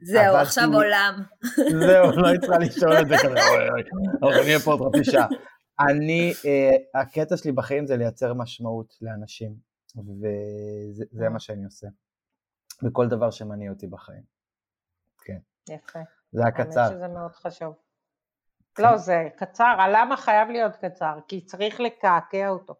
זהו, 0.01 0.23
עבדתי... 0.23 0.41
עכשיו 0.41 0.73
עולם. 0.73 1.23
זהו, 1.69 2.11
לא 2.11 2.39
צריכה 2.41 2.57
לשאול 2.57 2.93
את 3.01 3.07
זה 3.07 3.15
כזה, 3.17 3.39
אוי 3.49 3.69
אוי, 3.69 3.81
אנחנו 4.23 4.43
נהיה 4.43 4.59
פה 4.59 4.71
עוד 4.71 4.95
חצי 4.95 5.11
שעה. 5.11 5.27
אני, 5.89 6.33
uh, 6.35 6.99
הקטע 6.99 7.37
שלי 7.37 7.51
בחיים 7.51 7.87
זה 7.87 7.97
לייצר 7.97 8.33
משמעות 8.33 8.93
לאנשים, 9.01 9.55
וזה 9.95 11.29
מה 11.29 11.39
שאני 11.39 11.65
עושה, 11.65 11.87
בכל 12.81 13.07
דבר 13.07 13.31
שמניע 13.31 13.71
אותי 13.71 13.87
בחיים. 13.87 14.23
כן. 15.23 15.37
יפה. 15.69 15.99
זה 16.31 16.41
היה 16.41 16.51
קצר. 16.51 16.79
האמת 16.79 16.91
שזה 16.91 17.07
מאוד 17.07 17.35
חשוב. 17.35 17.73
לא, 18.79 18.97
זה 18.97 19.27
קצר, 19.37 19.75
הלמה 19.79 20.17
חייב 20.17 20.49
להיות 20.49 20.75
קצר? 20.75 21.19
כי 21.27 21.41
צריך 21.41 21.79
לקעקע 21.79 22.49
אותו. 22.49 22.73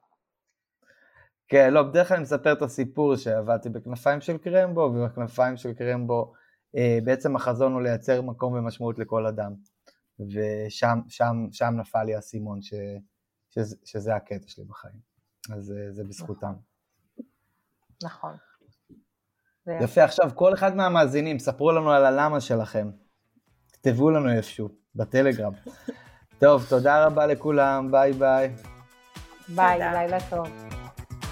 כן, 1.50 1.74
לא, 1.74 1.84
בדרך 1.84 2.08
כלל 2.08 2.16
אני 2.16 2.24
מספר 2.24 2.54
את 2.54 2.62
הסיפור 2.62 3.16
שעבדתי 3.16 3.70
בכנפיים 3.70 4.22
של 4.22 4.38
קרמבו, 4.38 4.82
ובכנפיים 4.82 5.58
של 5.58 5.74
קרמבו 5.74 6.34
אה, 6.78 7.00
בעצם 7.04 7.36
החזון 7.36 7.74
הוא 7.74 7.82
לייצר 7.82 8.22
מקום 8.22 8.54
ומשמעות 8.54 9.00
לכל 9.00 9.26
אדם. 9.26 9.54
ושם 10.20 11.00
שם, 11.08 11.47
שם 11.52 11.74
נפל 11.78 12.04
לי 12.04 12.16
האסימון 12.16 12.62
ש, 12.62 12.74
שזה, 13.50 13.76
שזה 13.86 14.16
הקטע 14.16 14.47
שלי 14.47 14.64
בחיים. 14.66 15.00
אז 15.54 15.72
אה, 15.72 15.91
זה 15.91 16.04
בזכותם. 16.04 16.54
נכון. 18.04 18.34
יפה, 19.82 20.04
עכשיו 20.04 20.32
כל 20.36 20.54
אחד 20.54 20.76
מהמאזינים, 20.76 21.39
ספרו 21.39 21.72
לנו 21.72 21.91
על 21.91 22.06
הלמה 22.06 22.41
שלכם. 22.41 22.91
כתבו 23.74 24.12
לנו 24.12 24.32
איפשהו, 24.32 24.70
בטלגרם. 24.95 25.54
טוב, 26.39 26.66
תודה 26.70 27.06
רבה 27.06 27.26
לכולם, 27.26 27.91
ביי 27.91 28.14
ביי. 28.14 28.56
ביי, 29.56 29.80
לילה 29.80 30.18
טוב. 30.30 30.47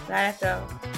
לילה 0.09 0.31
טוב. 0.39 0.96